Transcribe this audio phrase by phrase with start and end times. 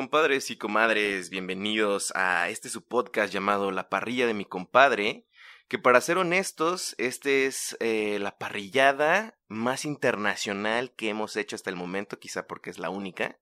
[0.00, 5.26] Compadres y comadres, bienvenidos a este su podcast llamado La parrilla de mi compadre,
[5.68, 11.68] que para ser honestos, este es eh, la parrillada más internacional que hemos hecho hasta
[11.68, 13.38] el momento, quizá porque es la única,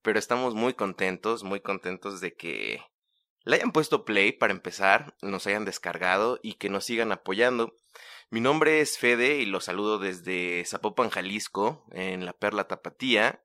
[0.00, 2.80] pero estamos muy contentos, muy contentos de que
[3.44, 7.76] le hayan puesto play para empezar, nos hayan descargado y que nos sigan apoyando.
[8.30, 13.42] Mi nombre es Fede y los saludo desde Zapopan, Jalisco, en la Perla Tapatía.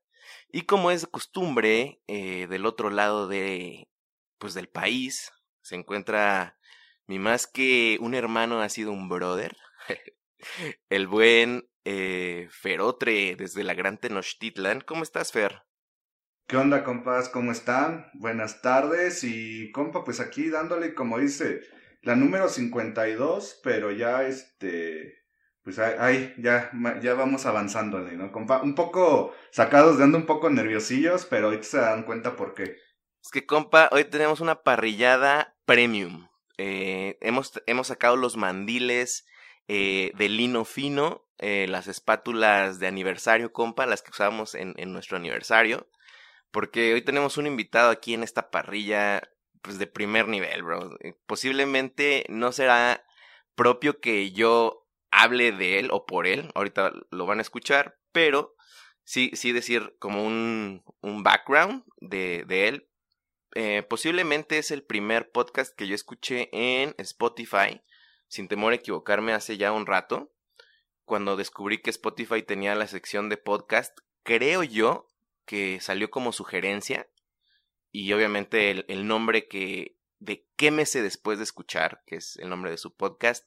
[0.50, 3.88] Y como es costumbre, eh, del otro lado de,
[4.38, 5.30] pues del país,
[5.62, 6.58] se encuentra
[7.06, 9.56] mi más que un hermano ha sido un brother,
[10.88, 14.82] el buen eh, Ferotre desde la Gran Tenochtitlan.
[14.82, 15.62] ¿Cómo estás, Fer?
[16.46, 17.28] ¿Qué onda, compas?
[17.28, 18.10] ¿Cómo están?
[18.14, 21.60] Buenas tardes y compa, pues aquí dándole, como dice,
[22.02, 25.17] la número 52, pero ya este,
[25.68, 26.70] pues ahí, ya,
[27.02, 28.32] ya vamos avanzándole, ¿no?
[28.32, 32.54] Compa, un poco sacados de ando un poco nerviosillos, pero ahorita se dan cuenta por
[32.54, 32.78] qué.
[33.22, 36.26] Es que, compa, hoy tenemos una parrillada premium.
[36.56, 39.26] Eh, hemos, hemos sacado los mandiles
[39.66, 44.94] eh, de lino fino, eh, las espátulas de aniversario, compa, las que usamos en, en
[44.94, 45.86] nuestro aniversario.
[46.50, 49.20] Porque hoy tenemos un invitado aquí en esta parrilla,
[49.60, 50.96] pues de primer nivel, bro.
[51.26, 53.04] Posiblemente no será
[53.54, 58.54] propio que yo hable de él o por él, ahorita lo van a escuchar, pero
[59.04, 62.88] sí, sí decir como un, un background de, de él.
[63.54, 67.82] Eh, posiblemente es el primer podcast que yo escuché en Spotify,
[68.28, 70.32] sin temor a equivocarme hace ya un rato,
[71.04, 75.08] cuando descubrí que Spotify tenía la sección de podcast, creo yo
[75.46, 77.08] que salió como sugerencia
[77.90, 82.36] y obviamente el, el nombre que de qué me sé después de escuchar, que es
[82.36, 83.46] el nombre de su podcast,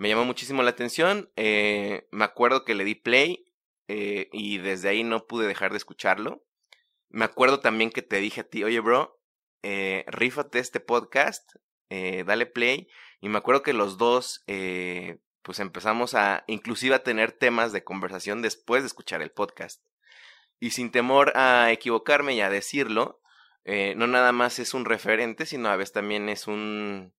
[0.00, 1.30] me llamó muchísimo la atención.
[1.36, 3.52] Eh, me acuerdo que le di play
[3.86, 6.42] eh, y desde ahí no pude dejar de escucharlo.
[7.10, 9.20] Me acuerdo también que te dije a ti, oye, bro,
[9.62, 11.52] eh, rífate este podcast,
[11.90, 12.88] eh, dale play.
[13.20, 18.40] Y me acuerdo que los dos, pues empezamos a, inclusive a tener temas de conversación
[18.40, 19.82] después de escuchar el podcast.
[20.60, 23.20] Y sin temor a equivocarme y a decirlo,
[23.66, 27.12] no nada más es un referente, sino a veces también es un,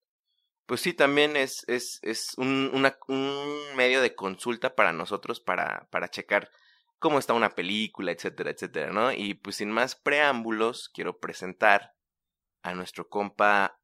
[0.66, 5.88] pues sí, también es, es, es un, una, un medio de consulta para nosotros para,
[5.92, 6.50] para checar
[7.00, 9.12] cómo está una película, etcétera, etcétera, ¿no?
[9.12, 11.94] Y pues sin más preámbulos, quiero presentar
[12.62, 13.80] a nuestro compa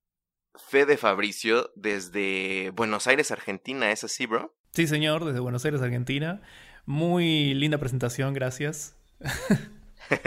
[0.56, 4.56] Fede Fabricio desde Buenos Aires, Argentina, ¿es así, bro?
[4.72, 6.42] Sí, señor, desde Buenos Aires, Argentina.
[6.86, 8.96] Muy linda presentación, gracias.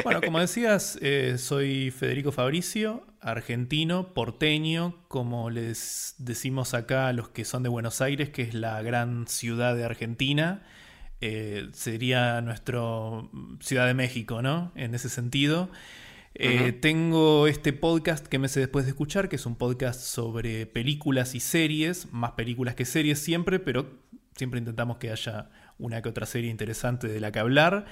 [0.04, 7.28] Bueno, como decías, eh, soy Federico Fabricio, argentino, porteño, como les decimos acá a los
[7.28, 10.62] que son de Buenos Aires, que es la gran ciudad de Argentina.
[11.20, 13.30] Eh, sería nuestro
[13.60, 14.72] Ciudad de México, ¿no?
[14.74, 15.70] En ese sentido.
[16.34, 16.72] Eh.
[16.72, 21.34] Tengo este podcast que me sé después de escuchar, que es un podcast sobre películas
[21.34, 23.98] y series, más películas que series siempre, pero
[24.36, 27.86] siempre intentamos que haya una que otra serie interesante de la que hablar.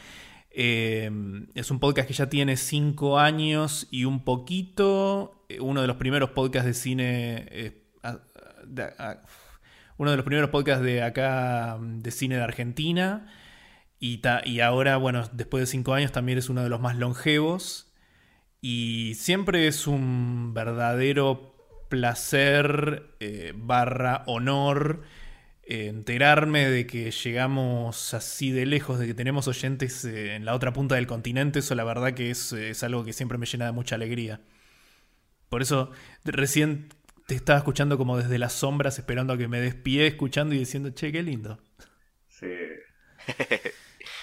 [0.51, 1.11] Eh,
[1.55, 5.45] es un podcast que ya tiene cinco años y un poquito.
[5.49, 7.47] Eh, Uno de los primeros podcasts de cine.
[7.51, 7.83] eh,
[8.67, 8.93] de-
[9.97, 13.27] uno de los primeros podcasts de acá de cine de Argentina.
[13.99, 16.97] Y, ta- y ahora, bueno, después de cinco años también es uno de los más
[16.97, 17.93] longevos.
[18.61, 21.55] Y siempre es un verdadero
[21.89, 25.03] placer eh, barra honor
[25.69, 30.73] enterarme de que llegamos así de lejos, de que tenemos oyentes eh, en la otra
[30.73, 33.67] punta del continente, eso la verdad que es, eh, es algo que siempre me llena
[33.67, 34.41] de mucha alegría.
[35.51, 35.91] Por eso
[36.25, 36.89] recién
[37.27, 40.91] te estaba escuchando como desde las sombras, esperando a que me despie, escuchando y diciendo,
[40.91, 41.59] che, qué lindo.
[42.29, 42.49] Sí.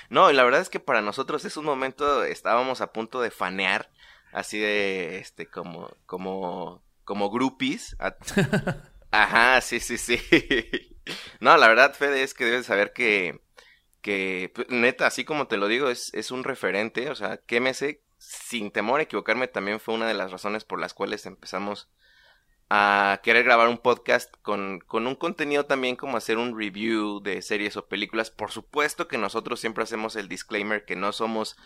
[0.10, 3.32] No, y la verdad es que para nosotros es un momento, estábamos a punto de
[3.32, 3.90] fanear,
[4.32, 7.96] así de, este, como, como, como groupies.
[9.12, 10.20] Ajá, sí, sí, sí.
[11.40, 13.42] No, la verdad, Fede, es que debes saber que,
[14.02, 17.60] que, pues, neta, así como te lo digo, es, es un referente, o sea, que
[17.60, 21.26] me sé, sin temor a equivocarme, también fue una de las razones por las cuales
[21.26, 21.90] empezamos
[22.70, 27.42] a querer grabar un podcast con, con un contenido también como hacer un review de
[27.42, 28.32] series o películas.
[28.32, 31.58] Por supuesto que nosotros siempre hacemos el disclaimer que no somos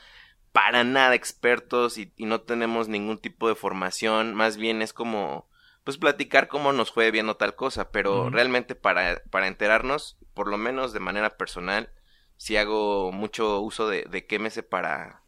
[0.51, 5.48] para nada expertos y, no tenemos ningún tipo de formación, más bien es como
[5.89, 10.55] pues platicar cómo nos fue viendo tal cosa, pero realmente para, para enterarnos, por lo
[10.59, 11.91] menos de manera personal,
[12.37, 15.23] si hago mucho uso de, de Quémese para,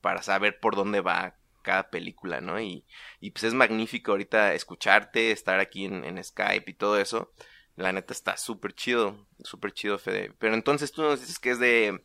[0.00, 2.60] para saber por dónde va cada película, ¿no?
[2.60, 2.84] Y,
[3.20, 7.30] y pues es magnífico ahorita escucharte, estar aquí en, en Skype y todo eso.
[7.76, 10.34] La neta está súper chido, súper chido, Fede.
[10.40, 12.04] Pero entonces tú nos dices que es de,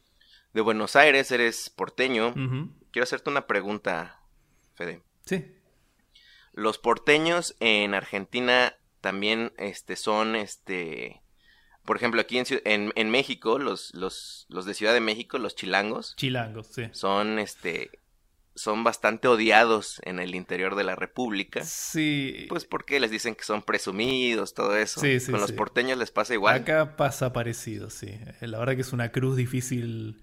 [0.54, 2.36] de Buenos Aires, eres porteño.
[2.92, 4.22] Quiero hacerte una pregunta,
[4.76, 5.02] Fede.
[5.26, 5.44] Sí.
[6.56, 11.22] Los porteños en Argentina también este, son, este,
[11.84, 16.16] por ejemplo, aquí en, en, México, los, los, los de Ciudad de México, los chilangos.
[16.16, 16.84] Chilangos, sí.
[16.94, 17.92] Son, este,
[18.56, 21.62] son bastante odiados en el interior de la República.
[21.66, 22.46] Sí.
[22.48, 25.02] Pues porque les dicen que son presumidos, todo eso.
[25.02, 26.56] Sí, sí, Con los porteños les pasa igual.
[26.56, 28.18] Acá pasa parecido, sí.
[28.40, 30.22] La verdad que es una cruz difícil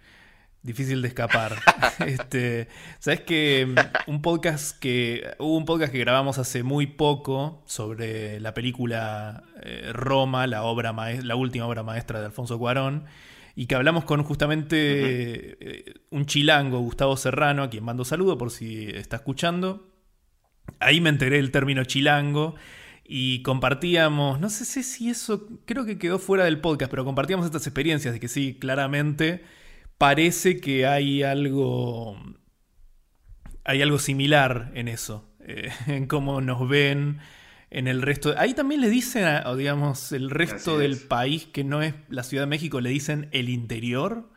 [0.62, 1.56] difícil de escapar.
[2.06, 2.68] este,
[2.98, 8.40] Sabes que mm, un podcast que hubo un podcast que grabamos hace muy poco sobre
[8.40, 13.04] la película eh, Roma, la obra la última obra maestra de Alfonso Cuarón,
[13.54, 14.76] y que hablamos con justamente
[15.60, 19.90] eh, un chilango, Gustavo Serrano, a quien mando saludo por si está escuchando.
[20.78, 22.54] Ahí me enteré el término chilango.
[23.04, 27.66] Y compartíamos, no sé si eso, creo que quedó fuera del podcast, pero compartíamos estas
[27.66, 29.44] experiencias de que sí, claramente
[30.02, 32.16] parece que hay algo.
[33.62, 35.32] Hay algo similar en eso.
[35.38, 37.20] Eh, en cómo nos ven
[37.70, 38.34] en el resto.
[38.36, 42.42] Ahí también le dicen, o digamos, el resto del país que no es la Ciudad
[42.42, 44.28] de México, le dicen el interior.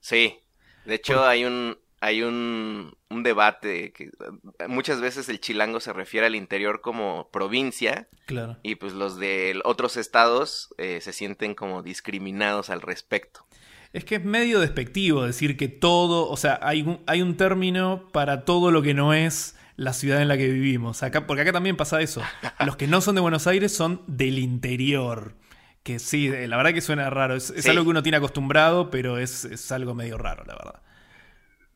[0.00, 0.38] Sí.
[0.86, 1.78] De hecho, hay un.
[2.00, 4.10] Hay un, un debate que
[4.68, 8.08] muchas veces el chilango se refiere al interior como provincia.
[8.26, 8.58] Claro.
[8.62, 13.46] Y pues los de otros estados eh, se sienten como discriminados al respecto.
[13.94, 18.08] Es que es medio despectivo decir que todo, o sea, hay un, hay un término
[18.12, 21.04] para todo lo que no es la ciudad en la que vivimos.
[21.04, 22.20] Acá, porque acá también pasa eso.
[22.66, 25.36] Los que no son de Buenos Aires son del interior.
[25.84, 27.36] Que sí, eh, la verdad que suena raro.
[27.36, 30.82] Es, algo que uno tiene acostumbrado, pero es, es, algo medio raro, la verdad.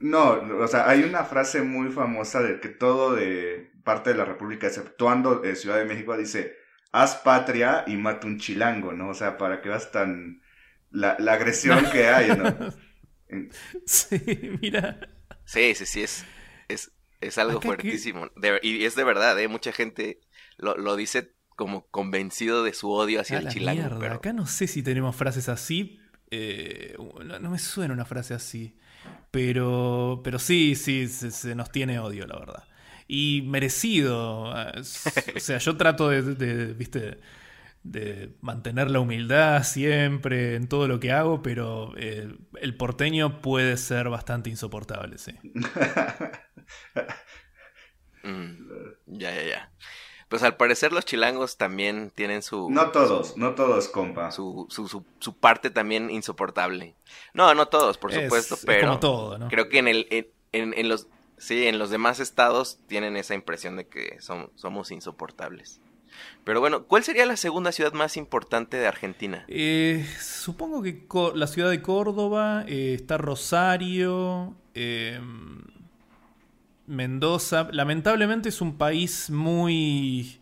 [0.00, 4.24] No, o sea, hay una frase muy famosa de que todo de parte de la
[4.24, 6.56] República, exceptuando eh, Ciudad de México, dice,
[6.90, 9.10] haz patria y mata un chilango, ¿no?
[9.10, 10.40] O sea, para que vas tan
[10.90, 12.54] la, agresión que hay, ¿no?
[13.86, 14.20] sí,
[14.60, 15.00] mira.
[15.44, 16.24] Sí, sí, sí, es,
[16.68, 18.30] es, es algo fuertísimo.
[18.62, 19.48] y es de verdad, ¿eh?
[19.48, 20.20] Mucha gente
[20.56, 23.98] lo, lo dice como convencido de su odio hacia el chilango.
[23.98, 24.14] Pero...
[24.14, 26.00] Acá no sé si tenemos frases así.
[26.30, 26.94] Eh,
[27.24, 28.78] no, me suena una frase así.
[29.32, 32.64] Pero, pero sí, sí, se, nos tiene odio, la verdad.
[33.08, 34.52] Y merecido.
[34.52, 37.18] O sea, yo trato de, de viste,
[37.90, 43.76] de mantener la humildad siempre en todo lo que hago, pero eh, el porteño puede
[43.76, 45.32] ser bastante insoportable, sí.
[48.24, 48.66] Mm,
[49.06, 49.72] ya, ya, ya.
[50.28, 52.68] Pues al parecer los chilangos también tienen su...
[52.68, 54.30] No todos, no todos, compa.
[54.30, 54.86] Su, su,
[55.18, 56.94] su, parte también insoportable.
[57.32, 58.88] No, no todos, por supuesto, pero...
[58.88, 59.48] como todo, ¿no?
[59.48, 61.06] Creo que en, el, en, en, los...
[61.38, 65.80] Sí, en los demás estados tienen esa impresión de que son, somos insoportables.
[66.44, 69.44] Pero bueno, ¿cuál sería la segunda ciudad más importante de Argentina?
[69.48, 71.04] Eh, supongo que
[71.34, 75.62] la ciudad de Córdoba, eh, está Rosario, em,
[76.86, 77.68] Mendoza.
[77.70, 80.40] Lamentablemente es un país muy,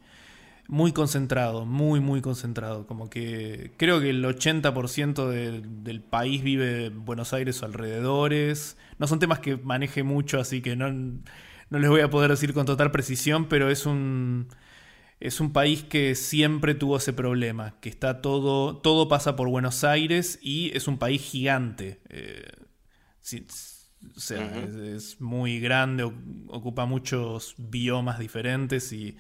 [0.69, 2.87] muy concentrado, muy, muy concentrado.
[2.87, 8.77] Como que creo que el 80% del país vive en Buenos Aires o alrededores.
[8.99, 12.55] No son temas que maneje mucho, así que no, no les voy a poder decir
[12.55, 14.49] con total precisión, pero es un
[15.21, 19.83] es un país que siempre tuvo ese problema, que está todo, todo pasa por Buenos
[19.85, 22.01] Aires y es un país gigante.
[22.11, 22.51] Eh,
[24.15, 26.05] o sea, es, muy grande,
[26.49, 29.17] ocupa muchos biomas diferentes y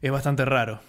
[0.00, 0.80] es bastante raro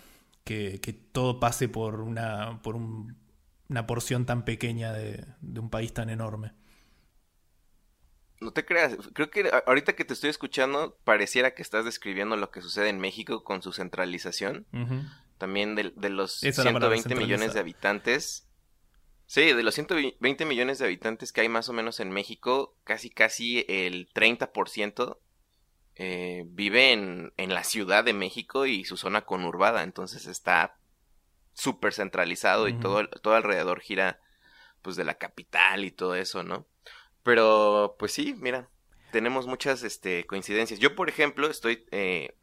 [0.44, 0.80] que,
[1.12, 5.26] todo pase por una, por una porción tan pequeña de
[5.60, 6.54] un país tan enorme.
[8.40, 12.52] No te creas, creo que ahorita que te estoy escuchando pareciera que estás describiendo lo
[12.52, 14.68] que sucede en México con su centralización.
[15.38, 18.48] También de, los 120 millones de habitantes.
[19.26, 23.10] Sí, de los 120 millones de habitantes que hay más o menos en México, casi
[23.10, 25.18] casi el 30%
[25.96, 29.84] eh, vive en, en la Ciudad de México y su zona conurbada.
[29.84, 30.78] Entonces está
[31.58, 34.20] súper centralizado y todo, todo alrededor gira
[34.84, 36.68] pues de la capital y todo eso, ¿no?
[37.28, 38.70] Pero, pues sí, mira,
[39.12, 40.80] tenemos muchas este, coincidencias.
[40.80, 42.38] Yo, por ejemplo, estoy eh,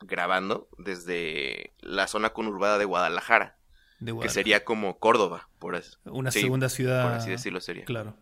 [0.00, 3.58] grabando desde la zona conurbada de Guadalajara,
[3.98, 4.32] De que Guadalajara.
[4.32, 5.98] sería como Córdoba, por eso.
[6.06, 7.02] Una sí, segunda ciudad.
[7.02, 7.84] Por así decirlo sería.
[7.84, 8.16] Claro.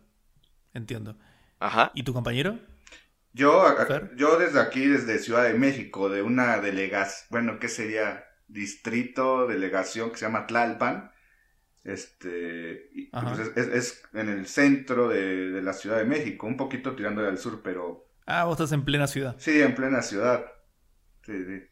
[0.74, 1.16] Entiendo.
[1.60, 1.92] Ajá.
[1.94, 2.58] ¿Y tu compañero?
[3.32, 8.24] Yo, a- yo desde aquí, desde Ciudad de México, de una delegación, bueno, ¿qué sería?
[8.48, 11.12] Distrito, delegación que se llama Tlalpan.
[11.84, 16.46] Este, y, pues es, es- es en el centro de, de la Ciudad de México,
[16.46, 19.36] un poquito tirándole al sur, pero Ah, vos estás en plena ciudad.
[19.38, 20.44] sí, en plena ciudad.
[21.24, 21.62] Sí, sí.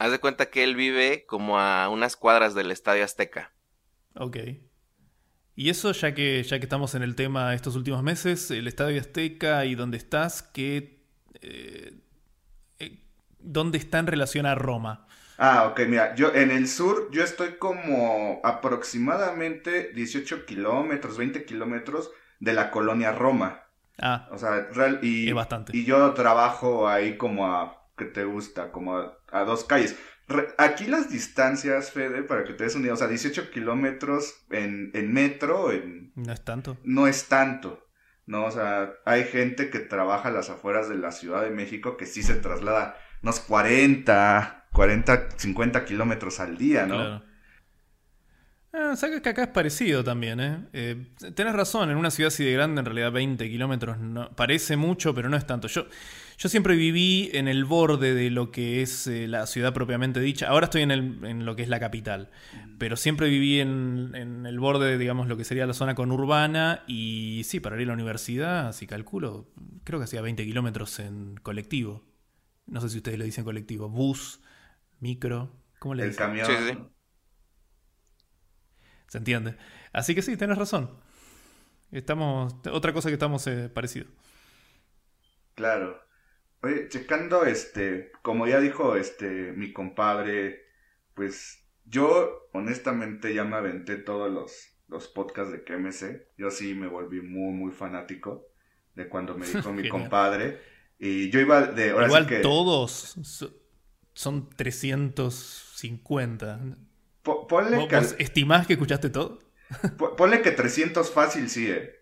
[0.00, 3.52] Haz de cuenta que él vive como a unas cuadras del Estadio Azteca.
[4.14, 4.36] Ok.
[5.56, 9.00] Y eso, ya que, ya que estamos en el tema estos últimos meses, el Estadio
[9.00, 11.04] Azteca y dónde estás, ¿qué,
[11.42, 12.00] eh,
[12.78, 13.04] eh,
[13.40, 15.06] ¿dónde está en relación a Roma?
[15.42, 22.10] Ah, ok, mira, yo en el sur, yo estoy como aproximadamente 18 kilómetros, 20 kilómetros
[22.40, 23.62] de la colonia Roma.
[23.98, 25.76] Ah, O sea, real, y, bastante.
[25.76, 28.70] y yo trabajo ahí como a, ¿qué te gusta?
[28.72, 29.96] Como a, a dos calles.
[30.28, 34.44] Re- aquí las distancias, Fede, para que te des una idea, o sea, 18 kilómetros
[34.50, 36.76] en, en metro en- no es tanto.
[36.84, 37.86] no es tanto,
[38.26, 38.44] ¿no?
[38.44, 42.06] O sea, hay gente que trabaja a las afueras de la Ciudad de México que
[42.06, 46.96] sí se traslada unos 40, 40, 50 kilómetros al día, ¿no?
[46.96, 47.22] Claro.
[48.72, 50.58] Ah, sabes que acá es parecido también, ¿eh?
[50.72, 54.76] Eh, Tenés razón, en una ciudad así de grande, en realidad 20 kilómetros no, parece
[54.76, 55.66] mucho, pero no es tanto.
[55.66, 55.86] Yo,
[56.38, 60.46] yo siempre viví en el borde de lo que es eh, la ciudad propiamente dicha.
[60.46, 62.30] Ahora estoy en, el- en lo que es la capital,
[62.78, 66.84] pero siempre viví en, en el borde de, digamos, lo que sería la zona conurbana.
[66.86, 69.48] Y sí, para ir a la universidad, si calculo,
[69.82, 72.04] creo que hacía 20 kilómetros en colectivo.
[72.66, 74.40] No sé si ustedes le dicen colectivo, bus,
[75.00, 76.26] micro, ¿cómo le El dicen?
[76.26, 76.90] camión.
[79.08, 79.56] Se entiende.
[79.92, 80.90] Así que sí, tenés razón.
[81.90, 82.54] Estamos.
[82.70, 84.08] Otra cosa que estamos eh, parecidos.
[85.54, 86.00] Claro.
[86.62, 90.62] Oye, checando este, como ya dijo este mi compadre,
[91.14, 96.28] pues yo honestamente ya me aventé todos los, los podcasts de KMC.
[96.38, 98.46] Yo sí me volví muy, muy fanático
[98.94, 100.60] de cuando me dijo mi compadre.
[100.98, 103.16] Y yo iba de, ahora Igual sí que, todos
[104.20, 106.60] son 350.
[107.22, 109.38] po- ponle, ¿Vos, que, vos estimás que escuchaste todo?
[109.96, 111.94] po- ponle que 300 fácil sí, eh.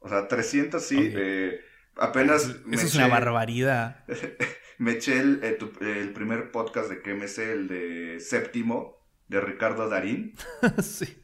[0.00, 1.60] O sea, 300 sí, eh,
[1.96, 4.04] apenas Eso, me es una barbaridad.
[4.78, 8.96] Me eché el, eh, tu- el primer podcast de KMC, el de Séptimo,
[9.28, 10.34] de Ricardo Darín.
[10.82, 11.22] sí,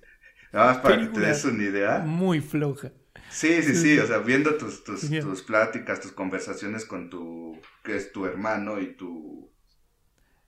[0.53, 1.99] Nada más para que te des una idea.
[1.99, 2.93] muy floja.
[3.31, 8.13] Sí, sí, sí, o sea, viendo tus, tus pláticas, tus conversaciones con tu, que es
[8.13, 9.51] tu hermano y tu,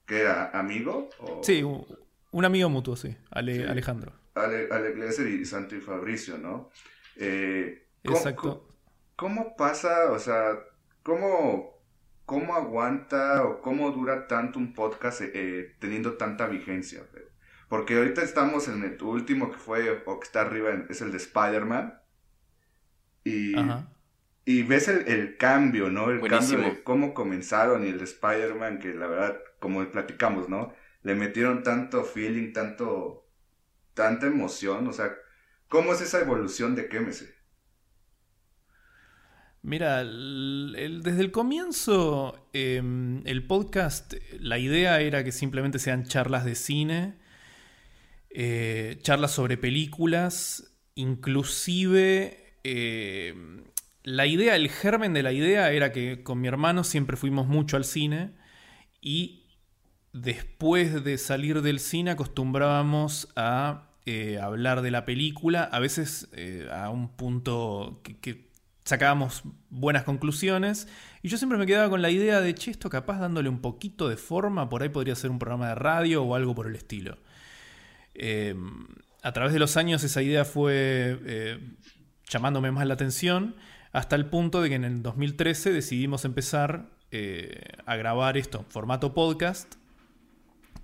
[0.05, 0.49] ¿qué era?
[0.57, 1.09] ¿Amigo?
[1.19, 3.15] O Sí, un amigo mutuo, sí.
[3.29, 3.63] Ale- Sí.
[3.63, 4.13] Alejandro.
[4.35, 6.69] Ale, Ale Glesser y Santo y Fabricio, ¿no?
[7.17, 8.67] Eh, ¿cómo- Exacto.
[9.15, 10.57] ¿Cómo pasa, o sea,
[11.03, 11.79] cómo,
[12.25, 17.03] cómo aguanta o cómo dura tanto un podcast eh, teniendo tanta vigencia?
[17.69, 21.17] Porque ahorita estamos en el último que fue, o que está arriba, es el de
[21.17, 21.99] Spider-Man.
[23.23, 23.87] Y, Ajá.
[24.45, 26.09] Y ves el, el cambio, ¿no?
[26.09, 26.63] El Buenísimo.
[26.63, 30.73] cambio de cómo comenzaron y el de Spider-Man, que la verdad, como platicamos, ¿no?
[31.03, 33.27] Le metieron tanto feeling, tanto,
[33.93, 35.13] tanta emoción, o sea,
[35.69, 37.35] ¿cómo es esa evolución de Quémese?
[39.63, 42.81] Mira, el- el- desde el comienzo, eh,
[43.25, 47.19] el podcast, la idea era que simplemente sean charlas de cine,
[48.29, 53.33] eh, charlas sobre películas, inclusive eh,
[54.03, 57.77] la idea, el germen de la idea era que con mi hermano siempre fuimos mucho
[57.77, 58.31] al cine
[59.01, 59.43] y
[60.13, 66.67] después de salir del cine acostumbrábamos a eh, hablar de la película, a veces eh,
[66.71, 68.49] a un punto que,
[68.83, 70.87] sacábamos buenas conclusiones
[71.21, 74.09] y yo siempre me quedaba con la idea de, che, esto capaz dándole un poquito
[74.09, 77.19] de forma, por ahí podría ser un programa de radio o algo por el estilo.
[78.15, 78.55] Eh,
[79.21, 81.59] a través de los años esa idea fue eh,
[82.27, 83.55] llamándome más la atención
[83.91, 88.65] hasta el punto de que en el 2013 decidimos empezar eh, a grabar esto en
[88.65, 89.75] formato podcast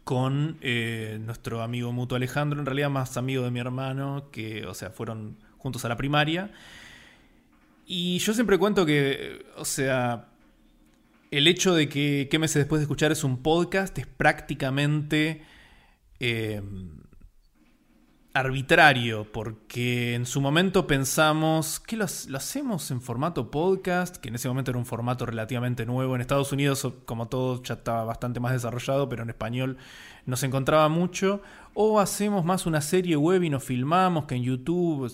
[0.04, 4.74] con eh, nuestro amigo mutuo Alejandro, en realidad más amigo de mi hermano, que, o
[4.74, 6.52] sea, fueron juntos a la primaria.
[7.86, 10.28] Y yo siempre cuento que, o sea,
[11.32, 15.44] el hecho de que qué meses después de escuchar es un podcast es prácticamente
[16.20, 16.62] eh,
[18.40, 24.48] arbitrario, porque en su momento pensamos que lo, hacemos en formato podcast, que en ese
[24.48, 26.16] momento era un formato relativamente nuevo.
[26.16, 29.78] En Estados Unidos, como todo, ya estaba bastante más desarrollado, pero en español
[30.26, 31.42] no se encontraba mucho.
[31.74, 35.12] O hacemos más una serie web y nos filmamos, que en YouTube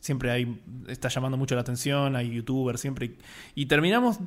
[0.00, 3.16] siempre hay, está llamando mucho la atención, hay youtubers siempre.
[3.54, 4.18] Y terminamos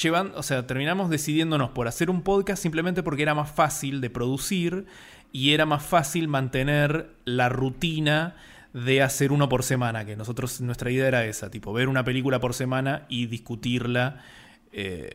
[0.00, 4.10] llevando, o sea, terminamos decidiéndonos por hacer un podcast simplemente porque era más fácil de
[4.10, 4.86] producir
[5.34, 8.36] y era más fácil mantener la rutina
[8.72, 12.38] de hacer uno por semana, que nosotros, nuestra idea era esa, tipo, ver una película
[12.38, 14.22] por semana y discutirla.
[14.70, 15.10] Eh,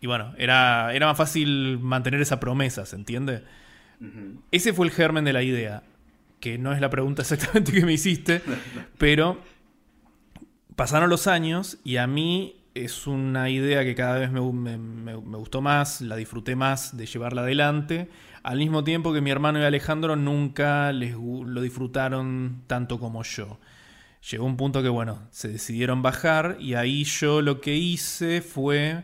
[0.00, 3.44] y bueno, era, era más fácil mantener esa promesa, ¿se entiende?
[4.50, 5.84] Ese fue el germen de la idea,
[6.40, 8.42] que no es la pregunta exactamente que me hiciste,
[8.98, 9.40] pero
[10.74, 16.00] pasaron los años y a mí es una idea que cada vez me, gustó más,
[16.00, 18.08] la disfruté más de llevarla adelante,
[18.42, 23.58] al mismo tiempo que mi hermano y Alejandro nunca les, lo disfrutaron tanto como yo.
[24.30, 29.02] Llegó un punto que, bueno, se decidieron bajar y ahí yo lo que hice fue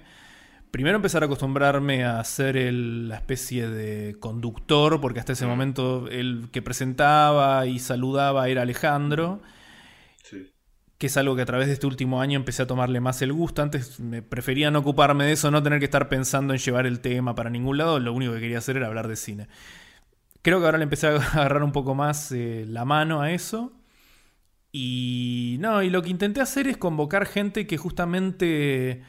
[0.71, 6.49] primero empezar a acostumbrarme a ser la especie de conductor, porque hasta ese momento el
[6.53, 9.41] que presentaba y saludaba era Alejandro.
[10.99, 13.33] Que es algo que a través de este último año empecé a tomarle más el
[13.33, 13.63] gusto.
[13.63, 17.01] Antes me prefería no ocuparme de eso, no tener que estar pensando en llevar el
[17.01, 18.01] tema para ningún lado.
[18.01, 19.49] Lo único que quería hacer era hablar de cine.
[20.43, 23.73] Creo que ahora le empecé a agarrar un poco más eh, la mano a eso.
[24.73, 29.03] Y no, y lo que intenté hacer es convocar gente que justamente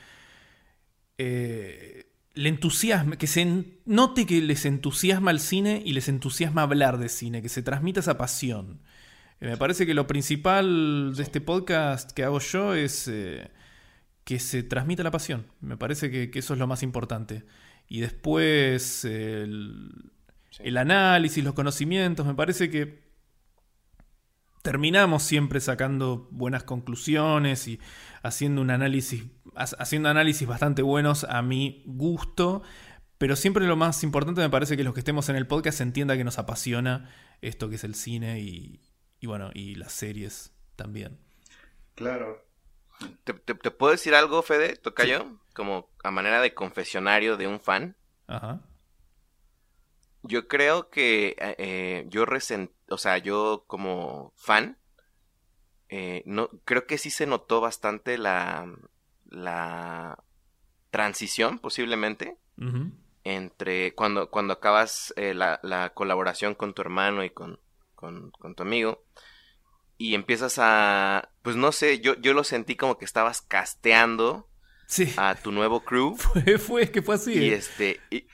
[1.17, 6.97] eh, le entusiasma, que se note que les entusiasma el cine y les entusiasma hablar
[6.99, 8.81] de cine, que se transmita esa pasión.
[9.39, 13.49] Eh, me parece que lo principal de este podcast que hago yo es eh,
[14.23, 15.47] que se transmita la pasión.
[15.61, 17.45] Me parece que, eso es lo más importante.
[17.87, 20.11] Y después el,
[20.59, 23.07] el análisis, los conocimientos, me parece que
[24.63, 27.79] terminamos siempre sacando buenas conclusiones y
[28.21, 29.23] haciendo un análisis,
[29.55, 32.63] haciendo análisis bastante buenos a mi gusto.
[33.17, 36.17] Pero siempre lo más importante me parece que los que estemos en el podcast entienda
[36.17, 37.09] que nos apasiona
[37.41, 38.81] esto que es el cine y,
[39.25, 41.17] bueno, y las series también.
[41.95, 42.45] Claro.
[43.23, 44.75] ¿Te, puedo decir algo, Fede?
[44.75, 45.39] ¿Toca yo?
[45.53, 47.95] Como a manera de confesionario de un fan.
[48.27, 48.61] Ajá.
[50.23, 54.77] Yo creo que eh, eh, yo resent, o sea, yo como fan,
[55.89, 58.67] eh, no, creo que sí se notó bastante la,
[59.25, 60.23] la
[60.89, 62.37] transición, posiblemente,
[63.23, 67.59] entre cuando, cuando acabas eh, la, la, colaboración con tu hermano y con,
[67.97, 69.03] con, tu amigo,
[69.97, 74.47] y empiezas a, pues no sé, yo, yo lo sentí como que estabas casteando
[75.17, 76.15] a tu nuevo crew.
[76.15, 77.33] Fue, fue, que fue así.
[77.33, 78.27] Y este, y,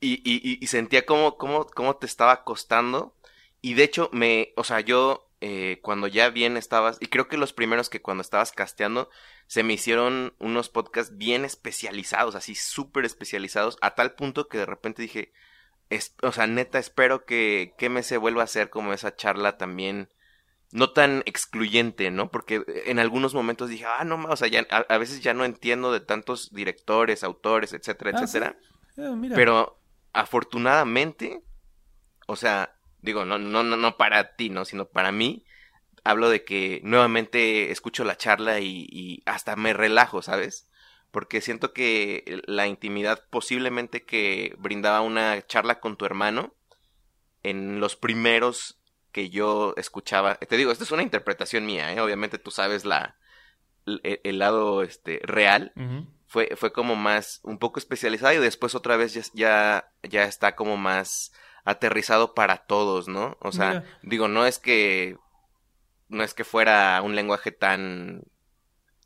[0.00, 3.16] y, y, sentía como, como, como te estaba costando.
[3.60, 7.36] Y de hecho, me, o sea, yo eh, cuando ya bien estabas, y creo que
[7.36, 9.10] los primeros que cuando estabas casteando,
[9.46, 14.66] se me hicieron unos podcasts bien especializados, así súper especializados, a tal punto que de
[14.66, 15.32] repente dije,
[16.22, 20.10] o sea, neta, espero que, que me se vuelva a hacer como esa charla también,
[20.70, 22.30] no tan excluyente, ¿no?
[22.30, 25.92] Porque en algunos momentos dije, ah, no, o sea, ya, a, veces ya no entiendo
[25.92, 28.56] de tantos directores, autores, etcétera, ah, etcétera.
[28.98, 29.80] Ah, Pero
[30.12, 31.42] afortunadamente,
[32.26, 34.64] o sea, digo, no, no, no para ti, ¿no?
[34.64, 35.44] Sino para mí,
[36.04, 40.68] hablo de que nuevamente escucho la charla y, hasta me relajo, ¿sabes?
[41.10, 46.54] Porque siento que la intimidad posiblemente que brindaba una charla con tu hermano
[47.42, 48.78] en los primeros
[49.12, 52.00] que yo escuchaba, te digo, esta es una interpretación mía, ¿eh?
[52.00, 53.16] obviamente tú sabes la
[53.86, 55.72] el, lado este real,
[56.26, 60.54] fue, fue como más, un poco especializado y después otra vez ya, ya, ya está
[60.54, 61.32] como más
[61.64, 63.36] aterrizado para todos, ¿no?
[63.40, 65.16] O sea, digo, no es que
[66.08, 68.22] no es que fuera un lenguaje tan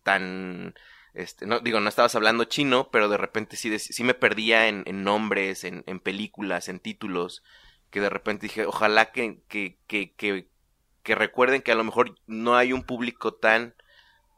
[0.04, 0.74] tan
[1.14, 4.82] este, no, digo, no estabas hablando chino, pero de repente sí, sí me perdía en,
[4.86, 7.42] en nombres, en, en, películas, en títulos,
[7.90, 10.48] que de repente dije, ojalá que, que, que, que,
[11.02, 13.74] que recuerden que a lo mejor no hay un público tan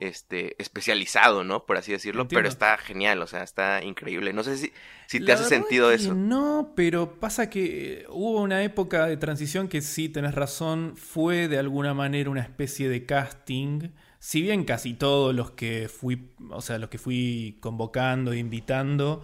[0.00, 1.64] este, especializado, ¿no?
[1.64, 4.32] Por así decirlo, pero está genial, o sea, está increíble.
[4.32, 4.72] No sé si,
[5.06, 6.14] si te hace sentido eso.
[6.14, 11.58] No, pero pasa que hubo una época de transición que sí, tenés razón, fue de
[11.58, 13.90] alguna manera una especie de casting.
[14.24, 19.20] Si bien casi todos los que fui, o sea, los que fui convocando e invitando,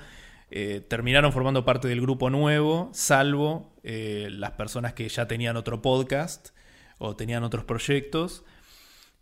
[0.50, 5.80] eh, terminaron formando parte del grupo nuevo, salvo eh, las personas que ya tenían otro
[5.80, 6.50] podcast
[6.98, 8.44] o tenían otros proyectos.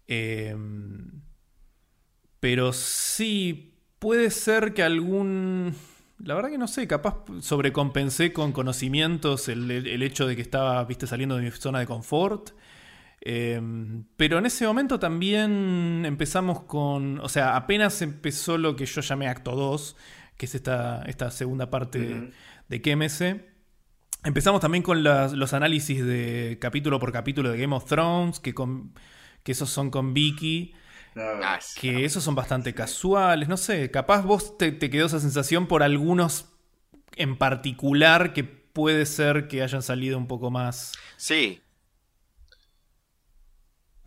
[0.09, 0.57] Eh,
[2.41, 5.77] pero sí, puede ser que algún...
[6.19, 9.71] La verdad que no sé, capaz sobrecompensé con conocimientos el,
[10.03, 12.51] hecho de que estaba, viste, saliendo de mi zona de confort.
[13.21, 19.01] Em, pero en ese momento también empezamos con, o sea, apenas empezó lo que yo
[19.01, 19.97] llamé Acto 2,
[20.37, 22.33] que es esta, esta segunda parte
[22.69, 23.23] de KMS.
[24.25, 28.95] Empezamos también con los análisis de capítulo por capítulo de Game of Thrones, que, con,
[29.43, 30.75] que esos son con Vicky.
[31.17, 35.67] Ah, que esos son bastante casuales, no sé, capaz vos te, te quedó esa sensación
[35.67, 36.53] por algunos
[37.17, 40.93] en particular que puede ser que hayan salido un poco más...
[41.17, 41.61] Sí.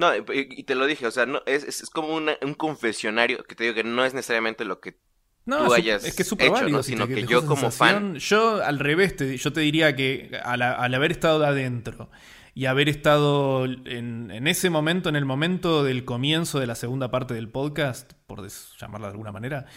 [0.02, 3.56] No, y, te lo dije, o sea, no, es, es, como una- un confesionario que
[3.56, 4.98] te digo que no es necesariamente lo que
[5.46, 6.78] No, tú hayas es que es súper hecho, válido.
[6.78, 6.84] ¿no?
[6.84, 8.16] si Sino que yo como sensación.
[8.16, 12.10] Yo al revés, te- yo te diría que al, al haber estado de adentro
[12.54, 17.10] y haber estado en, en ese momento, en el momento del comienzo de la segunda
[17.10, 18.46] parte del podcast, por
[18.80, 19.68] llamarla de alguna manera,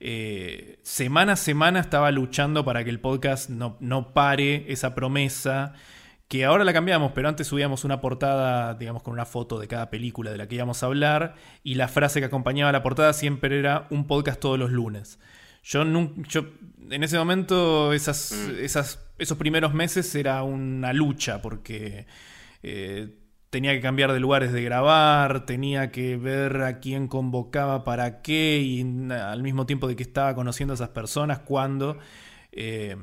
[0.00, 5.74] eh, semana a semana estaba luchando para que el podcast no, no pare esa promesa.
[6.34, 9.88] Que ahora la cambiamos, pero antes subíamos una portada, digamos, con una foto de cada
[9.88, 13.56] película de la que íbamos a hablar, y la frase que acompañaba la portada siempre
[13.56, 15.20] era un podcast todos los lunes.
[15.62, 16.46] Yo, nun- yo
[16.90, 18.64] en ese momento, esas, Mm.
[18.64, 22.08] esas, esos primeros meses era una lucha, porque
[22.64, 23.14] eh,
[23.50, 28.58] tenía que cambiar de lugares de grabar, tenía que ver a quién convocaba para qué,
[28.60, 28.80] y
[29.12, 31.96] al mismo tiempo de que estaba conociendo a esas personas, cuando...
[32.50, 32.96] eh,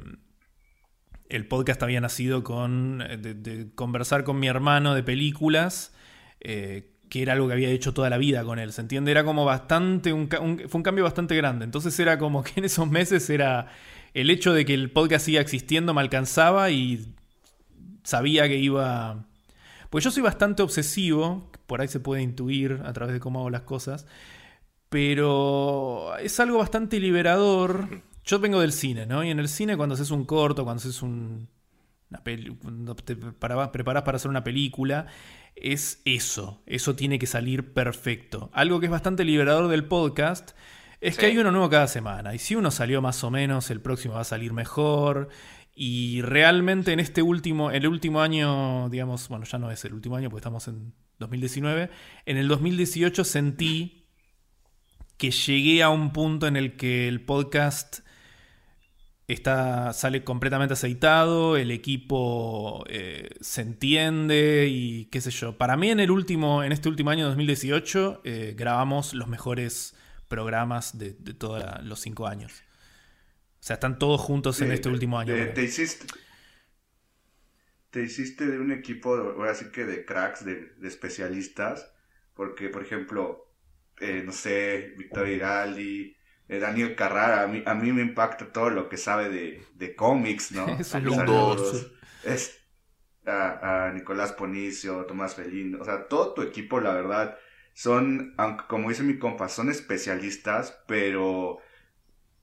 [1.31, 5.93] el podcast había nacido con eh, de, conversar con mi hermano de películas,
[6.41, 8.73] eh, que era algo que había hecho toda la vida con él.
[8.73, 9.11] ¿Se entiende?
[9.11, 10.13] Era como bastante.
[10.13, 11.65] Un- fue un cambio bastante grande.
[11.65, 13.67] Entonces era como que en esos meses era.
[14.13, 17.13] El hecho de que el podcast siga existiendo me alcanzaba y
[18.03, 19.25] sabía que iba.
[19.89, 23.49] Pues yo soy bastante obsesivo, por ahí se puede intuir a través de cómo hago
[23.49, 24.05] las cosas,
[24.89, 28.01] pero es algo bastante liberador.
[28.25, 29.23] Yo vengo del cine, ¿no?
[29.23, 31.49] Y en el cine cuando haces un corto, cuando haces un,
[32.09, 33.69] una peli- cuando te preparás
[34.03, 35.07] para hacer una película,
[35.55, 36.61] es eso.
[36.65, 38.49] Eso tiene que salir perfecto.
[38.53, 40.51] Algo que es bastante liberador del podcast
[40.99, 42.35] es que hay uno nuevo cada semana.
[42.35, 45.29] Y si uno salió más o menos, el próximo va a salir mejor.
[45.73, 50.15] Y realmente en este último, el último año, digamos, bueno, ya no es el último
[50.15, 51.89] año porque estamos en 2019,
[52.25, 54.05] en el 2018 sentí
[55.17, 57.99] que llegué a un punto en el que el podcast
[59.33, 65.57] está, sale completamente aceitado, el equipo eh, se entiende y qué sé yo.
[65.57, 69.95] Para mí en el último, en este último año 2018, eh, grabamos los mejores
[70.27, 72.63] programas de, de todos los cinco años.
[73.61, 75.35] O sea, están todos juntos en De- este último año.
[75.35, 76.07] de- te hiciste.
[77.89, 81.91] Te hiciste de un equipo, ahora sí que de cracks, de, de especialistas.
[82.33, 83.45] Porque, por ejemplo,
[83.99, 86.15] eh, no sé, Víctor Hiraldi, eh,
[86.59, 90.51] Daniel Carrara, a mí, a mí me impacta todo lo que sabe de, de cómics,
[90.51, 90.83] ¿no?
[90.83, 91.91] Saludos.
[92.23, 92.59] Es,
[93.25, 97.37] a, a Nicolás Ponicio, Tomás Felín, o sea, todo tu equipo, la verdad,
[97.73, 101.59] son, aunque como dice mi compa, son especialistas, pero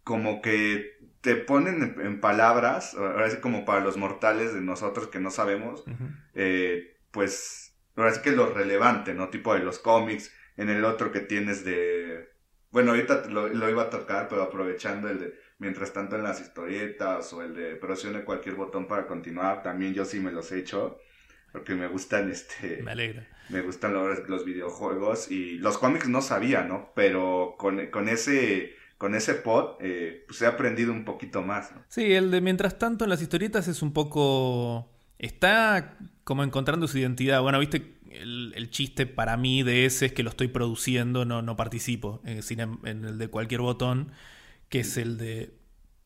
[0.05, 5.09] como que te ponen en, en palabras, ahora sí como para los mortales de nosotros
[5.09, 5.85] que no sabemos,
[6.35, 9.29] eh, pues ahora sí que lo relevante, ¿no?
[9.29, 12.29] Tipo de los cómics, en el otro que tienes de...
[12.71, 16.41] Bueno, ahorita lo, lo iba a tocar, pero aprovechando el de mientras tanto en las
[16.41, 20.59] historietas o el de presione cualquier botón para continuar, también yo sí me los he
[20.59, 20.99] hecho,
[21.53, 22.81] porque me gustan este...
[22.83, 23.27] Me alegra.
[23.49, 26.93] Me gustan los, los videojuegos y los cómics no sabía, ¿no?
[26.95, 31.83] Pero con, con ese con ese pod eh, pues he aprendido un poquito más, ¿no?
[31.89, 34.91] Sí, el de mientras tanto en las historietas es un poco.
[35.19, 37.41] Está como encontrando su identidad.
[37.41, 41.57] Bueno, viste, el, chiste para mí de ese es que lo estoy produciendo, no, no
[41.57, 42.21] participo.
[42.25, 42.41] En,
[42.85, 44.13] en el de cualquier botón,
[44.69, 45.55] que es el de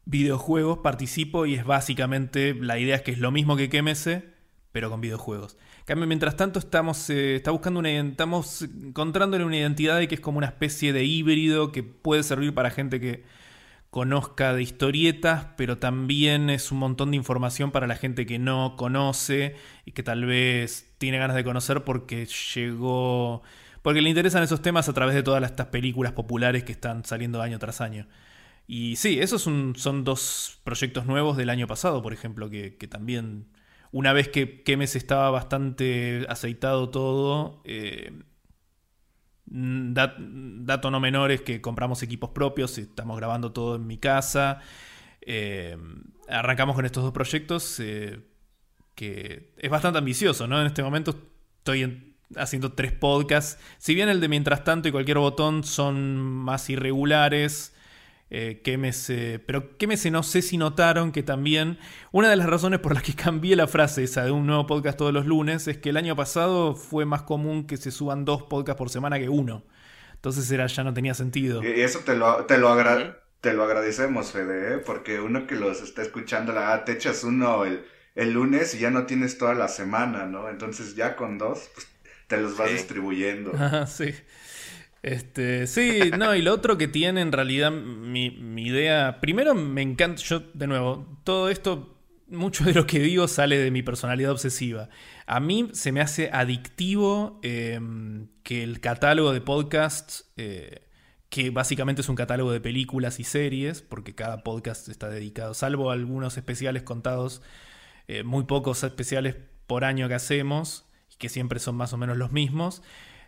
[0.04, 2.54] videojuegos, participo y es básicamente.
[2.54, 4.24] La idea es que es lo mismo que Quémese,
[4.72, 5.56] pero con videojuegos.
[5.84, 10.20] Cambio, mientras tanto, estamos, eh, está buscando una, estamos encontrándole una identidad de que es
[10.20, 13.24] como una especie de híbrido que puede servir para gente que
[13.92, 18.74] conozca de historietas, pero también es un montón de información para la gente que no
[18.78, 23.42] conoce y que tal vez tiene ganas de conocer porque llegó,
[23.82, 27.42] porque le interesan esos temas a través de todas estas películas populares que están saliendo
[27.42, 28.08] año tras año.
[28.66, 33.44] Y sí, esos son, dos proyectos nuevos del año pasado, por ejemplo, que, también,
[33.90, 38.10] una vez que Kemes estaba bastante aceitado todo, eh,
[39.46, 44.60] dat- dato no menor es que compramos equipos propios, estamos grabando todo en mi casa.
[45.20, 45.76] Eh,
[46.28, 48.20] arrancamos con estos dos proyectos eh,
[48.94, 50.60] que es bastante ambicioso, ¿no?
[50.60, 51.14] En este momento
[51.58, 53.62] estoy en- haciendo tres podcasts.
[53.78, 57.74] Si bien el de Mientras tanto y cualquier botón son más irregulares,
[58.34, 61.78] eh, Quémese- pero Quémese no sé si notaron que también
[62.12, 64.96] una de las razones por las que cambié la frase esa de un nuevo podcast
[64.96, 68.44] todos los lunes es que el año pasado fue más común que se suban dos
[68.44, 69.64] podcasts por semana que uno.
[70.14, 71.62] Entonces era, ya no tenía sentido.
[71.62, 74.78] Y eso te lo, te lo, agra- te lo agradecemos, Fede, ¿eh?
[74.78, 78.78] porque uno que los está escuchando, la ah, te echas uno el, el lunes y
[78.78, 80.48] ya no tienes toda la semana, ¿no?
[80.48, 81.86] Entonces ya con dos, pues
[82.28, 82.74] te los vas Sí.
[82.76, 83.52] distribuyendo.
[83.58, 84.14] Ajá, sí.
[85.02, 88.26] Este, sí, no, y lo otro que tiene en realidad mi,
[88.62, 93.58] idea, primero me encanta, yo de nuevo, todo esto, mucho de lo que digo sale
[93.58, 94.88] de mi personalidad obsesiva.
[95.26, 100.88] A mí se me hace adictivo em, que el catálogo de podcasts, eh,
[101.30, 105.90] que básicamente es un catálogo de películas y series, porque cada podcast está dedicado, salvo
[105.90, 107.42] algunos especiales contados,
[108.06, 109.36] eh, muy pocos especiales
[109.66, 112.82] por año que hacemos, y que siempre son más o menos los mismos.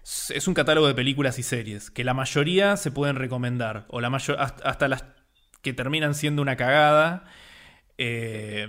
[0.05, 4.11] Es un catálogo de películas y series, que la mayoría se pueden recomendar, o la
[4.11, 5.05] mayor, hasta las
[5.63, 7.25] que terminan siendo una cagada.
[7.97, 8.69] Eh,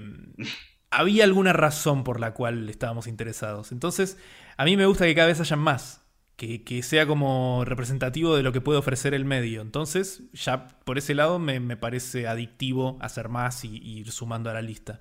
[0.92, 3.72] había alguna razón por la cual estábamos interesados.
[3.74, 4.18] Entonces,
[4.58, 6.02] a mí me gusta que cada vez hayan más.
[6.38, 9.62] Que, sea como representativo de lo que puede ofrecer el medio.
[9.62, 14.54] Entonces, ya por ese lado me, parece adictivo hacer más y, y, ir sumando a
[14.54, 15.00] la lista.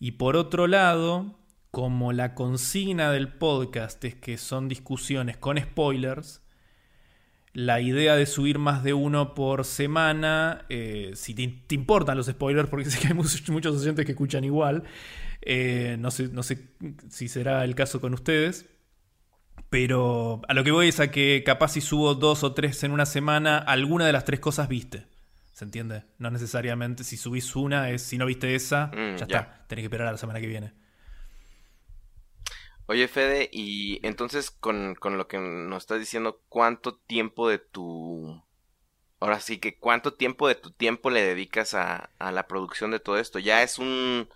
[0.00, 1.38] Y por otro lado,
[1.74, 6.40] como la consigna del podcast es que son discusiones con spoilers,
[7.52, 12.68] la idea de subir más de uno por semana, eh, si te, importan los spoilers,
[12.68, 14.84] porque sé que hay muchos, muchos oyentes que escuchan igual,
[15.42, 16.68] eh, no, sé, no sé
[17.10, 18.66] si será el caso con ustedes,
[19.68, 22.92] pero a lo que voy es a que capaz si subo dos o tres en
[22.92, 25.08] una semana, alguna de las tres cosas viste.
[25.52, 26.04] ¿Se entiende?
[26.18, 29.86] No necesariamente si subís una, es si no viste esa, mm, ya, está, tenés que
[29.86, 30.83] esperar a la semana que viene.
[32.86, 38.42] Oye, Fede, y entonces con, lo que nos estás diciendo, ¿cuánto tiempo de tu...
[39.20, 43.00] Ahora sí que, ¿cuánto tiempo de tu tiempo le dedicas a, a la producción de
[43.00, 43.38] todo esto?
[43.38, 44.28] ¿Ya es un,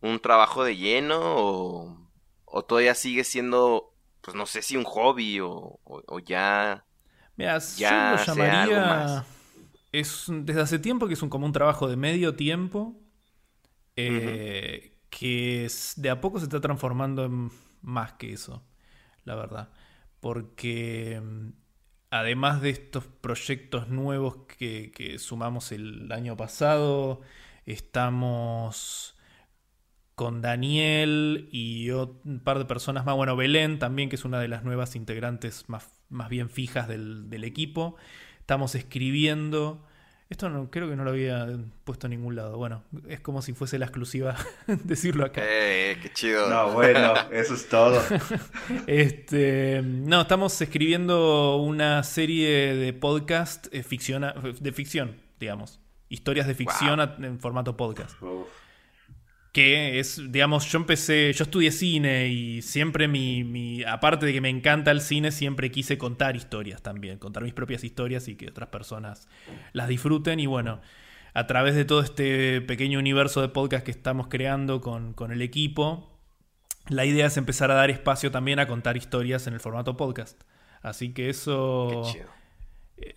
[0.00, 2.10] un trabajo de lleno o,
[2.46, 6.86] o todavía sigue siendo, pues no sé si un hobby o, o, ya...
[7.36, 9.26] Mira, ya yo lo llamaría...
[9.92, 12.96] Es desde hace tiempo que es un, como un trabajo de medio tiempo.
[13.96, 17.50] Eh, que de a poco se está transformando en
[17.82, 18.62] más que eso,
[19.24, 19.70] la verdad.
[20.20, 21.48] Porque mm,
[22.10, 27.20] además de estos proyectos nuevos que, sumamos el año pasado,
[27.66, 29.16] estamos
[30.14, 33.16] con Daniel y un par de personas más.
[33.16, 37.30] Bueno, Belén también, que es una de las nuevas integrantes más, más bien fijas del,
[37.30, 37.96] del equipo.
[38.40, 39.86] Estamos escribiendo
[40.30, 41.48] esto no, creo que no lo había
[41.82, 42.56] puesto en ningún lado.
[42.56, 44.36] Bueno, es como si fuese la exclusiva
[44.84, 45.42] decirlo acá.
[45.44, 46.48] Eh, qué chido.
[46.48, 48.00] No, bueno, eso es todo.
[48.86, 53.84] este, no, estamos escribiendo una serie de podcast eh,
[54.60, 55.80] de ficción, digamos.
[56.08, 58.16] Historias de ficción en formato podcast
[59.52, 64.40] que es, digamos, yo empecé, yo estudié cine y siempre mi, mi, aparte de que
[64.40, 68.48] me encanta el cine, siempre quise contar historias también, contar mis propias historias y que
[68.48, 69.28] otras personas
[69.72, 70.80] las disfruten y bueno,
[71.34, 75.42] a través de todo este pequeño universo de podcast que estamos creando con, con el
[75.42, 76.10] equipo,
[76.88, 80.40] la idea es empezar a dar espacio también a contar historias en el formato podcast.
[80.82, 82.04] Así que eso...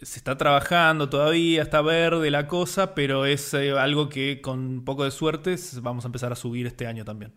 [0.02, 4.86] se está trabajando todavía, está verde la cosa, pero es eh, algo que con un
[4.86, 7.34] poco de suerte vamos a empezar a subir este año también.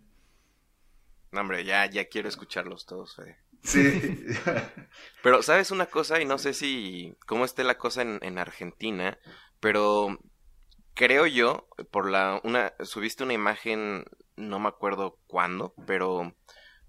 [1.32, 3.38] No, hombre, ya, ya quiero escucharlos todos, Fede.
[3.62, 4.26] Sí.
[5.22, 6.20] pero, ¿sabes una cosa?
[6.20, 9.18] Y no sé si cómo esté la cosa en, en Argentina,
[9.60, 10.18] pero
[10.94, 14.04] creo yo, por la una, subiste una imagen,
[14.36, 16.34] no me acuerdo cuándo, pero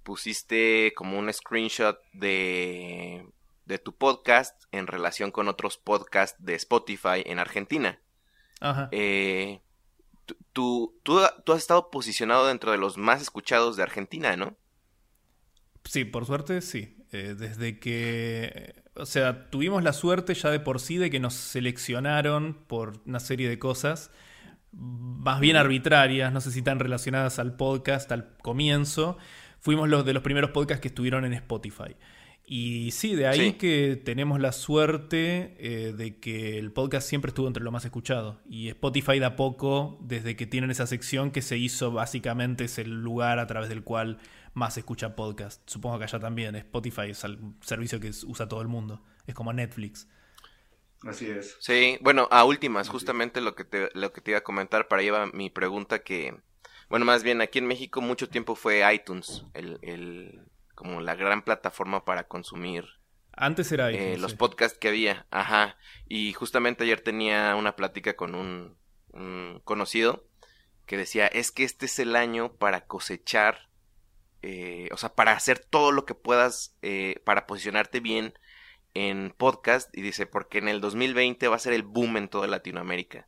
[0.04, 3.28] pusiste como un screenshot de
[3.68, 8.00] de tu podcast en relación con otros podcasts de Spotify en Argentina.
[8.60, 8.90] Ajá.
[8.92, 9.62] Eh,
[10.54, 14.58] tú, tú, has estado posicionado dentro de los más escuchados de Argentina, ¿no?
[15.84, 16.96] Sí, por suerte sí.
[17.12, 21.34] Eh, desde que, o sea, tuvimos la suerte ya de por sí de que nos
[21.34, 24.12] seleccionaron por una serie de cosas
[24.72, 29.18] más bien arbitrarias, no sé si tan relacionadas al podcast al comienzo.
[29.60, 31.96] Fuimos los de los primeros podcasts que estuvieron en Spotify.
[32.50, 37.46] Y sí, de ahí que tenemos la suerte eh, de que el podcast siempre estuvo
[37.46, 38.40] entre lo más escuchado.
[38.50, 43.04] Y Spotify da poco, desde que tienen esa sección que se hizo, básicamente es el
[43.04, 44.20] lugar a través del cual
[44.54, 45.62] más se escucha podcast.
[45.70, 46.56] Supongo que allá también.
[46.56, 49.04] Spotify es el servicio que usa todo el mundo.
[49.26, 50.08] Es como Netflix.
[51.04, 51.58] Así es.
[51.60, 55.02] Sí, bueno, a últimas, justamente lo que te, lo que te iba a comentar, para
[55.02, 56.34] llevar mi pregunta que,
[56.88, 60.46] bueno, más bien aquí en México mucho tiempo fue iTunes, el, el
[60.78, 62.86] como la gran plataforma para consumir.
[63.32, 65.76] Antes era eh, los podcasts que había, ajá.
[66.08, 68.78] Y justamente ayer tenía una plática con un,
[69.64, 70.28] conocido
[70.86, 73.70] que decía, es que este es el año para cosechar,
[74.44, 78.38] eh, o sea, para hacer todo lo que puedas eh, para posicionarte bien
[78.94, 79.90] en podcast.
[79.98, 83.28] Y dice, porque en el 2020 va a ser el boom en toda Latinoamérica.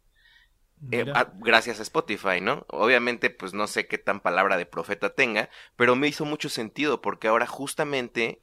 [0.92, 1.06] Eh,
[1.39, 2.65] gracias a Spotify, ¿no?
[2.70, 7.02] Obviamente, pues no sé qué tan palabra de profeta tenga, pero me hizo mucho sentido
[7.02, 8.42] porque ahora justamente,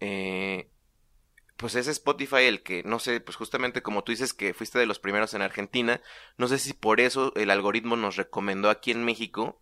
[0.00, 0.68] eh,
[1.56, 4.86] pues es Spotify el que, no sé, pues justamente como tú dices que fuiste de
[4.86, 6.00] los primeros en Argentina,
[6.36, 9.60] no sé si por eso el algoritmo nos recomendó aquí en México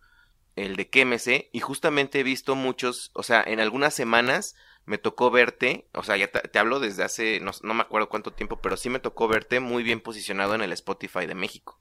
[0.55, 5.31] el de Quémese y justamente he visto muchos, o sea, en algunas semanas me tocó
[5.31, 8.75] verte, o sea, ya te, hablo desde hace, no, no, me acuerdo cuánto tiempo, pero
[8.75, 11.79] sí me tocó verte muy bien posicionado en el Spotify de México.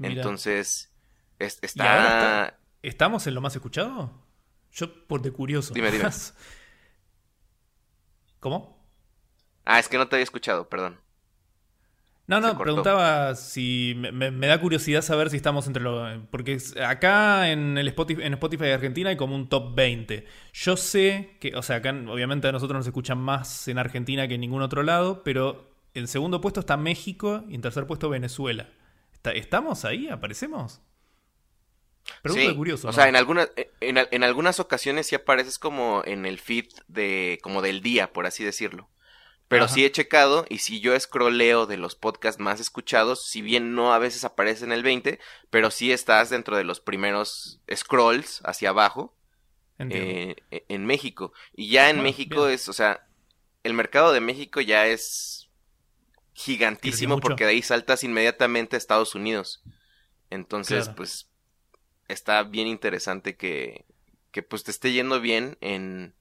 [0.00, 0.92] Entonces,
[1.38, 2.58] está...
[2.82, 4.10] ¿Estamos en lo más escuchado?
[4.72, 5.74] Yo, por de curioso.
[5.74, 6.08] Dime, dime.
[8.40, 8.82] ¿Cómo?
[9.64, 10.98] Ah, es que no te había escuchado, perdón.
[12.26, 16.18] No, no, preguntaba si me, da curiosidad saber si estamos entre los...
[16.30, 20.24] Porque acá en el Spotify, en Spotify de Argentina hay como un top 20.
[20.52, 24.36] Yo sé que, o sea, acá obviamente a nosotros nos escuchan más en Argentina que
[24.36, 28.70] en ningún otro lado, pero en segundo puesto está México y en tercer puesto Venezuela.
[29.24, 30.08] ¿Estamos ahí?
[30.08, 30.80] ¿Aparecemos?
[32.22, 32.88] Pregunta sí, curioso.
[32.88, 37.38] O sea, en algunas, en, en algunas ocasiones sí apareces como en el feed de,
[37.42, 38.88] como del día, por así decirlo.
[39.52, 43.74] Pero sí he checado y si yo scrolleo de los podcasts más escuchados, si bien
[43.74, 45.18] no a veces aparece en el 20,
[45.50, 49.14] pero sí estás dentro de los primeros scrolls hacia abajo
[49.78, 51.34] eh, e, en México.
[51.54, 53.06] Y ya en México es, o sea,
[53.62, 55.41] el mercado de México ya es
[56.42, 59.62] gigantísimo porque de ahí saltas inmediatamente a Estados Unidos.
[60.30, 61.28] Entonces, pues,
[62.08, 63.84] está bien interesante que,
[64.30, 66.14] que pues te esté yendo bien en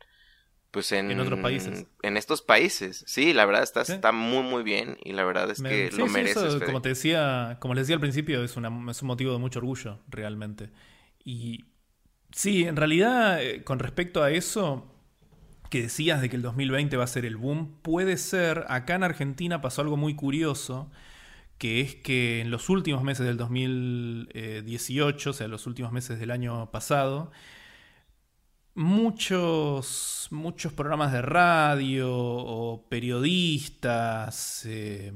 [0.71, 1.85] pues en, otros países.
[2.01, 3.03] En estos países.
[3.05, 6.63] Sí, la verdad está, está muy muy bien y la verdad es que lo mereces.
[6.63, 9.59] como te decía, como les decía al principio, es, una, es un motivo de mucho
[9.59, 10.69] orgullo, realmente.
[11.25, 11.65] Y
[12.31, 14.91] sí, en realidad, eh, con respecto a eso
[15.71, 19.03] que decías de que el 2020 va a ser el boom, puede ser, acá en
[19.03, 20.91] Argentina pasó algo muy curioso,
[21.57, 26.31] que es que en los últimos meses del 2018, o sea, los últimos meses del
[26.31, 27.31] año pasado,
[28.75, 35.13] muchos, muchos programas de radio o periodistas eh,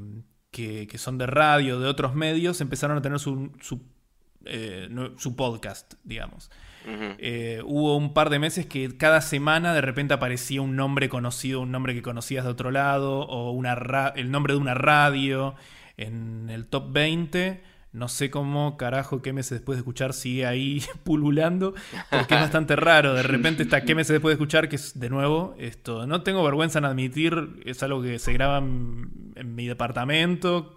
[0.51, 3.51] que, son de radio, de otros medios, empezaron a tener su,
[4.45, 4.89] eh,
[5.35, 6.49] podcast, digamos.
[7.17, 11.61] Eh, hubo un par de meses que cada semana de repente aparecía un nombre conocido,
[11.61, 13.73] un nombre que conocías de otro lado, o una
[14.15, 15.55] el nombre de una radio
[15.97, 20.83] en el top 20 no sé cómo carajo qué meses después de escuchar sigue ahí
[21.05, 21.73] pululando,
[22.09, 23.13] porque es bastante raro.
[23.13, 26.05] De repente está qué meses después de escuchar, que es de nuevo esto.
[26.05, 30.75] No tengo vergüenza en admitir, es algo que se graba en, mi departamento.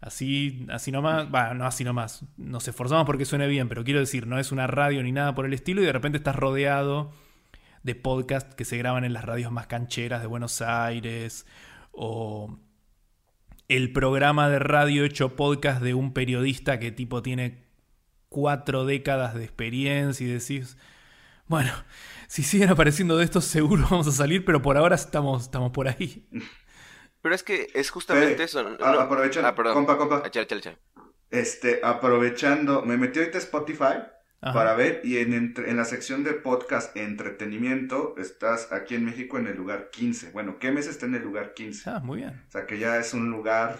[0.00, 4.26] Así, así nomás, bueno, no así nomás, nos esforzamos porque suene bien, pero quiero decir,
[4.26, 7.12] no es una radio ni nada por el estilo y de repente estás rodeado
[7.82, 11.46] de podcasts que se graban en las radios más cancheras de Buenos Aires
[11.92, 12.58] o
[13.68, 17.64] el programa de radio hecho podcast de un periodista que tipo tiene
[18.28, 20.76] cuatro décadas de experiencia y decís,
[21.48, 21.72] bueno,
[22.28, 25.88] si siguen apareciendo de estos seguro vamos a salir, pero por ahora estamos, estamos por
[25.88, 26.28] ahí.
[27.26, 28.60] Pero es que es justamente eso.
[28.60, 29.74] aprovechando, ah, perdón.
[29.74, 30.22] compa, compa.
[31.28, 33.94] Este, aprovechando, me metí ahorita a Spotify
[34.40, 35.00] para ver.
[35.02, 39.90] Y en, en la sección de podcast entretenimiento, estás aquí en México en el lugar
[39.90, 40.30] 15.
[40.30, 41.90] Bueno, ¿qué mes está en el lugar 15?
[41.90, 42.44] Ah, muy bien.
[42.46, 43.76] O sea, que ya es un lugar,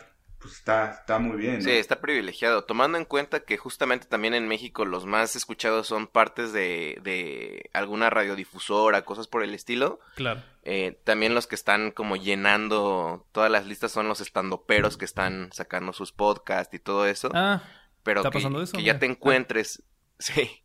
[0.46, 1.62] pues está, está muy bien.
[1.62, 2.64] Sí, está privilegiado.
[2.64, 7.68] Tomando en cuenta que justamente también en México los más escuchados son partes de, de
[7.72, 10.00] alguna radiodifusora, cosas por el estilo.
[10.14, 10.42] Claro.
[10.62, 15.50] Eh, también los que están como llenando todas las listas son los estandoperos que están
[15.52, 17.30] sacando sus podcasts y todo eso.
[17.34, 17.62] Ah.
[18.02, 18.76] Pero ¿está que, pasando eso?
[18.76, 19.82] que ya te encuentres
[20.18, 20.62] Sí.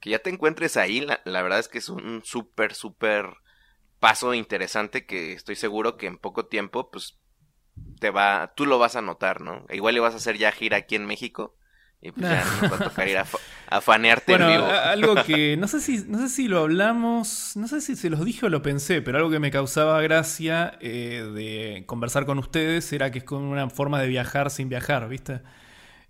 [0.00, 3.26] Que ya te encuentres ahí, la, verdad es que es un súper, súper
[3.98, 7.17] paso interesante que estoy seguro que en poco tiempo, pues,
[7.98, 9.64] te va, tú lo vas a notar, ¿no?
[9.70, 11.54] Igual le vas a hacer ya gira aquí en México
[12.00, 14.64] y pues ya nos va a tocar ir a, fanearte en vivo.
[14.66, 18.24] algo que no sé si no sé si lo hablamos, no sé si se los
[18.24, 22.92] dije o lo pensé, pero algo que me causaba gracia eh, de conversar con ustedes
[22.92, 25.40] era que es como una forma de viajar sin viajar, ¿viste?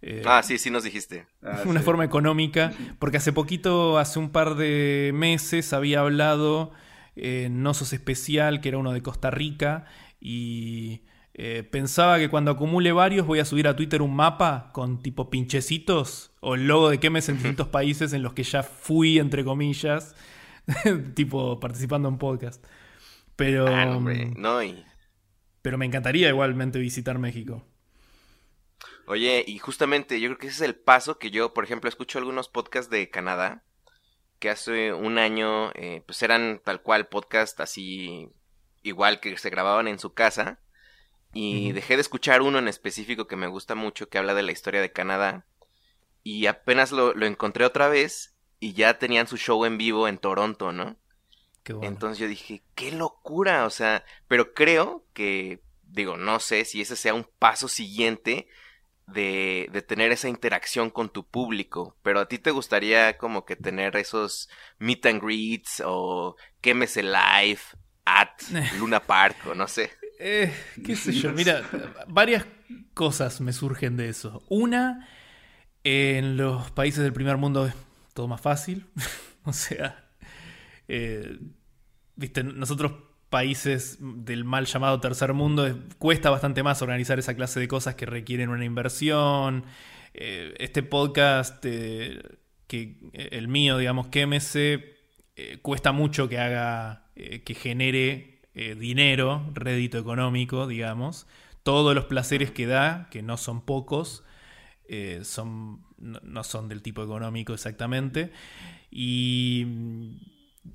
[0.01, 1.27] Eh, ah, sí, sí nos dijiste.
[1.43, 6.71] Ah, una forma económica, porque hace poquito, hace un par de meses, había hablado
[7.17, 9.87] eh, Nosos Especial, que era uno de Costa Rica,
[10.21, 11.03] y
[11.41, 15.31] eh, pensaba que cuando acumule varios voy a subir a Twitter un mapa con tipo
[15.31, 19.45] pinchecitos o el logo de Kemes en distintos países en los que ya fui, entre
[19.45, 20.17] comillas,
[21.15, 22.67] tipo participando en podcast.
[23.37, 24.61] Pero, ah, no,
[25.63, 27.65] pero me encantaría igualmente visitar México.
[29.07, 32.19] Oye, y justamente yo creo que ese es el paso que yo, por ejemplo, escucho
[32.19, 33.63] algunos podcasts de Canadá,
[34.41, 38.29] que hace un año, eh, pues eran tal cual podcast así,
[38.83, 40.59] igual que se grababan en su casa,
[41.33, 44.53] y dejé de escuchar uno en específico que me gusta mucho, que habla de la
[44.53, 45.47] historia de Canadá,
[46.23, 50.19] y apenas lo, lo encontré otra vez, y ya tenían su show en vivo en
[50.19, 50.97] Toronto, ¿no?
[51.83, 56.97] Entonces yo dije, qué locura, o sea, pero creo que, digo, no sé si ese
[56.97, 58.49] sea un paso siguiente
[59.07, 63.57] de, de, tener esa interacción con tu público, pero a ti te gustaría como que
[63.57, 64.49] tener esos
[64.79, 67.61] meet and greets o quémese live
[68.05, 68.31] at
[68.79, 69.93] Luna Park o no sé.
[70.19, 70.53] Eh,
[70.85, 71.63] qué sé yo, mira,
[72.09, 72.45] varias
[72.95, 74.43] cosas me surgen de eso.
[74.49, 75.09] Una,
[75.85, 77.75] en los países del primer mundo es
[78.15, 78.87] todo más fácil,
[79.45, 80.09] o sea,
[80.89, 81.39] eh,
[82.17, 82.93] viste, nosotros
[83.31, 88.07] países del mal llamado tercer mundo cuesta bastante más organizar esa clase de cosas que
[88.07, 89.65] requieren una inversión.
[90.15, 92.21] Eh, este podcast, eh,
[92.67, 98.38] que el mío, digamos, eh, cuesta mucho que haga, que genere
[98.79, 101.27] dinero, rédito económico, digamos.
[101.63, 104.25] Todos los placeres que da, que no son pocos,
[105.23, 108.33] son, no son del tipo económico exactamente.
[108.91, 109.67] Y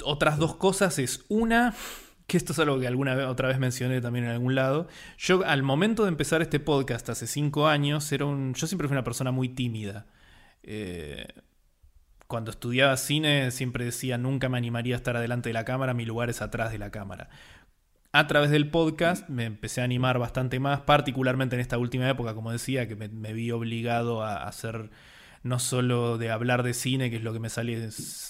[0.04, 1.74] otras dos cosas es una,
[2.28, 4.88] que esto es algo que alguna vez, otra vez mencioné también en algún lado.
[5.18, 8.96] Yo al momento de empezar este podcast hace cinco años, era un, yo siempre fui
[8.96, 10.06] una persona muy tímida.
[10.64, 11.28] Eh,
[12.28, 16.06] cuando estudiaba cine siempre decía nunca me animaría a estar adelante de la cámara, mi
[16.06, 17.30] lugar es atrás de la cámara.
[18.16, 22.36] A través del podcast me empecé a animar bastante más, particularmente en esta última época,
[22.36, 24.92] como decía, que me, vi obligado a hacer
[25.42, 27.80] no solo de hablar de cine, que es lo que me salía,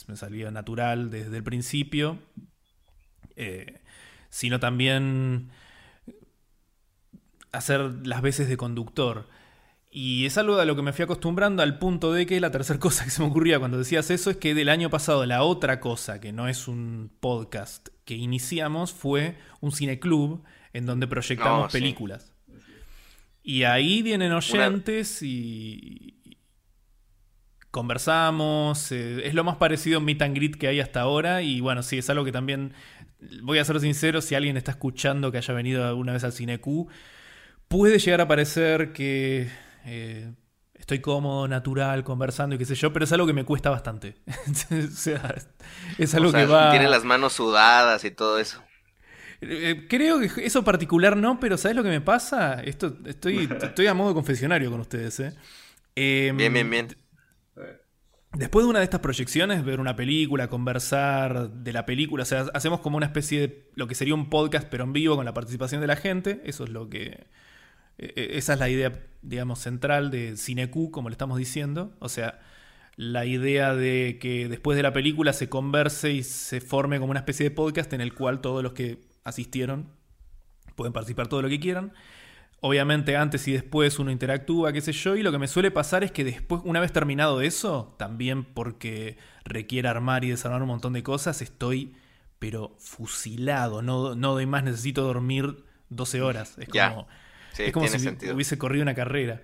[0.07, 2.17] me natural desde el principio,
[3.35, 3.81] eh,
[4.29, 5.49] sino también
[7.51, 9.27] hacer las veces de conductor.
[9.95, 12.79] Y es algo a lo que me fui acostumbrando al punto de que la tercera
[12.79, 15.79] cosa que se me ocurría cuando decías eso es que del año pasado la otra
[15.79, 22.33] cosa, que no es un podcast que iniciamos, fue un cineclub en donde proyectamos películas.
[23.43, 26.37] Y ahí vienen oyentes y,
[27.69, 31.43] conversamos, eh, es lo más parecido a un meet and greet que hay hasta ahora
[31.43, 32.73] y bueno, sí, es algo que también,
[33.43, 36.65] voy a ser sincero, si alguien está escuchando que haya venido alguna vez al Cineq,
[37.67, 39.49] puede llegar a parecer que
[39.85, 40.33] eh,
[40.73, 44.15] estoy cómodo, natural, conversando y qué sé yo, pero es algo que me cuesta bastante.
[44.71, 45.35] o sea,
[45.97, 46.71] es algo que va...
[46.71, 48.61] Tiene las manos sudadas y todo eso.
[49.41, 52.61] Eh, creo que eso particular no, pero ¿sabes lo que me pasa?
[52.63, 55.33] Esto, estoy, estoy a modo confesionario con ustedes, ¿eh?
[55.95, 56.97] bien, bien, em, bien.
[58.33, 62.45] Después de una de estas proyecciones, ver una película, conversar de la película, o sea,
[62.55, 65.35] hacemos como una especie de lo que sería un podcast, pero en vivo con la
[65.35, 66.41] participación de la gente.
[66.43, 67.27] Eso es lo que.
[67.97, 71.93] E, e, esa es la idea, digamos, central de CineQ, como le estamos diciendo.
[71.99, 72.39] O sea,
[72.95, 77.19] la idea de que después de la película se converse y se forme como una
[77.19, 79.87] especie de podcast en el cual todos los que asistieron
[80.75, 81.93] pueden participar todo lo que quieran.
[82.61, 86.03] Obviamente antes y después uno interactúa, qué sé yo, y lo que me suele pasar
[86.03, 90.93] es que después, una vez terminado eso, también porque requiere armar y desarmar un montón
[90.93, 91.93] de cosas, estoy
[92.39, 96.57] pero fusilado, no, no doy más, necesito dormir 12 horas.
[96.57, 97.07] Es como,
[97.57, 99.41] es como si hubiese corrido una carrera.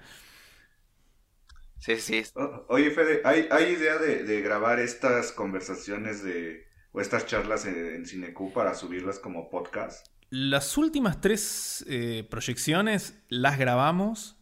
[1.80, 2.24] Sí, sí.
[2.68, 8.06] oye, Fede, ¿hay, ¿hay idea de, grabar estas conversaciones de, o estas charlas en, en
[8.06, 10.08] Cinecu para subirlas como podcast?
[10.30, 14.38] Las últimas tres eh, proyecciones las grabamos,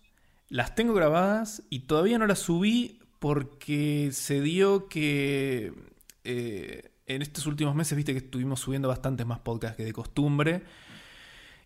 [0.49, 5.73] las tengo grabadas y todavía no las subí porque se dio que
[6.23, 10.63] eh, en estos últimos meses, viste que estuvimos subiendo bastantes más podcasts que de costumbre.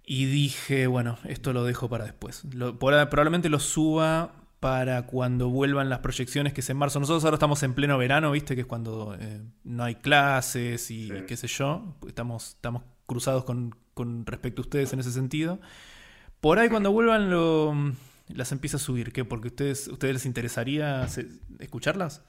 [0.06, 2.44] Y dije, bueno, esto lo dejo para después.
[2.80, 7.00] probablemente lo suba para cuando vuelvan las proyecciones, que es en marzo.
[7.00, 8.56] Nosotros ahora estamos en pleno verano, ¿viste?
[8.56, 11.96] Que es cuando eh, no hay clases y qué sé yo.
[12.08, 15.60] Estamos, estamos cruzados con, con respecto a ustedes en ese sentido.
[16.42, 17.76] Por ahí cuando vuelvan lo,
[18.28, 19.26] las empieza a subir, ¿qué?
[19.26, 21.08] Porque ustedes, ustedes les interesaría
[21.60, 22.24] escucharlas.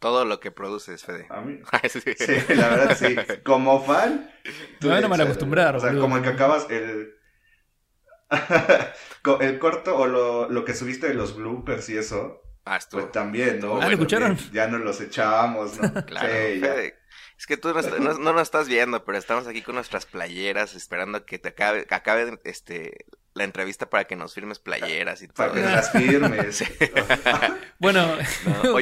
[0.00, 1.26] Todo lo que produces, Fede.
[1.28, 1.60] A mí.
[1.88, 3.14] sí, la verdad sí.
[3.44, 4.30] Como fan.
[4.80, 5.76] No, no me van a acostumbrar.
[5.76, 7.14] O sea, como el que acabas el.
[9.40, 12.40] el corto o lo, lo, que subiste de los bloopers y eso.
[12.64, 13.02] Ah, estuvo.
[13.02, 13.80] Pues también, ¿no?
[13.80, 14.38] Ah, ¿lo escucharon?
[14.52, 16.04] Ya nos los echamos, ¿no?
[16.06, 16.98] claro, Fede.
[17.38, 21.24] Es que tú no, no, nos estás viendo, pero estamos aquí con nuestras playeras esperando
[21.24, 23.06] que te acabe, acabe este,
[23.40, 25.36] la entrevista para que nos firmes playeras y todo.
[25.36, 26.62] Para que las firmes.
[27.78, 28.06] bueno,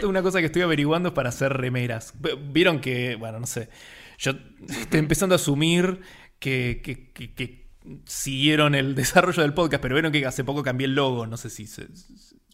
[0.03, 2.13] una cosa que estoy averiguando es para hacer remeras.
[2.51, 3.71] Vieron que, bueno, no sé,
[4.19, 4.33] yo
[4.69, 6.01] estoy empezando a asumir
[6.41, 7.69] que, que, que,
[8.05, 11.49] siguieron el desarrollo del podcast, pero vieron que hace poco cambié el logo, no sé
[11.49, 11.87] si se...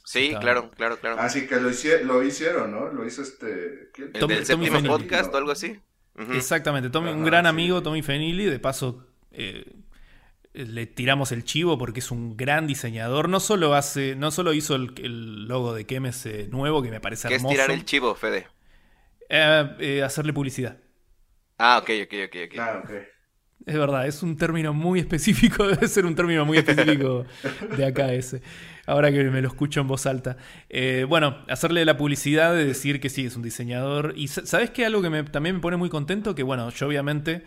[0.05, 1.19] Sí, claro, claro, claro.
[1.19, 1.71] Así que lo,
[2.05, 2.93] lo hicieron, ¿no?
[2.93, 3.91] Lo hizo este...
[3.97, 5.81] ¿El del séptimo podcast o algo así?
[6.35, 9.65] Exactamente, Tommy, un gran amigo, Tommy Fenili, de paso eh,
[10.55, 13.29] le tiramos el chivo porque es un gran diseñador.
[13.29, 17.35] No solo hace, no solo hizo el, logo de Kemes nuevo, que me parece ¿Qué
[17.35, 17.55] hermoso.
[17.55, 18.47] es tirar el chivo, Fede?
[19.29, 20.79] Eh, eh, hacerle publicidad.
[21.59, 22.59] Ah, ok, ok, ok, ok.
[22.59, 22.91] Ah, ok.
[23.67, 27.25] Es verdad, es un término muy específico, debe ser un término muy específico
[27.77, 28.43] de acá ese.
[28.87, 30.37] Ahora que me lo escucho en voz alta.
[30.69, 34.13] Eh, bueno, hacerle la publicidad de decir que sí, es un diseñador.
[34.17, 34.85] Y sa- ¿sabes qué?
[34.85, 37.45] Algo que me- también me pone muy contento, que bueno, yo obviamente,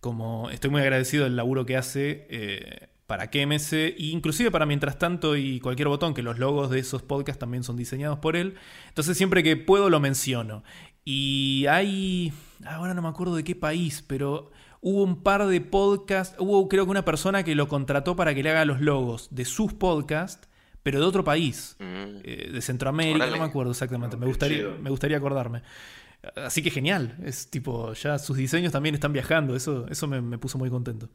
[0.00, 4.98] como estoy muy agradecido del laburo que hace eh, para KMS, e inclusive para Mientras
[4.98, 8.54] Tanto y Cualquier Botón, que los logos de esos podcasts también son diseñados por él.
[8.88, 10.62] Entonces siempre que puedo lo menciono.
[11.04, 12.32] Y hay,
[12.64, 16.84] ahora no me acuerdo de qué país, pero hubo un par de podcasts, hubo creo
[16.84, 20.48] que una persona que lo contrató para que le haga los logos de sus podcasts,
[20.82, 22.20] pero de otro país, Mm.
[22.24, 25.62] eh, de Centroamérica, no me acuerdo exactamente, me, gustaría, me gustaría acordarme.
[26.36, 30.38] Así que genial, es tipo, ya sus diseños también están viajando, eso, eso me, me
[30.38, 31.08] puso muy contento.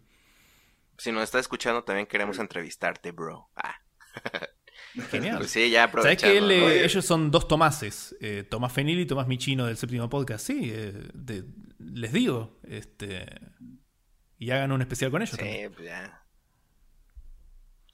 [0.97, 3.49] Si nos está escuchando, también queremos entrevistarte, bro.
[3.55, 3.75] Ah,
[5.11, 5.37] Genial.
[5.39, 8.15] pues sí, ya ¿Sabes que él, eh, ellos son dos Tomases?
[8.21, 10.45] eh, Tomás Fenil y Tomás Michino del séptimo podcast.
[10.47, 11.43] Sí, eh, de-
[11.79, 12.59] les digo.
[12.63, 13.25] Este,
[14.37, 15.69] y hagan un especial con ellos también.
[15.69, 16.23] Sí, pues ya.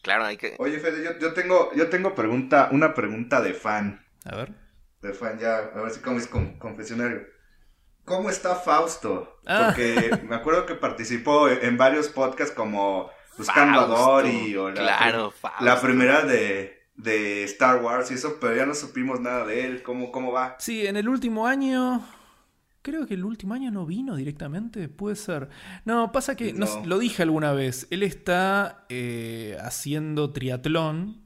[0.03, 0.55] Claro, hay que...
[0.59, 4.05] Oye, Fede, yo, yo tengo, yo tengo pregunta, una pregunta de fan.
[4.25, 4.53] A ver.
[5.01, 7.21] De fan, ya, a ver si como es con- confesionario.
[8.05, 9.39] ¿Cómo está Fausto?
[9.45, 9.67] Ah.
[9.67, 15.31] Porque me acuerdo que participó en, varios podcasts como Buscando a Dory o la, Claro,
[15.31, 15.63] Fausto.
[15.63, 19.83] la primera de, de Star Wars y eso, pero ya no supimos nada de él.
[19.83, 20.55] ¿Cómo, cómo va?
[20.59, 22.05] Sí, en el último año.
[22.83, 25.49] Creo que el último año no vino directamente, puede ser.
[25.85, 31.20] No, pasa que, no lo dije alguna vez, él está eh, haciendo triatlón,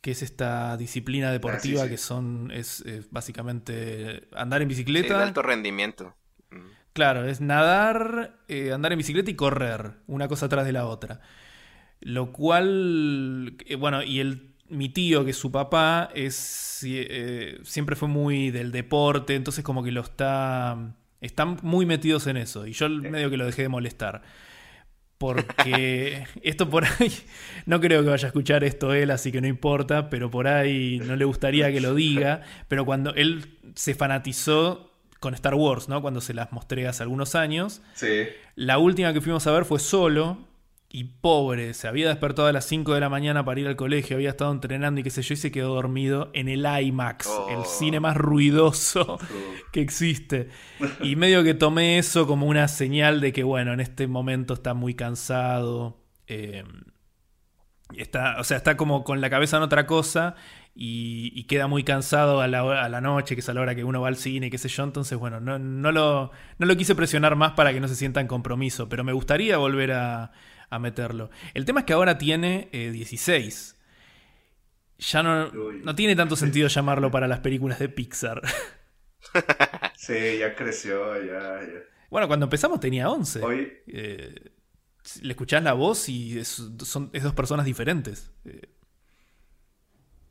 [0.00, 1.90] que es esta disciplina deportiva Ah, sí.
[1.90, 5.18] que son, es, básicamente andar en Sí, bicicleta.
[5.18, 6.14] de alto rendimiento.
[6.50, 6.56] Mm.
[6.92, 11.20] Claro, es nadar, eh, andar en bicicleta y correr, una cosa atrás de la otra.
[12.00, 17.96] Lo cual, eh, bueno, y el, mi tío, que es su papá, es, eh, siempre
[17.96, 20.94] fue muy del deporte, entonces como que lo está...
[21.20, 24.22] Están muy metidos en eso, y yo medio que lo dejé de molestar.
[25.18, 27.12] Porque esto por ahí,
[27.66, 31.00] no creo que vaya a escuchar esto él, así que no importa, pero por ahí
[31.04, 32.42] no le gustaría que lo diga.
[32.68, 36.00] Pero cuando él se fanatizó con Star Wars, ¿no?
[36.00, 38.28] Cuando se las mostré hace algunos años, Sí.
[38.54, 40.38] la última que fuimos a ver fue solo.
[40.90, 44.16] Y pobre, se había despertado a las 5 de la mañana para ir al colegio,
[44.16, 47.48] había estado entrenando y qué sé yo, y se quedó dormido en el IMAX, Oh.
[47.50, 49.18] el cine más ruidoso
[49.72, 50.48] que existe.
[51.02, 54.72] Y medio que tomé eso como una señal de que, bueno, en este momento está
[54.72, 55.98] muy cansado.
[56.26, 56.64] eh,
[57.96, 60.34] está, o sea, está como con la cabeza en otra cosa
[60.74, 63.60] y, y queda muy cansado a la, hora- a la noche, que es a la
[63.62, 64.84] hora que uno va al cine, y qué sé yo.
[64.84, 68.20] Entonces, bueno, no, no, lo, no lo quise presionar más para que no se sienta
[68.20, 70.32] en compromiso, pero me gustaría volver a,
[70.70, 71.30] a meterlo.
[71.54, 73.76] El tema es que ahora tiene eh, 16.
[74.98, 75.52] Ya no,
[75.84, 78.42] no tiene tanto sentido llamarlo para las películas de Pixar.
[79.94, 81.80] Sí, ya creció, ya, ya.
[82.10, 83.46] Bueno, cuando empezamos tenía 11.
[83.46, 84.52] Oye, Eh,
[85.22, 88.32] le escuchás la voz y es, son, es dos personas diferentes.
[88.44, 88.62] Eh,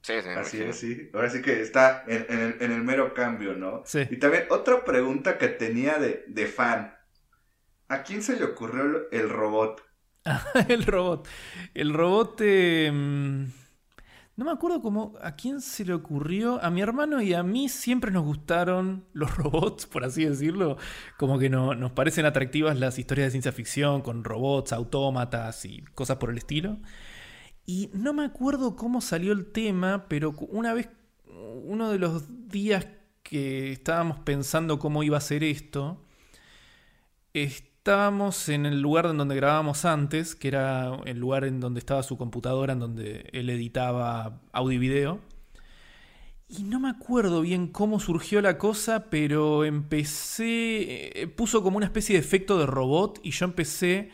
[0.02, 0.64] Sí, sí, así imagino.
[0.64, 1.10] es, sí.
[1.14, 3.84] Ahora sí que está en, en el, en el mero cambio, ¿no?
[3.84, 4.08] Sí.
[4.10, 6.96] Y también otra pregunta que tenía de, de fan.
[7.90, 9.84] ¿A quién se le ocurrió el robot?
[10.68, 11.28] el robot.
[11.74, 12.42] El robot.
[12.42, 13.44] mm,
[14.36, 15.14] no me acuerdo cómo.
[15.22, 16.64] ¿A quién se le ocurrió?
[16.64, 20.78] A mi hermano y a mí siempre nos gustaron los robots, por así decirlo.
[21.18, 25.82] Como que no, nos parecen atractivas las historias de ciencia ficción con robots, autómatas y
[25.96, 26.78] cosas por el estilo.
[27.66, 30.90] Y no me acuerdo cómo salió el tema, pero una vez,
[31.66, 32.88] uno de los días
[33.24, 36.02] que estábamos pensando cómo iba a ser esto,
[37.88, 42.04] estábamos en el lugar en donde grabábamos antes, que era el lugar en donde estaba
[42.04, 45.22] su computadora, en donde él editaba audio y video.
[46.50, 51.86] Y no me acuerdo bien cómo surgió la cosa, pero empecé, eh, puso como una
[51.86, 54.12] especie de efecto de robot y yo empecé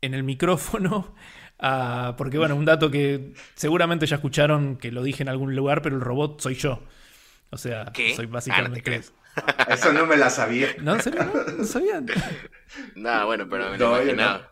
[0.00, 1.14] en el micrófono
[1.60, 2.16] a...
[2.18, 5.94] Porque bueno, un dato que seguramente ya escucharon que lo dije en algún lugar, pero
[5.94, 6.82] el robot soy yo.
[7.50, 8.16] O sea, ¿Qué?
[8.16, 9.02] soy Ah, no te básicamente...
[9.68, 10.68] Eso no me la sabía.
[10.80, 10.94] ¿No?
[10.94, 11.24] ¿En serio?
[11.24, 11.52] ¿No?
[11.58, 12.06] ¿No sabían?
[12.94, 14.50] No, bueno, pero me lo No, yo imaginaba.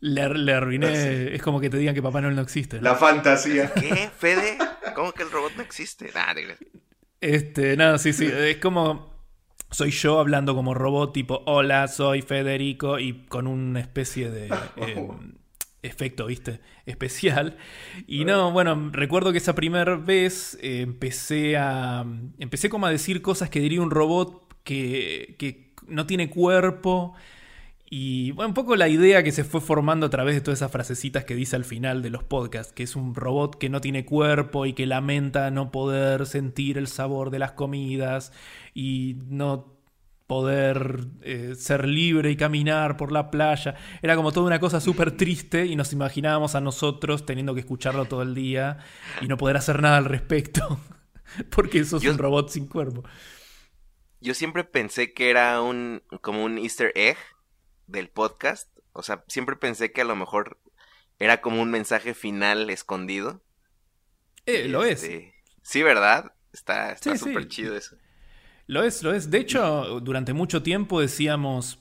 [0.00, 0.96] Le, le arruiné.
[0.96, 1.34] Sí.
[1.34, 2.76] Es como que te digan que Papá Noel no existe.
[2.76, 2.82] ¿no?
[2.82, 3.72] La fantasía.
[3.74, 4.58] ¿Qué, Fede?
[4.94, 6.10] ¿Cómo que el robot no existe?
[6.14, 6.56] Nah, te.
[7.20, 8.26] Este, no, sí, sí.
[8.26, 9.10] Es como.
[9.70, 15.08] Soy yo hablando como robot, tipo, hola, soy Federico, y con una especie de eh,
[15.82, 16.60] efecto, ¿viste?
[16.86, 17.56] Especial.
[18.06, 22.04] Y no, bueno, recuerdo que esa primera vez eh, empecé a.
[22.38, 27.14] Empecé como a decir cosas que diría un robot que, que no tiene cuerpo.
[27.92, 30.70] Y bueno, un poco la idea que se fue formando a través de todas esas
[30.70, 34.04] frasecitas que dice al final de los podcasts, que es un robot que no tiene
[34.04, 38.32] cuerpo y que lamenta no poder sentir el sabor de las comidas
[38.74, 39.79] y no
[40.30, 43.74] poder eh, ser libre y caminar por la playa.
[44.00, 48.04] Era como toda una cosa súper triste y nos imaginábamos a nosotros teniendo que escucharlo
[48.04, 48.78] todo el día
[49.20, 50.80] y no poder hacer nada al respecto.
[51.50, 53.02] Porque sos un robot sin cuerpo.
[54.20, 57.16] Yo siempre pensé que era un como un easter egg
[57.88, 58.70] del podcast.
[58.92, 60.60] O sea, siempre pensé que a lo mejor
[61.18, 63.42] era como un mensaje final escondido.
[64.46, 65.02] Eh, lo es.
[65.02, 66.34] Este, sí, ¿verdad?
[66.52, 67.96] Está súper chido eso.
[68.70, 69.32] Lo es, lo es.
[69.32, 71.80] De hecho, durante mucho tiempo decíamos.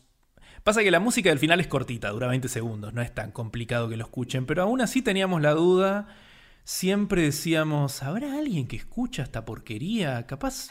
[0.64, 3.90] Pasa que la música del final es cortita, dura 20 segundos, no es tan complicado
[3.90, 6.08] que lo escuchen, pero aún así teníamos la duda.
[6.70, 10.28] Siempre decíamos, ¿habrá alguien que escucha esta porquería?
[10.28, 10.68] Capaz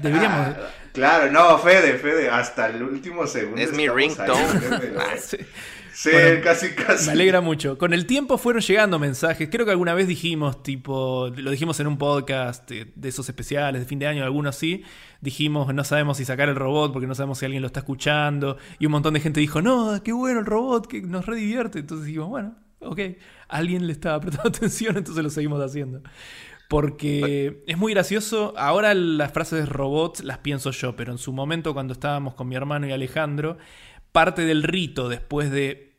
[0.00, 0.54] deberíamos.
[0.92, 3.60] claro, no, Fede, Fede, hasta el último segundo.
[3.60, 4.30] Es mi ringtone.
[5.92, 6.10] Sí,
[6.42, 7.06] casi, casi.
[7.06, 7.78] Me alegra mucho.
[7.78, 9.48] Con el tiempo fueron llegando mensajes.
[9.50, 13.86] Creo que alguna vez dijimos, tipo, lo dijimos en un podcast de, esos especiales de
[13.86, 14.82] fin de año, algunos sí.
[15.20, 18.56] Dijimos, no sabemos si sacar el robot porque no sabemos si alguien lo está escuchando.
[18.80, 21.78] Y un montón de gente dijo, no, qué bueno el robot, que nos redivierte.
[21.78, 23.00] Entonces dijimos, bueno, ok,
[23.48, 26.02] alguien le estaba prestando atención, entonces lo seguimos haciendo.
[26.68, 28.54] Porque es muy gracioso.
[28.56, 32.56] Ahora las frases robots las pienso yo, pero en su momento, cuando estábamos con mi
[32.56, 33.58] hermano y Alejandro
[34.12, 35.96] parte del rito después de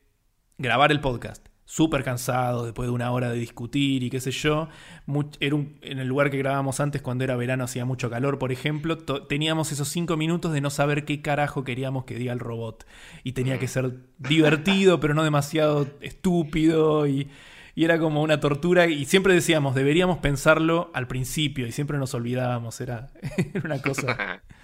[0.57, 1.45] grabar el podcast.
[1.67, 4.69] Súper cansado, después de una hora de discutir y qué sé yo.
[5.39, 8.97] era en el lugar que grabábamos antes, cuando era verano, hacía mucho calor, por ejemplo.
[8.97, 12.85] Teníamos esos cinco minutos de no saber qué carajo queríamos que diga el robot.
[13.23, 17.07] Y tenía que ser divertido, pero no demasiado estúpido.
[17.07, 17.29] Y,
[17.73, 18.85] y era como una tortura.
[18.85, 21.65] Y siempre decíamos, deberíamos pensarlo al principio.
[21.65, 22.79] Y siempre nos olvidábamos.
[22.79, 23.09] Era,
[23.53, 24.43] era una cosa.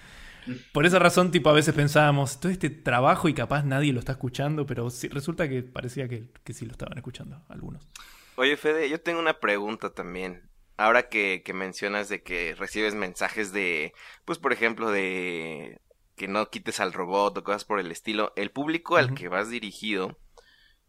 [0.72, 4.12] Por esa razón, tipo, a veces pensábamos, todo este trabajo y capaz nadie lo está
[4.12, 7.88] escuchando, pero resulta que parecía que, sí lo estaban escuchando algunos.
[8.36, 10.48] Oye, Fede, yo tengo una pregunta también.
[10.76, 13.92] Ahora que, mencionas de que recibes mensajes de,
[14.24, 15.80] pues, por ejemplo, de
[16.16, 19.48] que no quites al robot o cosas por el estilo, el público al que vas
[19.48, 20.18] dirigido,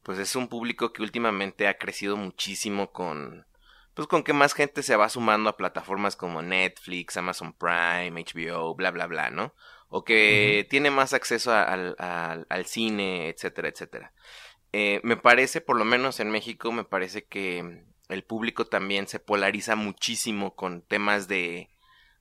[0.04, 3.46] pues es un público que últimamente ha crecido muchísimo con,
[3.94, 8.76] pues con que más gente se va sumando a plataformas como Netflix, Amazon Prime, HBO,
[8.76, 9.54] bla, bla, bla, ¿no?
[9.90, 14.14] O que tiene más acceso al, al, cine, etcétera, etcétera.
[14.72, 19.20] Eh, me parece, por lo menos en México, me parece que el público también se
[19.20, 21.70] polariza muchísimo con temas de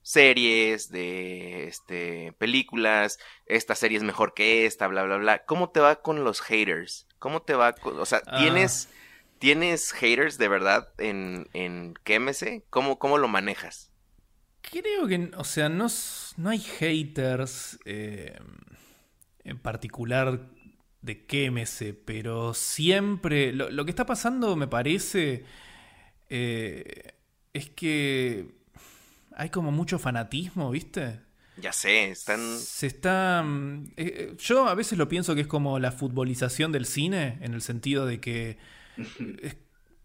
[0.03, 3.17] series, de este, películas,
[3.47, 5.45] esta serie es mejor que esta, bla, bla, bla.
[5.45, 7.07] ¿Cómo te va con los haters?
[7.17, 8.89] ¿Cómo te va con, o sea, tienes...
[8.91, 8.99] Ah.
[9.39, 11.93] ¿Tienes haters de verdad en, en?
[12.69, 13.91] ¿Cómo, ¿Cómo lo manejas?
[14.61, 15.87] Creo que, o sea, no,
[16.37, 18.39] no hay haters eh,
[19.43, 20.49] en particular
[21.01, 25.43] de KMC, pero siempre lo, que está pasando, me parece,
[26.29, 27.13] eh,
[27.51, 28.55] es que
[29.35, 31.19] hay como mucho fanatismo, ¿viste?
[31.57, 32.57] Ya sé, están...
[32.57, 33.45] Se está...
[33.97, 37.61] Eh, yo a veces lo pienso que es como la futbolización del cine, en el
[37.61, 38.57] sentido de que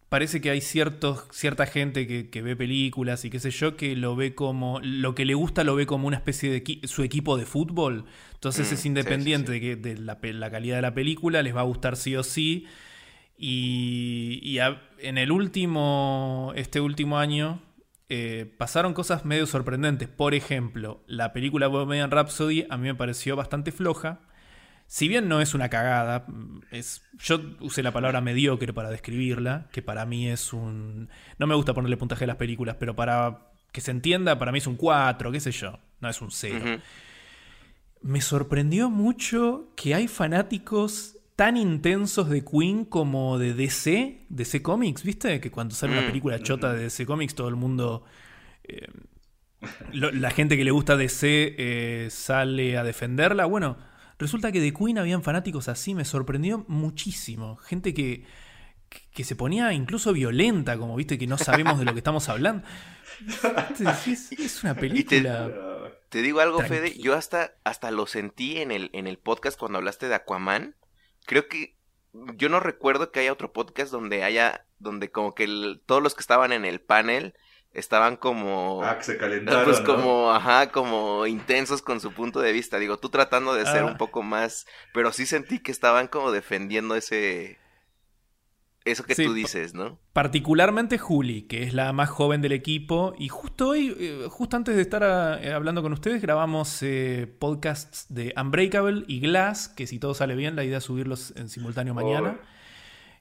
[0.09, 4.17] parece que hay ciertos, cierta gente que, ve películas y qué sé yo, que lo
[4.17, 7.45] ve como, lo que le gusta lo ve como una especie de su equipo de
[7.45, 8.07] fútbol.
[8.35, 10.19] Entonces mm, es independiente de, que, de la,
[10.51, 12.67] calidad de la película, les va a gustar sí o sí.
[13.37, 14.59] Y,
[14.99, 17.63] en el último, este último año,
[18.09, 20.09] eh, pasaron cosas medio sorprendentes.
[20.09, 24.21] Por ejemplo, la película Bohemian Rhapsody a mí me pareció bastante floja
[24.89, 26.25] si bien no es una cagada,
[26.71, 31.11] es, yo usé la palabra mediocre para describirla, que para mí es un...
[31.39, 34.59] No me gusta ponerle puntaje a las películas, pero para que se entienda, para mí
[34.59, 36.81] es un 4, qué sé yo, no es un 0.
[38.01, 45.03] Me sorprendió mucho que hay fanáticos tan intensos de Queen como de DC, DC Comics,
[45.03, 45.39] ¿viste?
[45.39, 48.05] Que cuando sale una mm, película chota de DC Comics todo el mundo...
[48.65, 48.89] Eh,
[49.91, 53.45] la gente que le gusta DC eh, sale a defenderla.
[53.45, 53.77] Bueno,
[54.19, 57.57] Resulta que de Queen habían fanáticos así, me sorprendió muchísimo.
[57.57, 58.25] Gente que,
[59.13, 62.67] que se ponía incluso violenta, como viste que no sabemos de lo que estamos hablando.
[64.39, 65.51] Es, una película.
[66.09, 69.79] Te, digo algo, Fede, yo hasta, hasta lo sentí en el, en el podcast cuando
[69.79, 70.77] hablaste de Aquaman.
[71.27, 71.77] Creo que
[72.37, 75.47] yo no recuerdo que haya otro podcast donde haya, donde como que
[75.87, 77.35] todos los que estaban en el panel
[77.73, 82.53] estaban como ah, que se calentaron, pues como ajá como intensos con su punto de
[82.53, 82.79] vista.
[82.79, 83.99] Digo tú tratando de ser un ah.
[83.99, 87.59] poco más pero sí sentí que estaban como defendiendo ese
[88.85, 93.29] eso que tú dices no particularmente Juli que es la más joven del equipo y
[93.29, 95.03] justo hoy eh, justo antes de estar
[95.43, 100.37] eh, hablando con ustedes grabamos eh, podcasts de Unbreakable y Glass que si todo sale
[100.37, 102.41] bien la idea es subirlos en simultáneo mañana.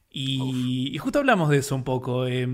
[0.10, 2.26] y, y, justo hablamos de eso un poco.
[2.28, 2.48] Eh,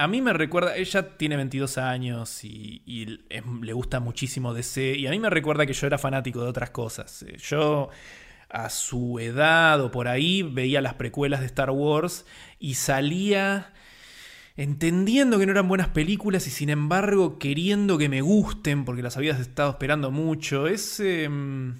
[0.00, 5.10] A mí me recuerda, ella tiene 22 años y, le gusta muchísimo DC y a
[5.10, 7.22] mí me recuerda que yo era fanático de otras cosas.
[7.24, 7.90] Eh, Yo
[8.48, 12.24] a su edad o por ahí veía las precuelas de Star Wars
[12.58, 13.74] y salía
[14.56, 19.18] entendiendo que no eran buenas películas y sin embargo queriendo que me gusten porque las
[19.18, 20.66] habías estado esperando mucho.
[20.66, 20.98] Es...
[21.00, 21.74] em,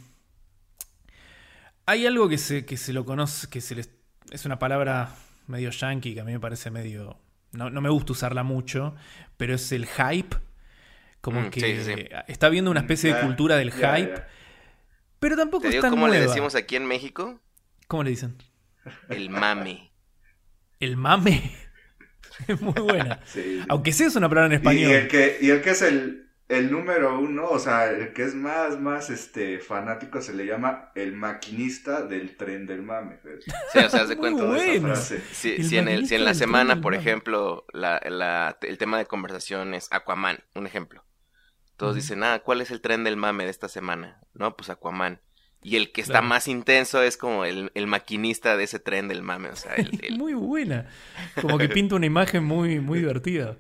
[1.87, 5.17] hay algo que se, que se lo conoce, que es una palabra
[5.47, 7.19] medio yankee que a mí me parece medio...
[7.53, 8.95] No, no me gusta usarla mucho,
[9.37, 10.37] pero es el hype.
[11.21, 12.09] Como Mm, que sí, sí, sí.
[12.29, 14.15] está viendo una especie de cultura del hype,
[15.19, 17.41] pero tampoco ¿Te es tan cómo le decimos aquí en México?
[17.89, 18.37] ¿Cómo le dicen?
[19.11, 19.91] El mame.
[20.79, 21.53] El mame.
[22.49, 23.21] es muy buena.
[23.27, 23.61] Sí.
[23.69, 24.91] Aunque sea es una palabra en Y, español.
[24.91, 28.25] y el que, y el que es el, el número uno, o sea, el que
[28.25, 33.19] es más, más este fanático se le llama el maquinista del tren del mame.
[33.73, 34.43] Sí, o sea, haz de cuenta.
[34.43, 35.23] Toda esa frase.
[35.33, 38.99] Si, El si en, el, si en la semana, por ejemplo, la, la- el tema
[38.99, 41.05] de conversación es Aquaman, un ejemplo.
[41.77, 44.21] Todos dicen, ah, ¿cuál es el tren del mame de esta semana?
[44.35, 45.21] No, pues Aquaman.
[45.63, 46.27] Y el que está Claro.
[46.27, 49.51] más intenso es como el, el maquinista de ese tren del mame.
[49.51, 50.89] O sea, el, el- Muy buena.
[51.41, 53.57] Como que pinta una imagen muy, muy divertida.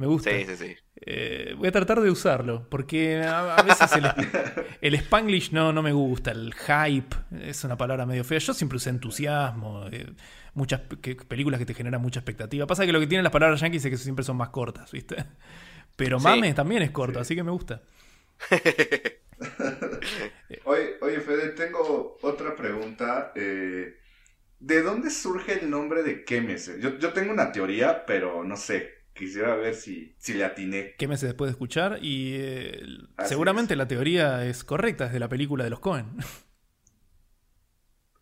[0.00, 0.30] Me gusta.
[0.30, 0.76] Sí, sí, sí.
[1.02, 4.04] Eh, voy a tratar de usarlo, porque a, a veces el,
[4.80, 8.38] el spanglish no, no me gusta, el hype es una palabra medio fea.
[8.38, 10.12] Yo siempre usé entusiasmo, eh,
[10.54, 12.66] muchas que- películas que te generan mucha expectativa.
[12.66, 15.16] Pasa que lo que tienen las palabras yankees es que siempre son más cortas, ¿viste?
[15.96, 16.24] Pero Sí.
[16.24, 17.20] mame también es corto, Sí.
[17.20, 17.82] así que me gusta.
[20.64, 23.32] Oye, oye, Fede, tengo otra pregunta.
[23.34, 23.96] eh,
[24.60, 26.80] ¿De dónde surge el nombre de Kémese?
[26.80, 28.99] Yo, yo tengo una teoría, pero no sé.
[29.20, 30.94] Quisiera ver si, si le atiné.
[30.96, 31.98] ¿Qué meses después de escuchar?
[32.00, 32.82] Y eh,
[33.26, 33.78] seguramente es.
[33.78, 36.16] la teoría es correcta, es de la película de los Cohen.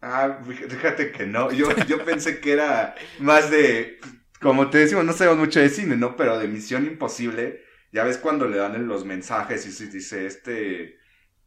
[0.01, 1.51] Ah, fíjate que no.
[1.51, 3.99] Yo, yo pensé que era más de.
[4.41, 6.15] Como te decimos, no sabemos mucho de cine, ¿no?
[6.15, 7.63] Pero de Misión Imposible.
[7.91, 10.99] Ya ves cuando le dan los mensajes y se dice este.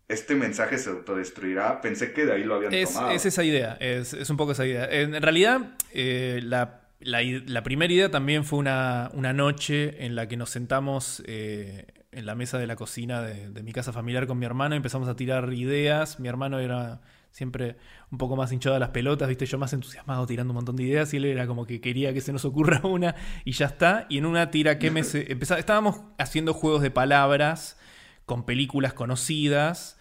[0.09, 1.79] Este mensaje se autodestruirá.
[1.79, 3.11] Pensé que de ahí lo habían Es, tomado.
[3.11, 4.83] es esa idea, es, es un poco esa idea.
[4.83, 10.27] En, en realidad, eh, la, la primera idea también fue una, una noche en la
[10.27, 14.37] que nos sentamos eh, en la mesa de la cocina de, mi casa familiar con
[14.37, 16.19] mi hermano y empezamos a tirar ideas.
[16.19, 17.77] Mi hermano era siempre
[18.11, 20.83] un poco más hinchado a las pelotas, viste, yo más entusiasmado tirando un montón de
[20.83, 24.05] ideas y él era como que quería que se nos ocurra una y ya está.
[24.09, 27.79] Y en una tira que me estábamos haciendo juegos de palabras
[28.25, 29.97] con películas conocidas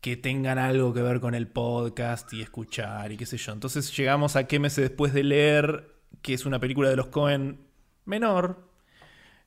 [0.00, 3.52] que tengan algo que ver con el podcast y escuchar y qué sé yo.
[3.52, 7.60] Entonces llegamos a qué meses después de leer, que es una película de los Cohen
[8.04, 8.68] menor.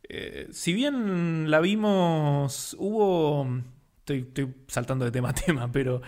[0.10, 3.48] Eh, si bien la vimos, hubo...
[4.00, 6.02] Estoy, saltando de tema a tema, pero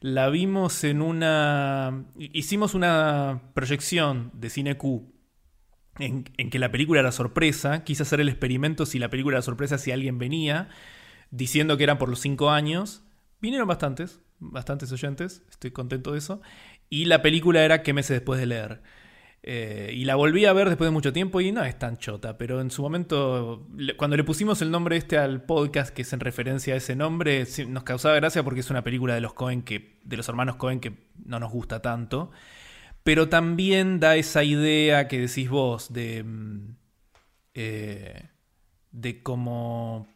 [0.00, 2.04] la vimos en una...
[2.18, 5.12] Hicimos una proyección de Cine Q
[5.98, 7.84] en, en que la película era sorpresa.
[7.84, 10.68] Quise hacer el experimento si la película era sorpresa, si alguien venía,
[11.30, 13.04] diciendo que era por los cinco años.
[13.40, 16.40] Vinieron bastantes, bastantes oyentes, estoy contento de eso.
[16.88, 18.82] Y la película era qué meses después de leer.
[19.48, 22.36] Eh, y la volví a ver después de mucho tiempo y no es tan chota,
[22.36, 26.18] pero en su momento, cuando le pusimos el nombre este al podcast, que es en
[26.18, 30.00] referencia a ese nombre, nos causaba gracia porque es una película de los Cohen que,
[30.02, 30.94] de los hermanos Cohen que
[31.24, 32.32] no nos gusta tanto.
[33.04, 36.24] Pero también da esa idea que decís vos de.
[36.24, 36.76] mm,
[37.54, 38.28] eh,
[38.90, 40.08] de como.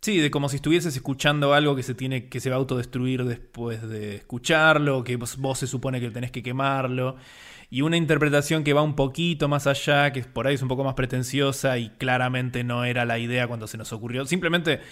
[0.00, 2.28] Sí, de como si estuvieses escuchando algo que se tiene.
[2.28, 6.32] que se va a autodestruir después de escucharlo, que vos, vos se supone que tenés
[6.32, 7.16] que quemarlo.
[7.72, 10.84] Y una interpretación que va un poquito más allá, que por ahí es un poco
[10.84, 14.26] más pretenciosa y claramente no era la idea cuando se nos ocurrió.
[14.26, 14.82] Simplemente.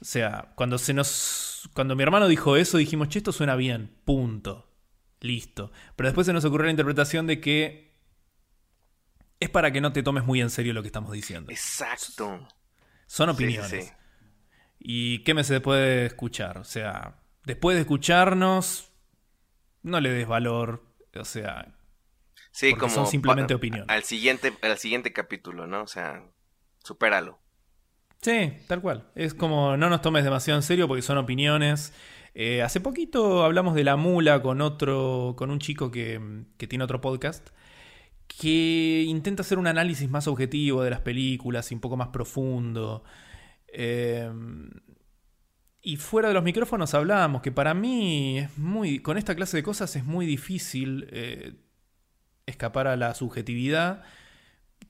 [0.00, 1.68] O sea, cuando se nos.
[1.74, 3.94] Cuando mi hermano dijo eso, dijimos, che, esto suena bien.
[4.06, 4.66] Punto.
[5.20, 5.70] Listo.
[5.96, 7.92] Pero después se nos ocurrió la interpretación de que
[9.38, 11.52] es para que no te tomes muy en serio lo que estamos diciendo.
[11.52, 12.48] Exacto.
[13.04, 13.70] Son opiniones.
[13.70, 13.92] sí, sí.
[14.78, 16.56] ¿Y qué me se puede escuchar?
[16.56, 18.92] O sea, después de escucharnos,
[19.82, 20.90] no le des valor.
[21.14, 21.74] O sea,
[22.54, 23.88] Sí, Porque como son simplemente opiniones.
[23.88, 25.82] Al siguiente, al siguiente capítulo, ¿no?
[25.82, 26.22] O sea,
[26.78, 27.40] supéralo.
[28.22, 29.10] sí, tal cual.
[29.16, 31.92] Es como no nos tomes demasiado en serio porque son opiniones.
[32.32, 36.84] Eh, hace poquito hablamos de la mula con otro, con un chico que, que tiene
[36.84, 37.48] otro podcast
[38.28, 43.02] que intenta hacer un análisis más objetivo de las películas y un poco más profundo.
[43.66, 44.30] Eh,
[45.82, 49.00] y fuera de los micrófonos hablábamos que para mí es muy.
[49.00, 51.54] con esta clase de cosas es muy difícil eh,
[52.46, 54.02] escapar a la subjetividad.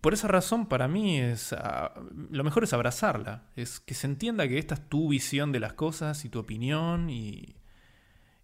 [0.00, 1.52] Por esa razón, para mí es.
[1.52, 1.94] ah,
[2.30, 3.44] lo mejor es abrazarla.
[3.57, 7.11] Es que se entienda que esta es tu visión de las cosas y tu opinión.
[7.11, 7.57] Y,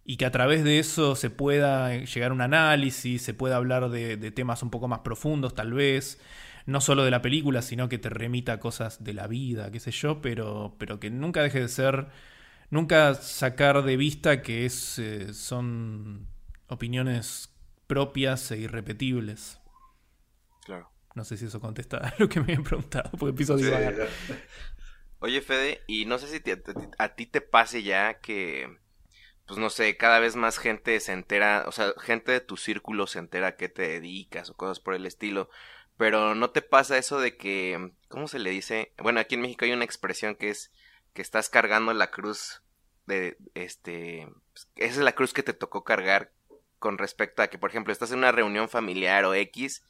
[0.05, 3.89] y que a través de eso se pueda llegar a un análisis, se pueda hablar
[3.89, 6.19] de, temas un poco más profundos, tal vez.
[6.65, 9.79] no solo de la película, sino que te remita a cosas de la vida, qué
[9.79, 12.07] sé yo, pero, pero que nunca deje de ser,
[12.69, 16.27] nunca sacar de vista que es, eh, son
[16.67, 17.50] opiniones
[17.91, 19.59] propias e irrepetibles.
[20.65, 20.91] Claro.
[21.15, 23.63] No sé si eso contesta a lo que me habían preguntado, porque empiezo a Sí,
[23.65, 23.93] divagar.
[23.97, 24.07] ya.
[25.19, 28.77] Oye, Fede, y no sé si te- te- a ti te pase ya que,
[29.47, 33.07] pues no sé, cada vez más gente se entera, o sea, gente de tu círculo
[33.07, 35.49] se entera a qué te dedicas o cosas por el estilo,
[35.97, 38.93] pero no te pasa eso de que, ¿cómo se le dice?
[38.99, 40.73] Bueno, aquí en México hay una expresión que es
[41.13, 42.63] que estás cargando la cruz
[43.07, 46.33] de, este, pues, esa es la cruz que te tocó cargar
[46.81, 49.85] con respecto a que, por ejemplo, estás en una reunión familiar o X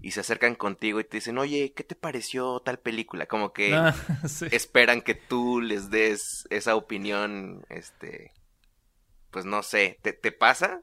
[0.00, 3.26] y se acercan contigo y te dicen, oye, ¿qué te pareció tal película?
[3.28, 3.94] Como que Ah,
[4.28, 4.46] sí.
[4.50, 8.36] esperan que tú les des esa opinión, este,
[9.30, 10.82] pues no sé, ¿te, te pasa?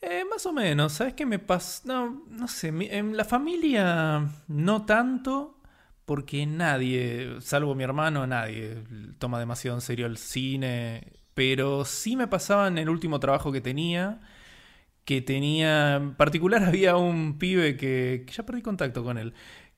[0.00, 1.82] Eh, más o menos, ¿sabes qué me pasa?
[1.86, 5.60] No, no sé, mi- en la familia no tanto,
[6.04, 8.84] porque nadie, salvo mi hermano, nadie
[9.18, 13.62] toma demasiado en serio el cine, pero sí me pasaba en el último trabajo que
[13.62, 14.20] tenía,
[15.04, 19.34] que tenía, en particular había un pibe que, que ya perdí contacto con él,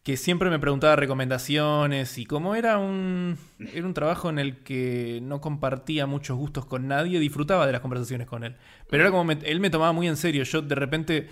[0.07, 3.37] que siempre me preguntaba recomendaciones y como era un,
[3.75, 7.81] era un trabajo en el que no compartía muchos gustos con nadie, disfrutaba de las
[7.81, 8.55] conversaciones con él.
[8.89, 10.45] Pero era como él me tomaba muy en serio.
[10.45, 11.29] Yo de repente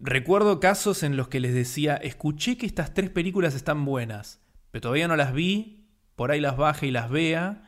[0.00, 4.40] recuerdo casos en los que les decía, escuché que estas tres películas están buenas,
[4.70, 5.86] pero todavía no las vi,
[6.16, 7.64] por ahí las baje y las vea.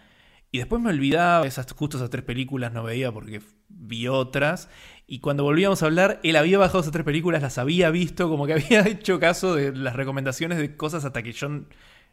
[0.50, 4.70] Y después me olvidaba, esas, justo esas tres películas no veía porque vi otras.
[5.06, 8.46] Y cuando volvíamos a hablar, él había bajado esas tres películas, las había visto, como
[8.46, 11.66] que había hecho caso de las recomendaciones de cosas hasta que yo no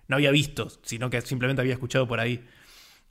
[0.10, 2.46] había visto, sino que simplemente había escuchado por ahí.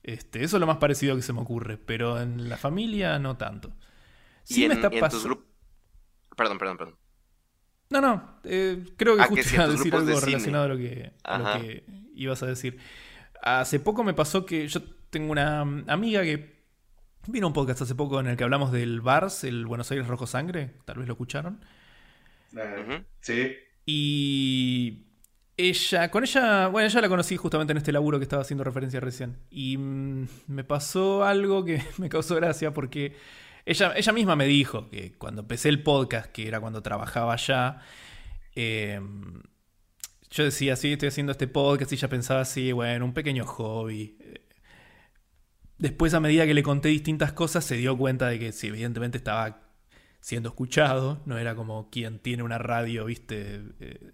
[0.03, 3.37] Este, eso es lo más parecido que se me ocurre, pero en la familia no
[3.37, 3.73] tanto.
[4.45, 5.47] Sí y me en, está pasando.
[6.37, 6.97] Perdón, perdón, perdón.
[7.91, 10.27] No, no, eh, creo que Ah, que justo iba a decir de algo cine.
[10.27, 11.59] relacionado a lo, que, a lo Ajá.
[11.59, 12.79] que ibas a decir.
[13.43, 16.60] Hace poco me pasó que yo tengo una mm, amiga que
[17.31, 20.27] vino un podcast hace poco en el que hablamos del BARS, el Buenos Aires Rojo
[20.27, 21.65] Sangre, tal vez lo escucharon.
[23.21, 23.57] Sí.
[23.87, 25.07] Y
[25.57, 29.01] ella, con ella, bueno, ella la conocí justamente en este laburo que estaba haciendo referencia
[29.01, 29.39] recién.
[29.51, 33.15] Y mm, me pasó algo que me causó gracia porque
[33.67, 37.79] ella, ella misma me dijo que cuando empecé el podcast, que era cuando trabajaba allá,
[38.55, 39.01] eh,
[40.31, 44.17] yo decía, sí, estoy haciendo este podcast y ella pensaba así, bueno, un pequeño hobby.
[45.81, 49.19] Después, a medida que le conté distintas cosas, se dio cuenta de que sí, evidentemente
[49.19, 49.63] estaba
[50.21, 54.13] siendo escuchado, no era como quien tiene una radio, viste, Eh,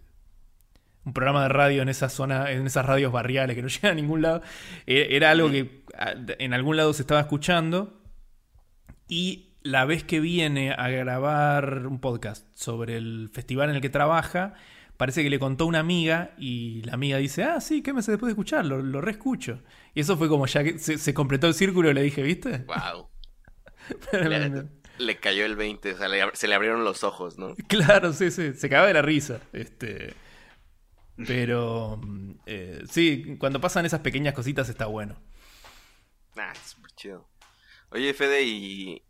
[1.04, 3.94] un programa de radio en esa zona, en esas radios barriales que no llegan a
[3.94, 4.42] ningún lado.
[4.86, 5.84] Eh, Era algo que
[6.38, 8.02] en algún lado se estaba escuchando.
[9.08, 13.88] Y la vez que viene a grabar un podcast sobre el festival en el que
[13.88, 14.54] trabaja,
[14.97, 18.12] parece que le contó una amiga y la amiga dice, ah, sí, ¿qué me hace
[18.12, 18.64] después de escuchar?
[18.64, 19.62] Lo, reescucho.
[19.94, 22.64] Y eso fue como ya que se, se completó el círculo, le dije, ¿viste?
[22.66, 23.09] Wow.
[24.12, 24.64] le,
[24.99, 27.55] le cayó el 20, o sea, le se le abrieron los ojos, ¿no?
[27.68, 29.40] Claro, sí, sí, se cagaba de la risa.
[29.53, 30.14] Este,
[31.26, 35.16] pero mm, eh, sí, cuando pasan esas pequeñas cositas está bueno.
[36.36, 37.28] Ah, súper chido.
[37.90, 39.03] Oye, Fede, y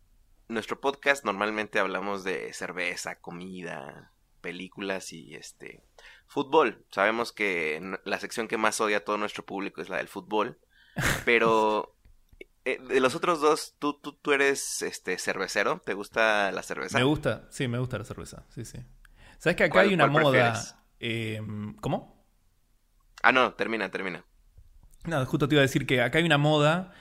[0.49, 4.12] nuestro podcast normalmente hablamos de cerveza, comida,
[4.47, 5.82] películas y este
[6.26, 6.84] fútbol.
[6.90, 10.61] Sabemos que la sección que más odia a todo nuestro público es la del fútbol,
[11.24, 11.97] pero
[12.64, 16.99] eh, de los otros dos, ¿tú, tú, tú eres este cervecero, ¿te gusta la cerveza?
[16.99, 18.78] Me gusta, sí, me gusta la cerveza, sí, sí.
[19.38, 20.84] ¿Sabes que acá ¿Cuál- hay una moda?
[21.01, 21.40] eh,
[21.80, 22.24] ¿Cómo?
[23.22, 24.24] Ah, no, termina, termina.
[25.05, 26.92] No, justo te iba a decir que acá hay una moda,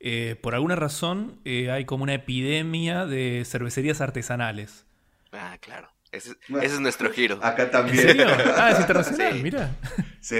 [0.00, 4.86] eh, por alguna razón eh, hay como una epidemia de cervecerías artesanales.
[5.32, 5.88] Ah, claro.
[6.14, 7.38] Ese, ese es nuestro giro.
[7.42, 7.96] Acá ¿En también.
[7.98, 8.26] serio?
[8.56, 9.42] Ah, es internacional, Sí.
[9.42, 9.70] mira.
[10.20, 10.38] Sí.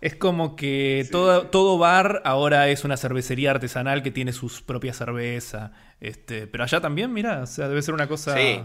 [0.00, 4.62] Es como que Sí, todo, todo bar ahora es una cervecería artesanal que tiene sus
[4.62, 5.72] propia cerveza.
[6.00, 8.36] Este, pero allá también, mira, o sea, debe ser una cosa.
[8.36, 8.64] Sí.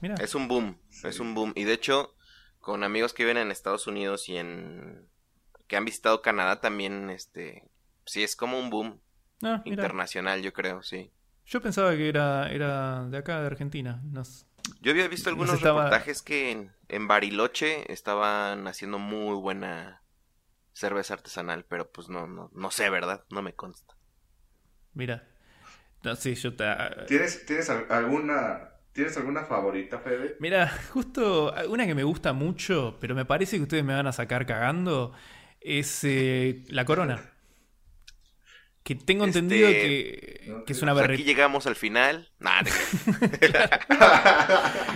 [0.00, 0.16] Mira.
[0.16, 1.52] Es un boom, es un boom.
[1.56, 2.14] Y de hecho,
[2.60, 5.08] con amigos que viven en Estados Unidos y en...
[5.66, 7.62] que han visitado Canadá también, este...
[8.04, 9.00] Sí, es como un boom
[9.42, 11.10] Ah, internacional, yo creo, sí.
[11.46, 14.02] Yo pensaba que era, era de acá, de Argentina.
[14.04, 14.44] No sé.
[14.80, 20.02] Yo había visto No algunos estaba- reportajes que en, en Bariloche estaban haciendo muy buena
[20.72, 23.24] cerveza artesanal, pero pues no, no, no sé, ¿verdad?
[23.30, 23.94] No me consta.
[24.94, 25.26] Mira.
[26.02, 26.64] No, sí, yo te...
[27.06, 30.36] ¿Tienes, tienes al- alguna, ¿Tienes alguna favorita, Fede?
[30.40, 34.12] Mira, justo una que me gusta mucho, pero me parece que ustedes me van a
[34.12, 35.12] sacar cagando,
[35.60, 37.32] es eh, la corona.
[38.86, 41.24] Que tengo entendido Este, que, que es una Pues aquí berreta.
[41.24, 42.30] llegamos al final.
[42.38, 42.70] Nah, te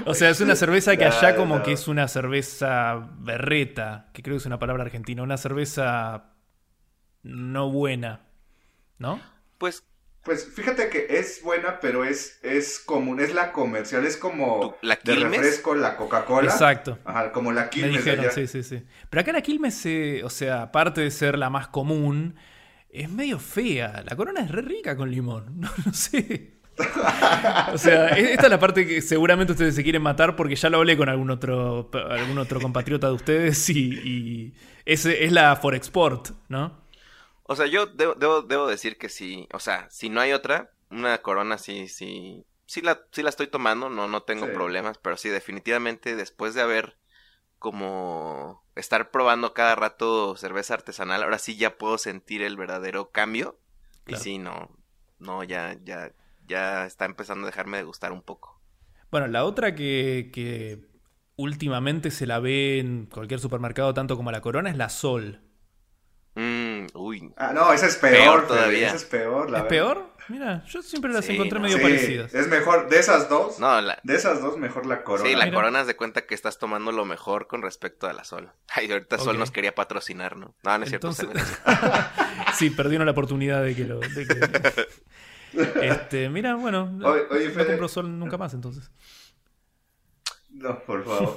[0.05, 1.63] O sea, es una cerveza que allá como no.
[1.63, 6.35] que es una cerveza berreta, que creo que es una palabra argentina, una cerveza
[7.23, 8.27] no buena,
[8.99, 9.21] ¿no?
[9.59, 9.85] pues
[10.23, 14.75] Pues fíjate que es buena, pero es, es común, es la comercial, es como ¿Tú-
[14.83, 15.17] la de Quilmes?
[15.17, 16.51] refresco la Coca-Cola.
[16.51, 16.99] Exacto.
[17.05, 18.83] Ajá, como la Me Quilmes de dijeron, sí, sí, sí.
[19.09, 22.37] Pero acá la Quilmes, eh, o sea, aparte de ser la más común,
[22.93, 24.03] es medio fea.
[24.09, 25.57] La corona es re rica con limón.
[25.61, 26.61] No, no sé.
[27.75, 30.71] O sea, e- esta es la parte que seguramente ustedes se quieren matar porque ya
[30.71, 35.57] lo hablé con algún otro, algún otro compatriota de ustedes y, y es, es la
[35.57, 36.81] Forexport, ¿no?
[37.43, 39.49] O sea, yo debo, debo, debo decir que sí.
[39.53, 42.45] O sea, si no hay otra, una corona sí, sí.
[42.67, 44.53] Sí la, sí la estoy tomando, no, no tengo Sí.
[44.53, 46.97] problemas, pero sí, definitivamente después de haber
[47.59, 53.59] como estar probando cada rato cerveza artesanal, ahora sí ya puedo sentir el verdadero cambio.
[54.05, 54.21] Claro.
[54.21, 54.71] Y sí, no,
[55.19, 56.13] no, ya, ya,
[56.47, 58.61] ya está empezando a dejarme de gustar un poco.
[59.11, 60.89] Bueno, la otra que, que
[61.37, 65.41] últimamente se la ve en cualquier supermercado tanto como la corona es la Sol.
[66.35, 68.89] Mm, uy, Ah, no, esa es peor, todavía.
[68.89, 69.69] Esa es peor, la ¿Es verdad.
[69.69, 70.10] peor?
[70.31, 71.65] Mira, yo siempre las Sí, encontré no.
[71.65, 72.33] medio Sí, parecidas.
[72.35, 75.29] es mejor, de esas dos, no, la, de esas dos, mejor la corona.
[75.29, 75.57] sí, la Mira.
[75.57, 78.51] corona es de cuenta que estás tomando lo mejor con respecto a la Sol.
[78.69, 80.55] Ay, ahorita Sol nos quería patrocinar, ¿no?
[80.63, 81.09] No, no es cierto.
[81.09, 82.07] Entonces- también.
[82.55, 83.99] sí, perdieron la oportunidad de que lo.
[84.01, 84.89] de que-
[85.83, 87.67] Este, mira, bueno, Oye, oye, no Fede.
[87.67, 88.89] compro sol nunca más entonces.
[90.51, 91.37] No, por favor.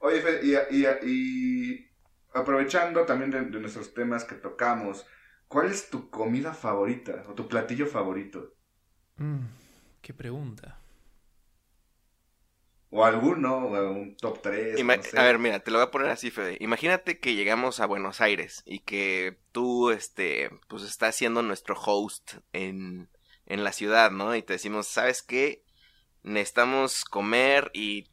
[0.00, 0.40] Oye, Fede,
[0.70, 1.90] y, y- y
[2.34, 5.06] aprovechando también de, de nuestros temas que tocamos,
[5.48, 8.54] ¿cuál es tu comida favorita o tu platillo favorito?
[9.20, 9.44] Mm,
[10.00, 10.78] qué pregunta.
[12.96, 14.76] O alguno, o un top 3.
[14.76, 16.56] Ima- A ver, mira, te lo voy a poner así, Fede.
[16.60, 22.34] Imagínate que llegamos a Buenos Aires y que tú, este, pues estás siendo nuestro host
[22.52, 23.10] en,
[23.46, 24.34] en la ciudad, ¿no?
[24.36, 25.64] Y te decimos, ¿sabes qué?
[26.22, 28.06] Necesitamos comer y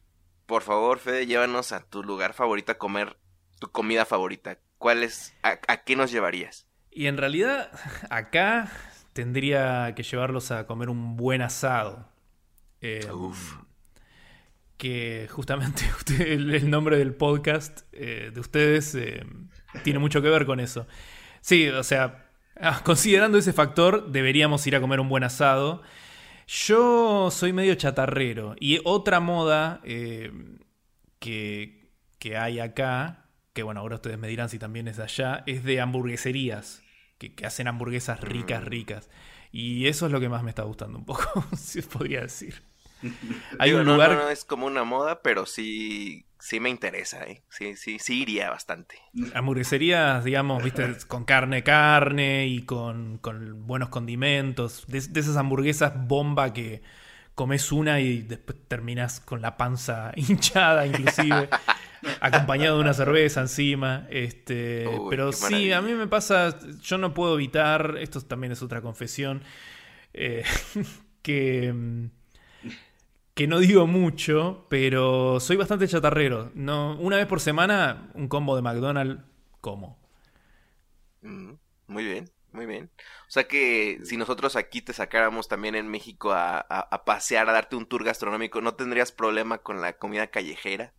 [0.46, 3.18] por favor, Fede, llévanos a tu lugar favorito a comer
[3.60, 4.60] tu comida favorita.
[4.78, 5.34] ¿Cuál es?
[5.42, 6.65] ¿A, a qué nos llevarías?
[6.98, 7.70] Y en realidad,
[8.08, 8.72] acá
[9.12, 12.08] tendría que llevarlos a comer un buen asado.
[12.80, 13.56] Eh, Uf.
[14.78, 19.26] Que justamente usted- el, el nombre del podcast eh, de ustedes eh,
[19.84, 20.86] tiene mucho que ver con eso.
[21.42, 25.82] Sí, o sea, ah, considerando ese factor, deberíamos ir a comer un buen asado.
[26.46, 28.54] Yo soy medio chatarrero.
[28.58, 29.82] Y otra moda
[31.18, 35.62] que, que hay acá, que bueno, ahora ustedes me dirán si también es allá, es
[35.62, 36.82] de hamburgueserías.
[37.18, 38.66] Que, que hacen hamburguesas ricas, Mm.
[38.66, 39.10] ricas.
[39.52, 42.62] Y eso es lo que más me está gustando un poco, si podría decir.
[43.58, 44.10] Hay Digo, un no, lugar...
[44.10, 47.44] no, no es como una moda, pero sí, sí me interesa, ¿eh?
[47.50, 48.98] Sí, sí, sí iría bastante.
[49.32, 54.84] Hamburgueserías, digamos, viste, con carne, carne y con, con buenos condimentos.
[54.88, 56.82] De, de esas hamburguesas bomba que
[57.36, 61.50] comes una y después terminas con la panza hinchada, inclusive,
[62.20, 64.08] acompañado de una cerveza encima.
[64.10, 68.62] Este, Uy, pero sí, a mí me pasa, yo no puedo evitar, esto también es
[68.62, 69.42] otra confesión,
[70.14, 70.44] eh,
[71.22, 71.74] que,
[73.34, 76.50] que no digo mucho, pero soy bastante chatarrero.
[76.54, 79.22] No, una vez por semana, un combo de McDonald's
[79.60, 79.98] como.
[81.22, 81.54] Mm,
[81.88, 82.90] Muy bien, muy bien.
[83.28, 87.48] O sea que si nosotros aquí te sacáramos también en México a, a- a pasear,
[87.48, 90.92] a darte un tour gastronómico, ¿no tendrías problema con la comida callejera?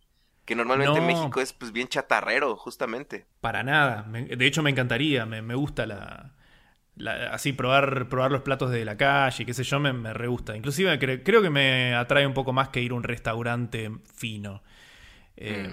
[0.44, 1.06] Que normalmente en.
[1.06, 3.26] México es pues bien chatarrero, justamente.
[3.40, 4.02] Para nada.
[4.04, 5.24] Me- de hecho, me encantaría.
[5.26, 6.34] Me, me gusta la,
[6.96, 10.28] la- Así, probar, probar los platos de la calle, qué sé yo, me, me re
[10.28, 10.56] gusta.
[10.56, 14.62] Inclusive cre- creo que me atrae un poco más que ir a un restaurante fino.
[15.36, 15.70] Eh,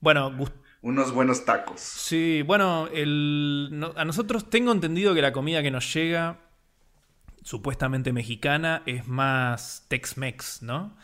[0.00, 1.80] Bueno, gust- Unos buenos tacos.
[1.80, 6.40] Sí, bueno, el, no- a nosotros tengo entendido que la comida que nos llega,
[7.42, 10.96] supuestamente mexicana, es más Tex-Mex, ¿no?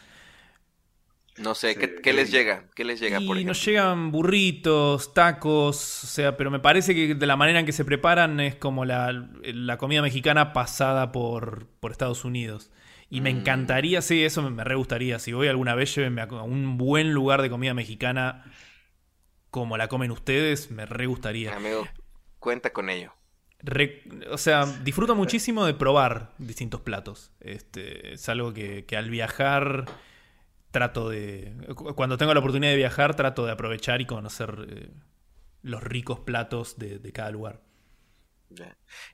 [1.37, 2.69] No sé, Sí, ¿qué, les llega?
[2.75, 3.51] ¿Qué les llega, y por ejemplo?
[3.51, 7.73] nos llegan burritos, tacos, o sea, pero me parece que de la manera en que
[7.73, 9.13] se preparan es como la,
[9.43, 12.71] la comida mexicana pasada por, por Estados Unidos.
[13.11, 13.39] Y me Mm.
[13.39, 15.19] encantaría, sí, eso me, me re gustaría.
[15.19, 18.45] Si voy alguna vez, llévenme a un buen lugar de comida mexicana
[19.51, 21.55] como la comen ustedes, me re gustaría.
[21.57, 21.87] Amigo,
[22.39, 23.13] cuenta con ello.
[23.61, 27.33] Re- o sea, disfruto muchísimo de probar distintos platos.
[27.41, 29.87] Este, es algo que, que al viajar
[30.71, 31.55] trato de...
[31.75, 34.91] cu- Cuando tengo la oportunidad de viajar, trato de aprovechar y conocer eh,
[35.63, 37.61] los ricos platos de, de cada lugar.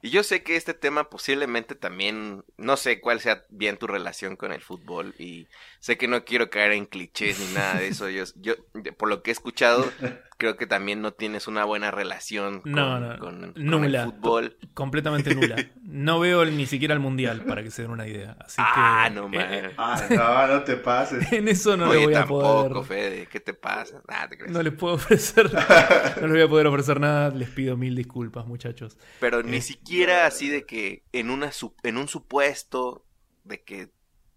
[0.02, 4.36] Y yo sé que este tema posiblemente también, no sé cuál sea bien tu relación
[4.36, 5.48] con el fútbol y
[5.80, 8.08] sé que no quiero caer en clichés ni nada de eso.
[8.08, 8.54] Yo, yo
[8.96, 9.90] por lo que he escuchado,
[10.36, 14.56] creo que también no tienes una buena relación con, No, no, con- el fútbol.
[14.74, 15.56] Completamente nula.
[15.94, 18.36] No veo ni siquiera el mundial, para que se den una idea.
[18.40, 19.72] Así Ah, que, no, eh, man.
[19.78, 21.30] Ah, no, no te pases.
[21.32, 22.84] En eso no Oye, le voy a tampoco, poder.
[22.84, 24.02] Fede, ¿qué te pasa?
[24.08, 24.36] Ah, te.
[24.48, 25.50] No les puedo ofrecer.
[25.52, 27.30] no les voy a poder ofrecer nada.
[27.30, 28.98] Les pido mil disculpas, muchachos.
[29.20, 29.44] Pero Eh.
[29.44, 33.06] ni siquiera así de que en, una, su- en un supuesto
[33.44, 33.90] de que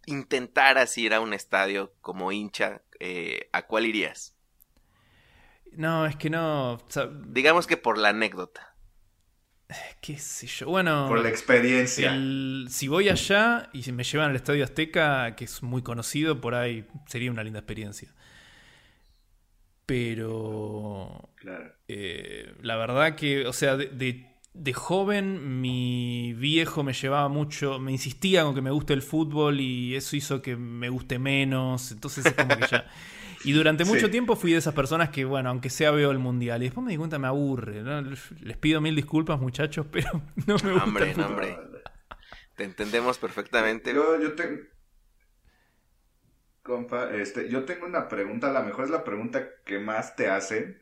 [0.05, 4.35] intentaras ir a un estadio como hincha, eh, ¿a cuál irías?
[5.77, 6.73] No, es que no.
[6.73, 8.75] o sea, Digamos que por la anécdota.
[10.01, 10.67] qué sé yo.
[10.67, 11.05] Bueno.
[11.07, 12.13] Por la experiencia.
[12.13, 16.41] el- si voy allá y si me llevan al Estadio Azteca, que es muy conocido,
[16.41, 18.13] por ahí sería una linda experiencia.
[19.85, 21.73] Pero Claro.
[21.87, 27.77] eh, la verdad que, o sea, de, de- de joven mi viejo me llevaba mucho,
[27.79, 31.91] me insistía con que me guste el fútbol y eso hizo que me guste menos.
[31.91, 32.85] Entonces es como que ya...
[33.49, 33.91] Y durante Sí.
[33.91, 36.61] mucho tiempo fui de esas personas que, bueno, aunque sea veo el mundial.
[36.61, 37.81] Y después me di cuenta, me aburre.
[37.81, 38.01] ¿no?
[38.01, 40.09] Les pido mil disculpas, muchachos, pero
[40.45, 41.57] no me gusta Hombre, no, hombre.
[42.55, 43.93] Te entendemos perfectamente.
[43.93, 44.61] Yo, yo tengo.
[46.63, 50.27] Compa, este, yo tengo una pregunta, a lo mejor es la pregunta que más te
[50.27, 50.81] hacen,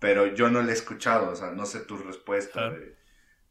[0.00, 2.66] pero yo no la he escuchado, o sea, no sé tu respuesta.
[2.66, 2.96] A de-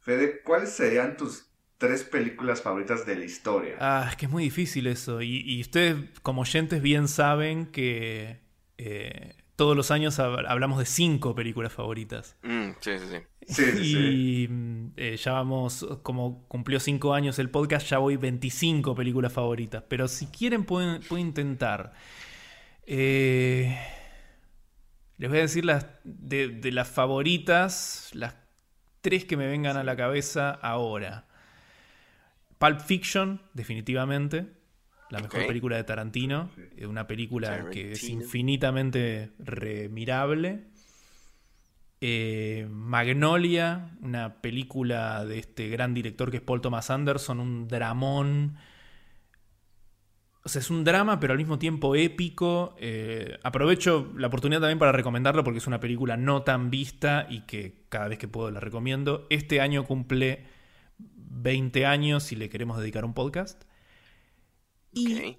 [0.00, 1.46] Fede, ¿cuáles serían tus
[1.78, 3.76] tres películas favoritas de la historia?
[3.80, 5.22] Ah, es que es muy difícil eso.
[5.22, 8.40] Y, y ustedes, como oyentes, bien saben que
[8.82, 12.36] eh, todos los años hab- hablamos de cinco películas favoritas.
[12.42, 13.16] Mm, sí, sí, sí.
[13.46, 13.98] Sí, sí, sí.
[13.98, 19.32] Y mm, eh, ya vamos, como cumplió cinco años el podcast, ya voy 25 películas
[19.32, 19.82] favoritas.
[19.88, 21.92] Pero si quieren, pueden, pueden intentar.
[22.86, 23.76] Eh,
[25.18, 28.34] les voy a decir las de, de las favoritas, las
[29.02, 31.26] tres que me vengan a la cabeza ahora.
[32.58, 34.46] Pulp Fiction, definitivamente.
[35.10, 36.50] La mejor película de Tarantino.
[36.76, 40.70] Eh, Una película que es infinitamente remirable.
[42.00, 48.56] Eh, Magnolia, una película de este gran director que es Paul Thomas Anderson, un dramón.
[50.42, 52.74] O sea, es un drama, pero al mismo tiempo épico.
[52.78, 57.40] Eh, aprovecho la oportunidad también para recomendarlo porque es una película no tan vista y
[57.42, 59.26] que cada vez que puedo la recomiendo.
[59.28, 60.46] Este año cumple
[60.98, 63.64] 20 años y le queremos dedicar un podcast.
[64.92, 65.38] Y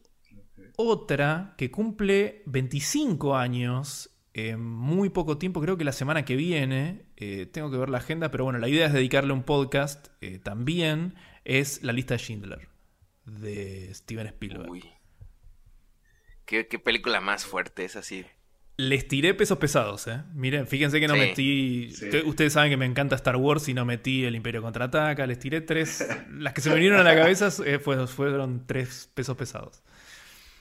[0.77, 7.05] otra que cumple 25 años en muy poco tiempo, creo que la semana que viene,
[7.17, 10.39] eh, tengo que ver la agenda, pero bueno, la idea es dedicarle un podcast eh,
[10.39, 12.69] también, es La lista de Schindler,
[13.25, 14.69] de Steven Spielberg.
[14.69, 14.89] Uy.
[16.45, 18.25] ¿Qué, qué película más fuerte es así?
[18.87, 20.21] Les tiré pesos pesados, ¿eh?
[20.33, 21.19] Miren, fíjense que no Sí.
[21.19, 21.91] metí...
[21.91, 22.09] Sí.
[22.25, 25.61] Ustedes saben que me encanta Star Wars y no metí El Imperio Contraataca, les tiré
[25.61, 26.07] tres...
[26.31, 29.83] Las que se me vinieron a la cabeza eh, fue- fueron tres pesos pesados.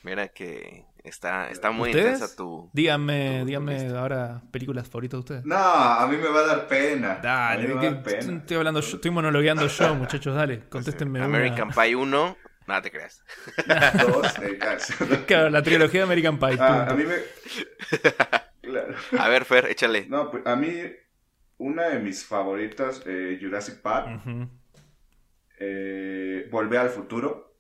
[0.03, 2.15] Mira que está, está muy ¿Ustedes?
[2.15, 2.71] intensa tu...
[2.73, 5.45] Díganme, tu- díganme ahora películas favoritas de ustedes.
[5.45, 7.13] No, a mí me va a dar pena.
[7.13, 8.37] A Dale, mí me va a dar pena.
[8.39, 11.27] estoy hablando yo, estoy monologueando yo, muchachos, dale, contéstenme una.
[11.27, 12.37] American Pie 1,
[12.71, 13.23] nada te creas.
[14.07, 14.77] Dos, eh, ah,
[15.27, 16.57] Claro, la trilogía de American Pie.
[16.59, 17.17] ah, a mí me.
[18.63, 18.95] Claro.
[19.19, 20.07] A ver, Fer, échale.
[20.09, 20.71] No, pues a mí,
[21.59, 24.23] una de mis favoritas, eh, Jurassic Park,
[25.59, 27.59] eh, Volver al futuro.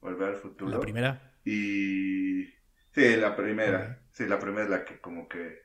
[0.00, 0.70] Volver al futuro.
[0.70, 1.32] La primera.
[1.44, 2.44] Y.
[2.92, 4.02] Sí, la primera.
[4.12, 5.62] Sí, la primera es la que como que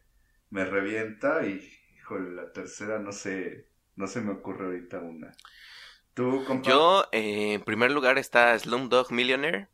[0.49, 1.59] me revienta y.
[1.97, 3.67] Híjole, la tercera no sé.
[3.95, 5.35] No se me ocurre ahorita una.
[6.19, 6.69] ¿Tú, compa?
[6.69, 9.69] Yo, eh, en primer lugar está Slumdog Millionaire.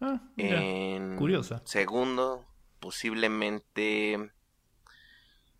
[0.00, 0.62] Ah, mira.
[0.62, 1.60] En curiosa.
[1.66, 2.46] Segundo,
[2.80, 4.30] posiblemente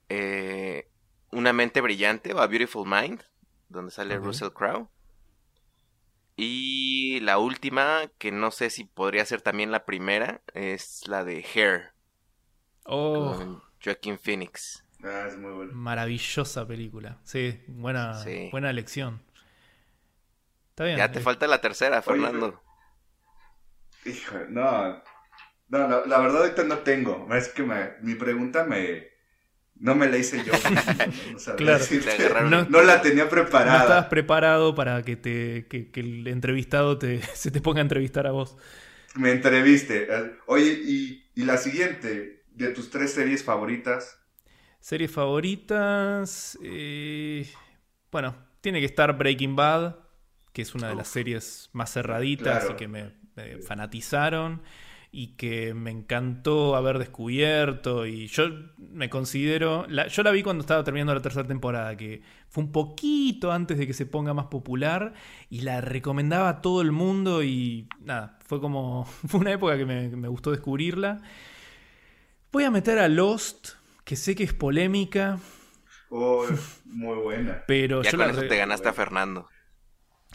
[0.08, 0.88] eh,
[1.30, 3.22] Una mente brillante o A Beautiful Mind,
[3.68, 4.16] donde sale.
[4.18, 4.88] Russell Crowe.
[6.36, 11.44] Y la última, que no sé si podría ser también la primera, es la de
[11.54, 11.92] Hair,
[12.86, 14.84] Oh, con Joaquin Phoenix.
[15.02, 15.72] Ah, es muy bueno.
[15.74, 17.20] maravillosa película.
[17.24, 18.48] Sí, buena, Sí.
[18.50, 19.22] buena elección.
[20.74, 20.98] Está bien.
[20.98, 22.60] Ya te eh, falta la tercera, Fernando.
[24.04, 25.02] Híjole, no.
[25.68, 27.32] No, la, la verdad ahorita no tengo.
[27.32, 29.08] Es que me- mi pregunta me.
[29.76, 30.52] No me la hice yo.
[31.32, 31.38] ¿no?
[31.48, 32.48] No Claro.
[32.50, 33.82] No- No la tenía No preparada.
[33.82, 38.26] estabas preparado para que, te, que, que el entrevistado te, se te ponga a entrevistar
[38.26, 38.56] a vos.
[39.14, 40.08] Me entreviste.
[40.46, 44.18] Oye, y, y la siguiente, de tus tres series favoritas.
[44.80, 46.58] Series favoritas.
[46.62, 47.48] eh,
[48.12, 49.96] bueno, tiene que estar Breaking Bad,
[50.54, 52.72] que es una de las series más cerraditas Claro.
[52.72, 54.62] y que me, me fanatizaron
[55.16, 58.06] y que me encantó haber descubierto.
[58.06, 58.44] Y yo
[58.78, 59.84] me considero.
[59.88, 63.78] la- yo la vi cuando estaba terminando la tercera temporada, que fue un poquito antes
[63.78, 65.12] de que se ponga más popular
[65.50, 67.42] y la recomendaba a todo el mundo.
[67.44, 69.04] Y nada, fue como.
[69.28, 71.20] Fue una época que me, me gustó descubrirla.
[72.52, 73.70] Voy a meter a Lost,
[74.04, 75.38] que sé que es polémica.
[76.10, 76.46] Oh,
[76.84, 77.64] muy buena.
[77.66, 79.48] Pero ya yo con la eso te ganaste a Fernando.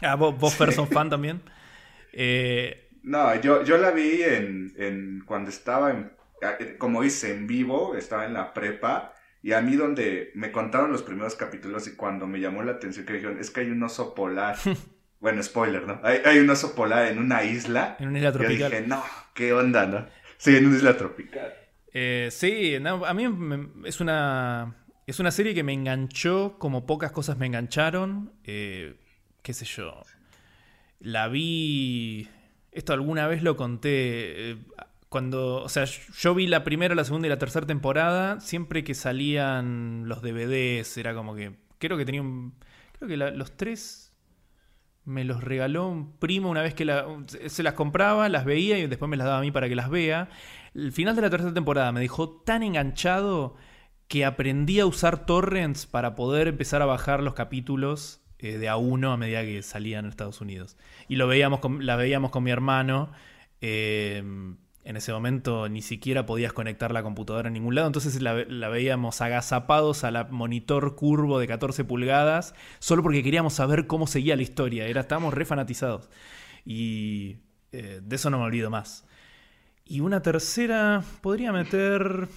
[0.02, 1.42] Ah, vos, vos Fer, sos fan también.
[2.12, 6.12] Eh, No, yo, yo la vi en, en cuando estaba en,
[6.42, 10.92] eh, como hice, en vivo, estaba en la prepa, y a mí donde me contaron
[10.92, 13.82] los primeros capítulos y cuando me llamó la atención que dijeron, es que hay un
[13.82, 14.58] oso polar,
[15.20, 16.00] bueno, spoiler, ¿no?
[16.04, 18.72] Hay, hay un oso polar en una isla, en una isla yo tropical.
[18.72, 19.02] dije, no,
[19.34, 20.06] qué onda, ¿no?
[20.38, 21.54] Sí, en una isla tropical.
[21.92, 26.86] Eh, sí, no, a mí me- es una es una serie que me enganchó como
[26.86, 28.32] pocas cosas me engancharon.
[28.44, 28.96] Eh,
[29.42, 30.02] qué sé yo.
[31.00, 32.28] La vi.
[32.72, 34.50] Esto alguna vez lo conté.
[34.52, 34.56] eh,
[35.08, 35.62] cuando.
[35.62, 38.40] O sea, yo vi la primera, la segunda y la tercera temporada.
[38.40, 40.96] Siempre que salían los DVDs.
[40.98, 41.52] Era como que.
[41.78, 42.54] Creo que tenía un.
[42.98, 44.06] Creo que los tres.
[45.04, 47.06] Me los regaló un primo una vez que la-
[47.46, 49.88] se las compraba, las veía y después me las daba a mí para que las
[49.88, 50.28] vea.
[50.74, 53.56] El final de la tercera temporada me dejó tan enganchado
[54.08, 58.76] que aprendí a usar torrents para poder empezar a bajar los capítulos eh, de a
[58.76, 60.76] uno a medida que salían en Estados Unidos.
[61.08, 63.10] Y lo veíamos con, la veíamos con mi hermano.
[63.60, 64.22] eh,
[64.82, 68.68] en ese momento ni siquiera podías conectar la computadora en ningún lado, entonces la, la
[68.68, 74.36] veíamos agazapados a la monitor curvo de 14 pulgadas, solo porque queríamos saber cómo seguía
[74.36, 74.86] la historia.
[74.86, 76.08] Era, estábamos re fanatizados.
[76.64, 77.36] Y
[77.72, 79.04] eh, de eso no me olvido más.
[79.84, 82.28] Y una tercera, podría meter.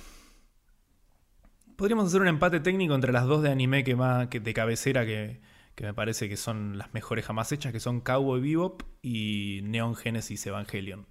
[1.75, 5.05] Podríamos hacer un empate técnico entre las dos de anime que más, que de cabecera
[5.05, 5.41] que,
[5.75, 9.95] que me parece que son las mejores jamás hechas, que son Cowboy Bebop y Neon
[9.95, 11.05] Genesis Evangelion.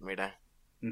[0.00, 0.38] Mira.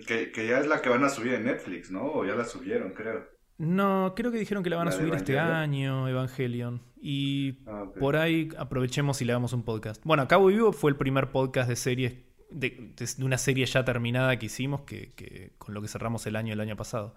[0.07, 2.05] Que, que ya es la que van a subir en Netflix, ¿no?
[2.07, 3.25] O ya la subieron, creo.
[3.59, 6.83] No, creo que dijeron que la van a ¿La de subir este año, Evangelion.
[7.01, 10.03] Y Ah, por ahí aprovechemos y le damos un podcast.
[10.05, 12.15] Bueno, Cowboy Bebop fue el primer podcast de series,
[12.51, 16.27] de, de- de una serie ya terminada que hicimos, que, que- con lo que cerramos
[16.27, 17.15] el año el año pasado.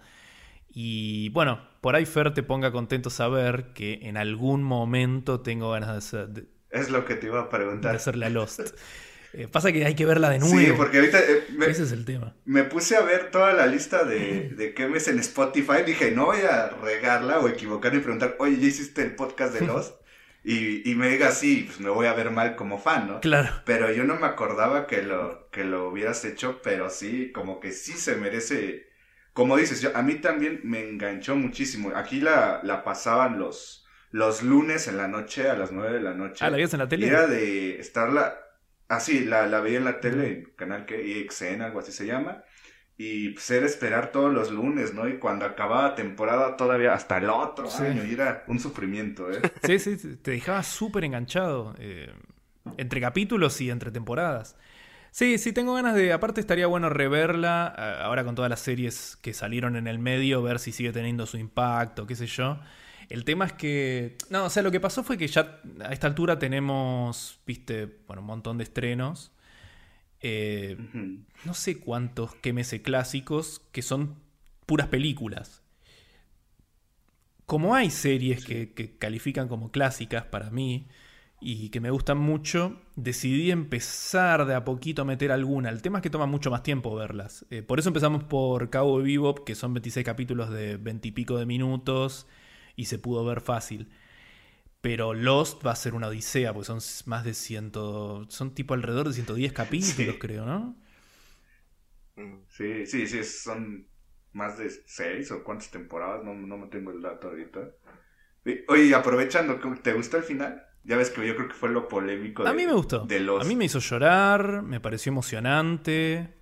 [0.69, 5.89] Y bueno, por ahí Fer te ponga contento saber que en algún momento tengo ganas
[5.91, 7.95] de, hacer- de- Es lo que te iba a de preguntar.
[7.95, 8.61] hacerle a Lost.
[9.31, 10.57] Eh, pasa que hay que verla de nuevo.
[10.57, 12.35] Sí, porque ahorita eh, me, Ese es el tema.
[12.45, 15.83] me puse a ver toda la lista de, de Kemes en Spotify.
[15.85, 19.67] Dije, no voy a regarla o equivocarme y preguntar, oye, ¿ya hiciste el podcast de
[19.67, 19.93] Lost?
[20.43, 23.19] Y, y me diga, sí, pues me voy a ver mal como fan, ¿no?
[23.19, 23.49] Claro.
[23.65, 27.71] Pero yo no me acordaba que lo, que lo hubieras hecho, pero sí, como que
[27.71, 28.88] sí se merece.
[29.33, 31.91] Como dices, yo, a mí también me enganchó muchísimo.
[31.95, 36.13] Aquí la, la pasaban los, los lunes en la noche, a las nueve de la
[36.13, 36.45] noche.
[36.45, 37.07] Ah, ¿la viste en la Y tele?
[37.07, 38.39] era de estarla.
[38.87, 42.05] Ah, sí, la, la veía en la tele, en canal que EXN, algo así se
[42.05, 42.43] llama.
[42.97, 45.07] Y pues era esperar todos los lunes, ¿no?
[45.07, 47.83] Y cuando acababa temporada todavía hasta el otro Sí.
[47.83, 48.03] año.
[48.05, 49.49] Y era un sufrimiento, ¿eh?
[49.61, 51.75] Sí, sí, te dejaba súper enganchado.
[51.79, 52.13] eh,
[52.77, 54.57] entre capítulos y entre temporadas.
[55.11, 56.13] Sí, sí, tengo ganas de.
[56.13, 57.73] Aparte, estaría bueno reverla.
[57.77, 61.25] eh, Ahora con todas las series que salieron en el medio, ver si sigue teniendo
[61.25, 62.59] su impacto, qué sé yo.
[63.09, 64.17] El tema es que.
[64.29, 68.21] No, o sea, lo que pasó fue que ya a esta altura tenemos, viste, bueno,
[68.21, 69.31] un montón de estrenos.
[70.21, 70.77] Eh,
[71.45, 74.15] no sé cuántos QMS clásicos que son
[74.65, 75.61] puras películas.
[77.45, 80.87] Como hay series que, que califican como clásicas para mí
[81.41, 85.69] y que me gustan mucho, decidí empezar de a poquito a meter alguna.
[85.69, 87.45] El tema es que toma mucho más tiempo verlas.
[87.49, 91.37] Eh, por eso empezamos por Cabo Bebop, que son 26 capítulos de 20 y pico
[91.37, 92.27] de minutos
[92.75, 93.89] y se pudo ver fácil.
[94.81, 97.71] Pero Lost va a ser una odisea, porque son más de 100.
[98.29, 100.19] Son tipo alrededor de 110 capítulos, Sí.
[100.19, 100.75] creo, ¿no?
[102.49, 103.87] Sí, sí, sí, son
[104.33, 107.71] más de seis o cuántas temporadas, no, no me tengo el dato ahorita.
[108.69, 110.65] Oye, aprovechando, ¿te gustó el final?
[110.89, 113.05] Ya ves que yo creo que fue lo polémico de, A mí me gustó.
[113.05, 113.45] de los...
[113.45, 116.33] A mí me hizo llorar, me pareció emocionante.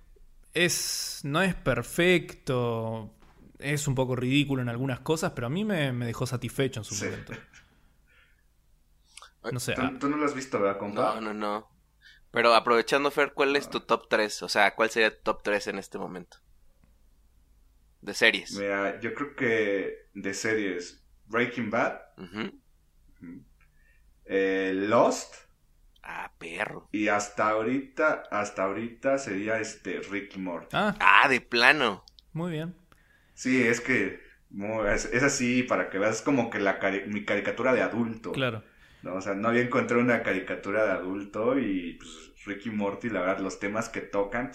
[0.54, 1.20] Es.
[1.22, 3.14] no es perfecto.
[3.58, 6.84] Es un poco ridículo en algunas cosas, pero a mí me, me dejó satisfecho en
[6.84, 7.04] su Sí.
[7.04, 7.32] momento.
[9.52, 9.74] No sé.
[9.74, 11.14] ¿Tú, ah, tú no lo has visto, ¿verdad, compa?
[11.14, 11.68] No, no, no.
[12.30, 14.42] Pero aprovechando, Fer, ¿cuál es tu top 3?
[14.42, 16.38] O sea, ¿cuál sería tu top 3 en este momento?
[18.02, 18.52] De series.
[18.52, 21.98] Mira, yo creo que de series Breaking Bad,
[24.28, 25.34] eh, Lost
[26.02, 26.88] Ah, perro.
[26.92, 30.68] y hasta ahorita, hasta ahorita sería este Ricky Morty.
[30.76, 32.04] ah, Ah, de plano.
[32.32, 32.74] muy bien.
[33.34, 34.20] Sí, es que
[34.92, 38.32] es, es así para que veas es como que la cari- mi caricatura de adulto.
[38.32, 38.64] Claro.
[39.02, 39.14] ¿no?
[39.14, 43.38] O sea, no había encontrado una caricatura de adulto y pues Ricky Morty, la verdad,
[43.40, 44.50] los temas que tocan,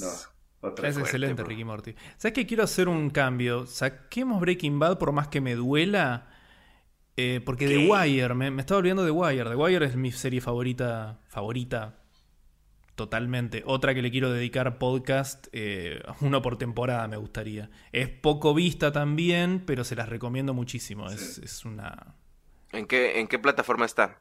[0.00, 0.08] no,
[0.60, 1.50] otra Es excelente, bro.
[1.50, 1.94] Ricky Morty.
[2.16, 3.66] ¿Sabes que quiero hacer un cambio?
[3.66, 6.28] Saquemos Breaking Bad por más que me duela.
[7.16, 7.90] Eh, porque The ¿Qué?
[7.90, 9.50] Wire, me, me estaba olvidando de The Wire.
[9.50, 11.20] The Wire es mi serie favorita.
[11.28, 11.98] Favorita.
[12.94, 13.64] Totalmente.
[13.66, 17.70] Otra que le quiero dedicar podcast, eh, uno por temporada me gustaría.
[17.90, 21.08] Es poco vista también, pero se las recomiendo muchísimo.
[21.08, 22.14] Es, es, una...
[22.70, 24.20] ¿En qué, ¿En qué plataforma está?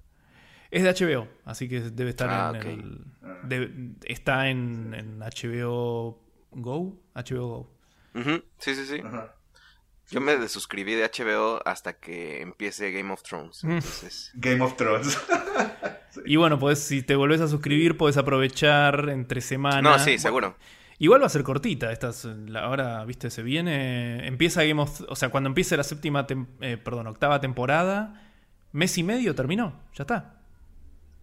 [0.72, 3.06] Es de HBO, así que debe estar ah, en
[3.52, 3.96] el...
[4.06, 7.00] está en, en, HBO Go.
[7.14, 7.74] HBO Go.
[8.58, 9.02] Sí, sí, sí.
[10.14, 13.64] Yo me desuscribí de HBO hasta que empiece Game of Thrones.
[13.64, 13.80] Mm.
[14.36, 15.18] Game of Thrones.
[16.26, 19.82] Y bueno, pues si te volvés a suscribir, puedes aprovechar entre semanas.
[19.82, 20.56] No, sí, seguro.
[21.00, 21.92] Igual va a ser cortita.
[21.92, 24.28] Estas, ahora, viste, se viene.
[24.28, 26.28] Empieza Game of O sea, cuando empiece la séptima,
[26.62, 28.30] eh, perdón, octava temporada,
[28.74, 29.82] mes y medio terminó.
[29.96, 30.40] Ya está.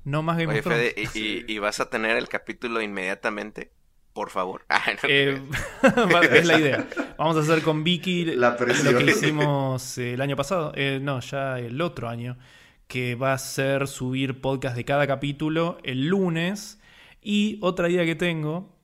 [0.03, 1.15] No más Game of Thrones.
[1.15, 3.71] y, vas a tener el capítulo inmediatamente?
[4.13, 4.65] Por favor.
[4.71, 5.41] Ah, eh,
[6.33, 6.89] es la idea.
[7.19, 10.73] Vamos a hacer con Vicky lo que hicimos el año pasado.
[10.75, 12.39] Eh, no, ya el otro año.
[12.87, 16.81] Que va a ser subir podcast de cada capítulo el lunes.
[17.23, 18.75] Y otra idea que tengo,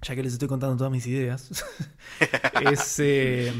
[0.00, 1.50] ya que les estoy contando todas mis ideas,
[2.70, 3.52] es eh,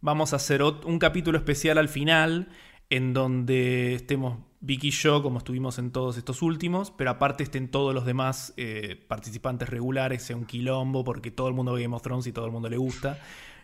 [0.00, 2.48] vamos a hacer un capítulo especial al final
[2.88, 7.70] en donde estemos Vicky y yo, como estuvimos en todos estos últimos, pero aparte estén
[7.70, 11.96] todos los demás eh, participantes regulares, sea un quilombo, porque todo el mundo ve Game
[11.96, 13.18] of Thrones y todo el mundo le gusta.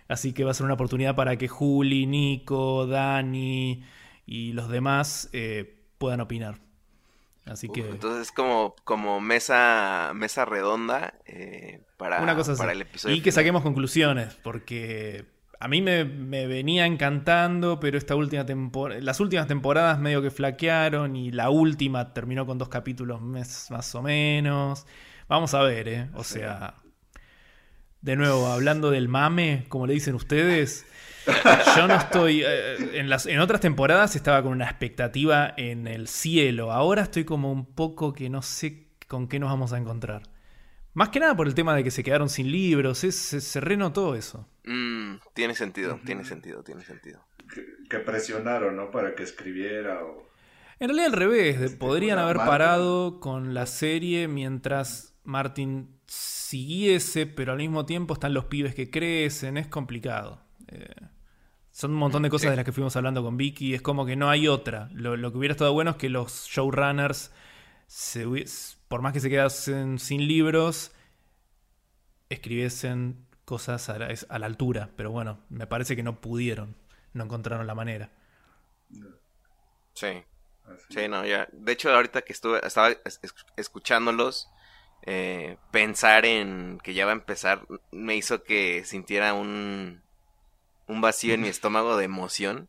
[0.08, 3.84] Así que va a ser una oportunidad para que Juli, Nico, Dani
[4.24, 6.60] y los demás eh, puedan opinar.
[7.44, 7.80] Así que.
[7.80, 13.14] Entonces es como, como mesa, mesa redonda eh, para, una cosa para el episodio.
[13.14, 15.26] Y que saquemos conclusiones, porque
[15.58, 18.44] a mí me, venía encantando, pero esta última
[19.00, 24.02] las últimas temporadas medio que flaquearon y la última terminó con dos capítulos más o
[24.02, 24.86] menos.
[25.28, 26.10] Vamos a ver, ¿eh?
[26.14, 26.74] O sea,
[28.00, 30.86] de nuevo, hablando del mame, como le dicen ustedes,
[31.76, 32.42] yo no estoy...
[32.46, 37.24] Eh, en, las, en otras temporadas estaba con una expectativa en el cielo, ahora estoy
[37.24, 40.22] como un poco que no sé con qué nos vamos a encontrar.
[40.96, 44.14] Más que nada por el tema de que se quedaron sin libros, se, se, renotó
[44.14, 44.48] eso.
[44.64, 47.20] Mm, tiene sentido, tiene sentido, tiene sentido.
[47.90, 48.90] Que, presionaron, ¿no?
[48.90, 50.26] Para que escribiera o...
[50.80, 57.58] En realidad al revés, podrían haber parado con la serie mientras Martin siguiese, pero al
[57.58, 60.40] mismo tiempo están los pibes que crecen, es complicado.
[60.68, 60.88] Eh,
[61.72, 64.16] son un montón de cosas de las que fuimos hablando con Vicky, es como que
[64.16, 64.88] no hay otra.
[64.94, 67.32] Lo, lo que hubiera estado bueno es que los showrunners
[67.86, 68.24] se,
[68.88, 70.92] por más que se quedasen sin libros,
[72.28, 74.90] escribiesen cosas a la, altura.
[74.96, 76.76] Pero bueno, me parece que no pudieron,
[77.12, 78.10] no encontraron la manera.
[79.94, 80.24] Sí.
[80.90, 81.48] Sí, no, ya.
[81.52, 82.90] De hecho, ahorita que estuve, estaba
[83.56, 84.48] escuchándolos,
[85.02, 90.02] eh, pensar en que ya va a empezar me hizo que sintiera un,
[90.88, 92.68] un vacío en mi estómago de emoción.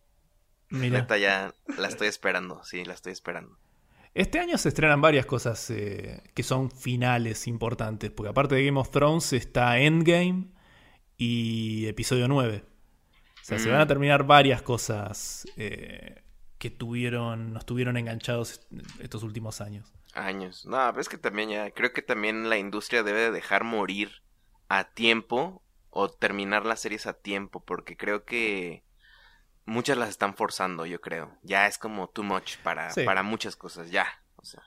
[0.70, 1.00] Mira.
[1.00, 3.58] Neta, ya la estoy esperando, sí, la estoy esperando.
[4.18, 8.80] Este año se estrenan varias cosas eh, que son finales importantes, porque aparte de Game
[8.80, 10.48] of Thrones está Endgame
[11.18, 12.64] y episodio 9.
[12.66, 13.88] O sea, se van a mm.
[13.88, 16.24] terminar varias cosas eh,
[16.58, 18.62] que tuvieron, nos tuvieron enganchados
[18.98, 19.94] estos últimos años.
[20.16, 20.66] Años.
[20.66, 24.24] No, pero es que también ya, creo que también la industria debe dejar morir
[24.68, 25.62] a tiempo
[25.92, 28.82] o terminar las series a tiempo, porque creo que
[29.68, 31.38] muchas las están forzando, yo creo.
[31.44, 34.08] Ya es como too much para, para muchas cosas, ya.
[34.38, 34.64] O sea.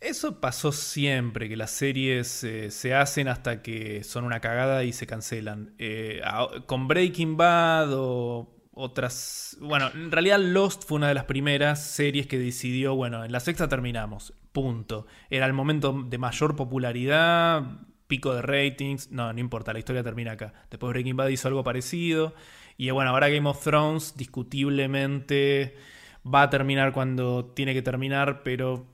[0.00, 4.92] Eso pasó siempre, que las series eh, se hacen hasta que son una cagada y
[4.92, 5.74] se cancelan.
[5.78, 6.20] Eh,
[6.66, 9.56] con Breaking Bad o otras...
[9.60, 13.38] Bueno, en realidad Lost fue una de las primeras series que decidió, bueno, en la
[13.38, 15.06] sexta terminamos, punto.
[15.30, 17.62] Era el momento de mayor popularidad,
[18.08, 20.52] pico de ratings, no, no importa, la historia termina acá.
[20.68, 22.34] Después Breaking Bad hizo algo parecido.
[22.76, 25.76] Y bueno, ahora Game of Thrones discutiblemente
[26.24, 28.86] va a terminar cuando tiene que terminar, pero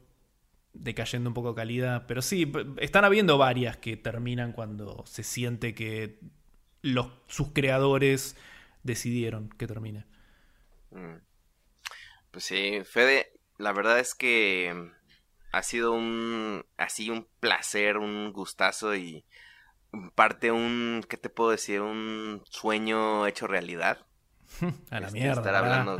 [0.72, 2.06] decayendo un poco calidad.
[2.06, 6.18] Pero sí, están habiendo varias que terminan cuando se siente que
[6.82, 8.36] los, sus creadores
[8.82, 10.04] decidieron que termine.
[10.90, 11.16] Mm.
[12.30, 14.90] Pues sí, Fede, la verdad es que
[15.52, 19.24] ha sido un así un placer, un gustazo y
[20.14, 21.80] parte un, ¿qué te puedo decir?
[21.80, 24.06] Un sueño hecho realidad.
[24.90, 25.40] A la este, mierda.
[25.40, 25.98] Estar hablando,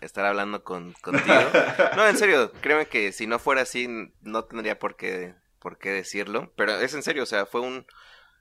[0.00, 1.34] estar hablando con, contigo.
[1.96, 3.88] No, en serio, créeme que si no fuera así,
[4.22, 6.52] no tendría por qué, por qué decirlo.
[6.56, 7.86] Pero es en serio, o sea, fue un,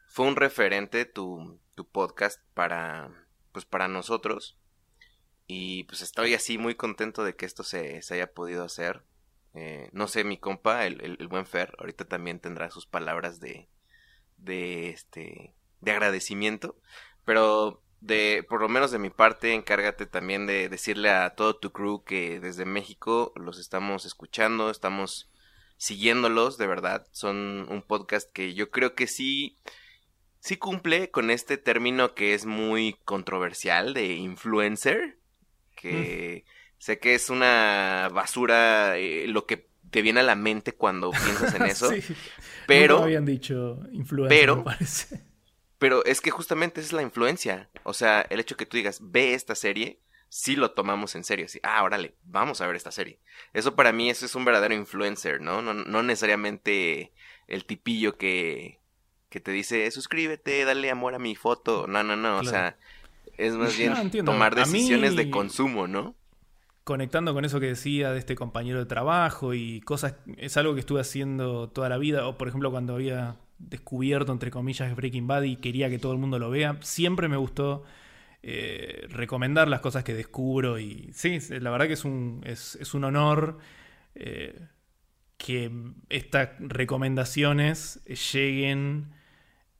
[0.07, 3.09] fue un referente tu, tu podcast para,
[3.51, 4.57] pues para nosotros.
[5.47, 9.03] Y pues estoy así muy contento de que esto se, se haya podido hacer.
[9.53, 13.69] Eh, no sé, mi compa, el, el, buen Fer, ahorita también tendrá sus palabras de,
[14.37, 16.75] de este de agradecimiento,
[17.25, 21.71] pero de por lo menos de mi parte encárgate también de decirle a todo tu
[21.71, 25.31] crew que desde México los estamos escuchando, estamos
[25.77, 27.07] siguiéndolos, de verdad.
[27.11, 29.57] Son un podcast que yo creo que sí,
[30.39, 35.19] sí cumple con este término que es muy controversial de influencer,
[35.75, 36.45] que
[36.77, 41.55] sé que es una basura eh, lo que te viene a la mente cuando piensas
[41.55, 41.89] en eso.
[41.89, 42.01] Sí.
[42.67, 45.23] Pero, Nunca habían dicho influencer, pero- me parece.
[45.77, 47.69] pero es que justamente esa es la influencia.
[47.83, 51.47] O sea, el hecho que tú digas, ve esta serie, sí lo tomamos en serio.
[51.47, 53.21] Sí, ah, órale, vamos a ver esta serie.
[53.53, 55.61] Eso para mí eso es un verdadero influencer, ¿no?
[55.61, 57.13] No, no necesariamente
[57.47, 58.81] el tipillo que,
[59.29, 61.87] que te dice, suscríbete, dale amor a mi foto.
[61.87, 62.37] No, no, no.
[62.39, 62.77] O sea,
[63.37, 64.33] es más bien No, entiendo.
[64.33, 66.15] tomar mí- decisiones de consumo, ¿no?
[66.85, 70.81] Conectando con eso que decía de este compañero de trabajo y cosas, es algo que
[70.81, 75.43] estuve haciendo toda la vida, o por ejemplo cuando había descubierto, entre comillas, Breaking Bad
[75.43, 77.83] y quería que todo el mundo lo vea, siempre me gustó
[78.43, 82.93] eh, recomendar las cosas que descubro y sí, la verdad que es un, es, es
[82.93, 83.57] un honor
[84.13, 84.67] eh,
[85.37, 85.71] que
[86.09, 87.99] estas recomendaciones
[88.31, 89.11] lleguen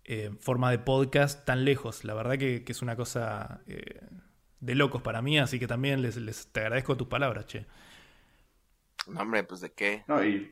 [0.06, 2.04] eh, en forma de podcast tan lejos.
[2.04, 3.62] La verdad que, que es una cosa
[4.66, 7.66] de locos para mí, así que también les, les te agradezco tus palabras, che.
[9.08, 10.04] No, hombre, pues de qué.
[10.08, 10.52] No, y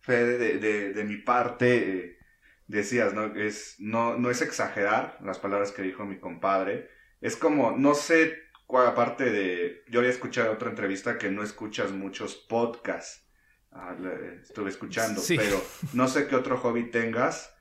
[0.00, 2.18] Fede, de, de, de mi parte, eh,
[2.66, 3.26] decías, ¿no?
[3.36, 6.88] Es, no, no es exagerar las palabras que dijo mi compadre.
[7.20, 8.36] Es como, no sé
[8.66, 9.84] cuál aparte de.
[9.88, 13.28] Yo había escuchado otra entrevista que no escuchas muchos podcasts.
[13.70, 15.36] Ah, le- estuve escuchando, Sí.
[15.36, 17.54] pero no sé qué otro hobby tengas.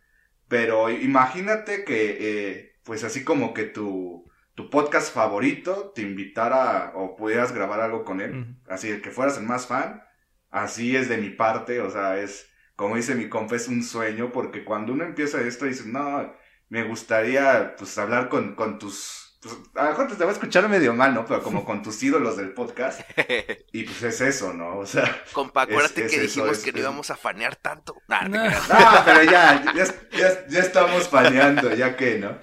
[0.47, 2.17] Pero imagínate que,
[2.51, 8.03] eh, pues así como que tu, tu podcast favorito te invitara o pudieras grabar algo
[8.03, 8.55] con él.
[8.67, 10.03] Así, el que fueras el más fan.
[10.49, 14.31] Así es de mi parte, o sea, es, como dice mi compa, es un sueño,
[14.33, 16.33] porque cuando uno empieza esto dice, no,
[16.67, 20.67] me gustaría, pues, hablar con, con tus, pues, a lo mejor te va a escuchar
[20.67, 21.25] medio mal, ¿no?
[21.25, 22.99] Pero como con tus ídolos del podcast,
[23.71, 24.77] y pues es eso, ¿no?
[24.79, 27.95] O sea, Compa, acuérdate es que eso, dijimos es- que no íbamos a fanear tanto.
[28.09, 28.51] Nah, no No.
[29.05, 29.85] pero ya, ya,
[30.17, 32.37] ya, ya estamos faneando, ya que, ¿no?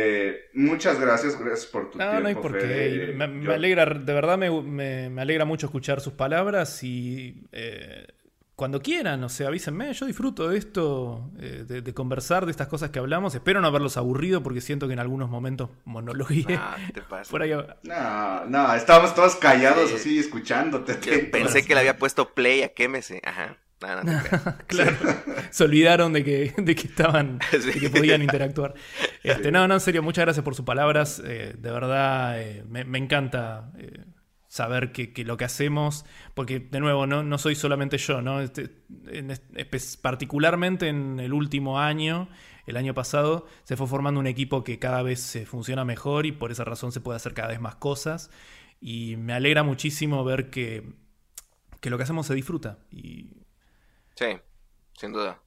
[0.00, 3.12] Eh, muchas gracias, gracias por tu No, tiempo, no hay por qué.
[3.16, 8.06] Me, alegra, de verdad me, me- me alegra mucho escuchar sus palabras y eh,
[8.54, 12.66] cuando quieran, o sea, avísenme, yo disfruto de esto, eh, de, de conversar de estas
[12.68, 13.34] cosas que hablamos.
[13.34, 16.44] Espero no haberlos aburrido porque siento que en algunos momentos monologué.
[16.56, 17.30] Ah, te pasa.
[17.30, 17.52] Por ahí,
[17.84, 19.96] No, no, estábamos todos callados Sí.
[19.96, 20.94] así, escuchándote.
[21.30, 23.20] Pensé que le había puesto play a quémese.
[23.24, 23.56] Ajá.
[23.80, 24.56] No creas.
[24.66, 24.96] claro,
[25.50, 27.58] se olvidaron de que, de que estaban, Sí.
[27.72, 28.74] de que podían interactuar.
[29.22, 31.22] Este, no, no, en serio, muchas gracias por sus palabras.
[31.24, 34.04] eh, de verdad, eh, me, me encanta eh,
[34.48, 38.40] saber que, que lo que hacemos, porque de nuevo, no, no soy solamente yo, ¿no?
[38.40, 38.70] Este,
[39.08, 39.36] en
[40.02, 42.28] particularmente en el último año,
[42.66, 46.32] el año pasado, se fue formando un equipo que cada vez se funciona mejor y
[46.32, 48.30] por esa razón se puede hacer cada vez más cosas.
[48.80, 50.94] Y me alegra muchísimo ver que,
[51.80, 52.78] que lo que hacemos se disfruta.
[52.90, 53.30] Y
[54.18, 54.36] Sí,
[54.94, 55.40] sin duda.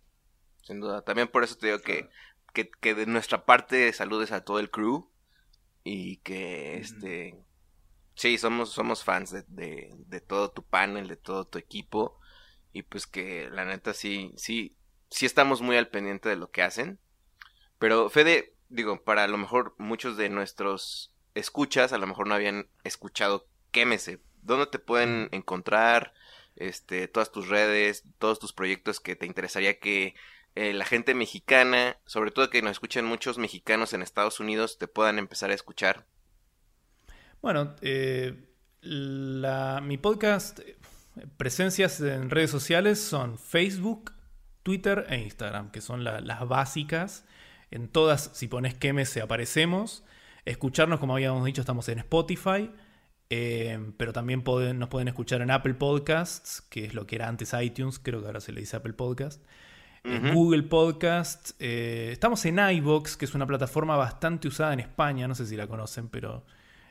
[0.63, 1.01] Sin duda.
[1.01, 2.07] También por eso te digo que,
[2.53, 5.11] que, que de nuestra parte saludes a todo el crew.
[5.83, 7.37] Y que este.
[8.15, 12.17] Sí, somos, somos fans de, de, de todo tu panel, de todo tu equipo.
[12.71, 14.77] Y pues que la neta sí, sí,
[15.09, 16.97] sí estamos muy al pendiente de lo que hacen.
[17.77, 22.35] Pero Fede, digo, para a lo mejor muchos de nuestros escuchas a lo mejor no
[22.35, 24.21] habían escuchado Quémese.
[24.41, 26.13] ¿Dónde te pueden encontrar?
[26.61, 30.15] Este, todas tus redes, todos tus proyectos que te interesaría que
[30.55, 34.87] eh, la gente mexicana, sobre todo que nos escuchen muchos mexicanos en Estados Unidos, te
[34.87, 36.05] puedan empezar a escuchar.
[37.41, 38.47] Bueno, eh,
[38.81, 40.77] la- mi podcast, eh,
[41.37, 44.13] presencias en redes sociales son Facebook,
[44.63, 47.25] Twitter e Instagram, que son la- las básicas.
[47.71, 48.75] En todas, si pones
[49.09, 50.03] se aparecemos.
[50.45, 52.69] Escucharnos, como habíamos dicho, estamos en Spotify.
[53.33, 57.27] Eh, pero también pueden- nos pueden escuchar en Apple Podcasts, que es lo que era
[57.29, 59.41] antes iTunes, creo que ahora se le dice Apple Podcast.
[60.03, 60.33] En.
[60.33, 61.51] Google Podcast.
[61.59, 65.27] eh, estamos en iVoox, que es una plataforma bastante usada en España.
[65.27, 66.43] No sé si la conocen, pero.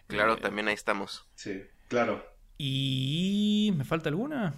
[0.06, 1.26] Claro, eh, también ahí estamos.
[1.34, 2.24] Sí, claro.
[2.56, 4.54] ¿Y me falta alguna?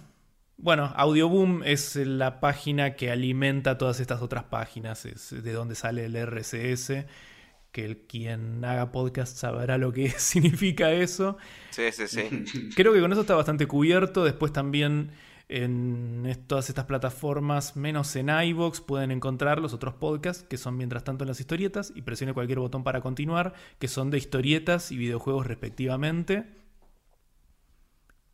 [0.57, 6.05] Bueno, Audioboom es la página que alimenta todas estas otras páginas, es de donde sale
[6.05, 7.05] el RSS,
[7.73, 11.37] que el quien haga podcast sabrá lo que significa eso.
[11.71, 12.69] Sí, sí, sí.
[12.75, 14.23] Creo que con eso está bastante cubierto.
[14.23, 15.11] Después también
[15.49, 21.03] en todas estas plataformas, menos en iVoox, pueden encontrar los otros podcasts que son mientras
[21.03, 24.97] tanto en las historietas y presione cualquier botón para continuar, que son de historietas y
[24.97, 26.45] videojuegos respectivamente.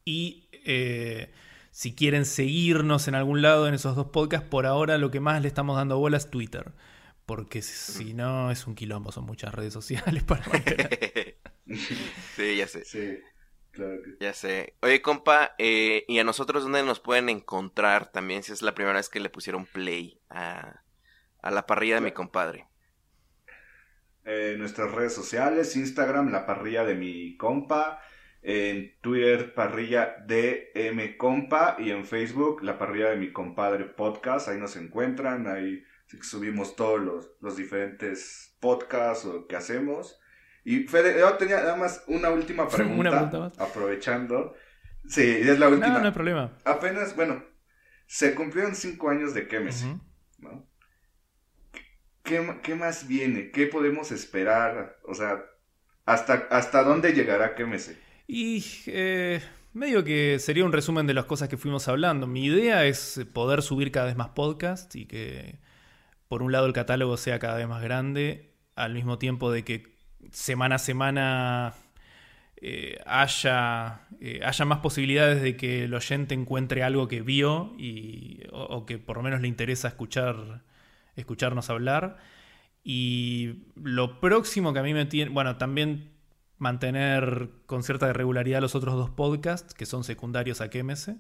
[0.04, 1.32] Y eh,
[1.72, 5.42] si quieren seguirnos en algún lado en esos dos podcasts, por ahora lo que más
[5.42, 6.74] le estamos dando bola es Twitter.
[7.30, 11.38] Porque si no es un quilombo, son muchas redes sociales para mantener.
[12.36, 12.84] sí, ya sé.
[12.86, 13.20] Sí.
[13.70, 14.74] Claro que Ya sé.
[14.82, 18.96] Oye, compa, eh, ¿y a nosotros dónde nos pueden encontrar también si es la primera
[18.96, 20.82] vez que le pusieron play a,
[21.44, 22.66] a la parrilla de mi compadre?
[24.26, 28.02] Eh, nuestras redes sociales, Instagram, la parrilla de mi compa,
[28.42, 34.58] en Twitter, parrilla DM compa, y en Facebook, la parrilla de mi compadre podcast, ahí
[34.58, 35.84] nos encuentran, ahí
[36.22, 40.20] subimos todos los, los diferentes podcasts o que hacemos.
[40.66, 43.60] Y Fede, yo tenía nada más una última pregunta, Una pregunta más.
[43.60, 44.56] aprovechando.
[45.08, 45.88] Sí, es la última.
[45.90, 46.58] No, no hay problema.
[46.66, 47.44] Apenas, bueno,
[48.06, 49.98] se cumplieron cinco años de Quémese.
[52.24, 53.52] ¿Qué, qué más viene?
[53.52, 55.00] ¿Qué podemos esperar?
[55.06, 55.44] O sea,
[56.06, 57.98] ¿hasta, hasta dónde llegará Quémese?
[58.28, 59.42] Y eh,
[59.74, 62.28] medio que sería un resumen de las cosas que fuimos hablando.
[62.28, 65.60] Mi idea es poder subir cada vez más podcasts y que
[66.30, 69.84] por un lado el catálogo sea cada vez más grande, al mismo tiempo de que
[70.32, 71.74] semana a semana
[72.62, 78.42] eh, haya, eh, haya más posibilidades de que el oyente encuentre algo que vio y,
[78.52, 80.64] o, que por lo menos le interesa escuchar,
[81.16, 82.18] escucharnos hablar.
[82.84, 86.12] Y lo próximo que a mí me tiene, bueno, también
[86.58, 91.18] mantener con cierta regularidad los otros dos podcasts que son secundarios a Quémese.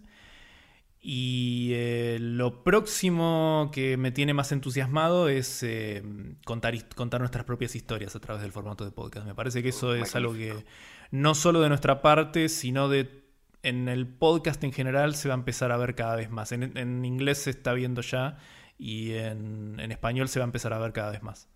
[1.02, 6.04] Y eh, lo próximo que me tiene más entusiasmado es eh,
[6.46, 9.26] contar, contar nuestras propias historias a través del formato de podcast.
[9.26, 10.66] Me parece que eso es algo que
[11.12, 13.24] no solo de nuestra parte, sino de
[13.64, 16.52] en el podcast en general se va a empezar a ver cada vez más.
[16.52, 18.38] En, en inglés se está viendo ya
[18.78, 21.48] y en, en español se va a empezar a ver cada vez más.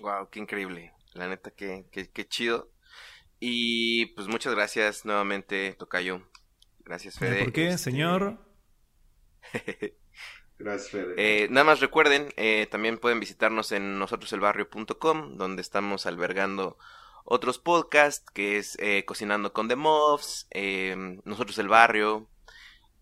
[0.00, 0.92] Wow, qué increíble.
[1.14, 2.70] La neta, qué, qué, qué chido.
[3.40, 6.22] Y pues muchas gracias nuevamente, Tocayo.
[6.88, 7.44] Gracias, Fede.
[7.44, 8.38] ¿Por qué, Este, señor?
[10.58, 11.14] Gracias, Fede.
[11.16, 16.78] Eh, nada más recuerden, eh, también pueden visitarnos en nosotroselbarrio.com, donde estamos albergando
[17.24, 22.26] otros podcasts, que es eh, Cocinando con The Muffs, eh, Nosotros el Barrio,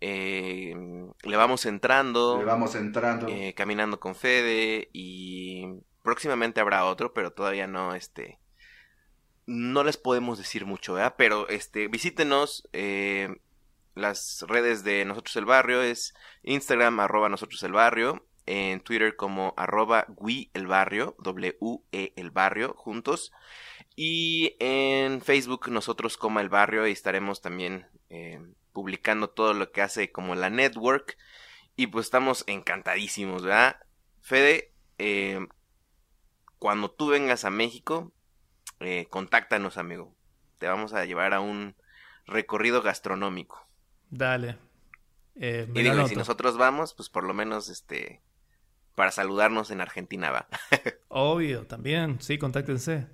[0.01, 0.75] eh,
[1.23, 3.29] Le Vamos Entrando, Le vamos entrando.
[3.29, 5.65] eh, Caminando con Fede, y
[6.03, 8.39] próximamente habrá otro, pero todavía no, este...
[9.49, 11.15] No les podemos decir mucho, ¿verdad?
[11.17, 13.29] Pero este, visítenos, eh,
[13.97, 19.55] las redes de Nosotros el Barrio es Instagram, arroba Nosotros el Barrio, en Twitter como
[19.57, 23.33] arroba Gui el Barrio, W-E el Barrio, juntos,
[23.97, 28.41] y en Facebook Nosotros como el Barrio, y estaremos también eh,
[28.73, 31.17] publicando todo lo que hace como la network,
[31.75, 33.77] y pues estamos encantadísimos, ¿verdad?
[34.21, 35.41] Fede, eh,
[36.59, 38.13] cuando tú vengas a México,
[38.81, 40.15] eh, contáctanos, amigo.
[40.59, 41.77] Te vamos a llevar a un
[42.27, 43.66] recorrido gastronómico.
[44.11, 44.59] Dale.
[45.35, 48.23] Eh, me Y digo, y si nosotros vamos, pues por lo menos este
[48.95, 50.49] para saludarnos en Argentina va.
[51.09, 52.19] Obvio, también.
[52.21, 53.09] Sí, contáctense.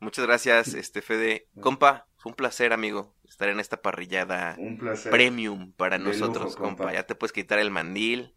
[0.00, 1.48] Muchas gracias, este Fede.
[1.60, 5.12] Compa, fue un placer, amigo, estar en esta parrillada Un placer.
[5.12, 6.84] premium para De nosotros, lujo, compa.
[6.84, 6.92] compa.
[6.94, 8.34] Ya te puedes quitar el mandil,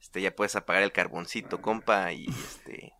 [0.00, 2.92] este, ya puedes apagar el carboncito, compa, y este,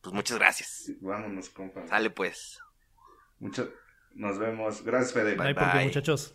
[0.00, 0.92] pues muchas gracias.
[1.00, 1.86] Vámonos, compa.
[1.86, 2.58] Sale pues.
[3.38, 3.70] Mucho...
[4.12, 4.82] Nos vemos.
[4.82, 5.36] Gracias, Fede.
[5.36, 5.84] No hay por qué, bye.
[5.86, 6.34] muchachos.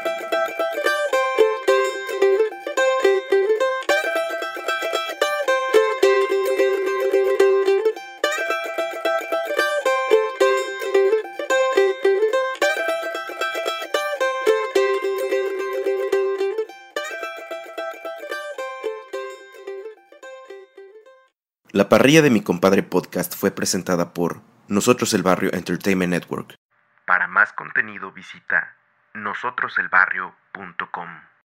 [21.81, 26.59] La parrilla de mi compadre podcast fue presentada por Nosotros el Barrio Entertainment Network.
[27.07, 28.75] Para más contenido visita
[29.15, 31.30] nosotroselbarrio.com.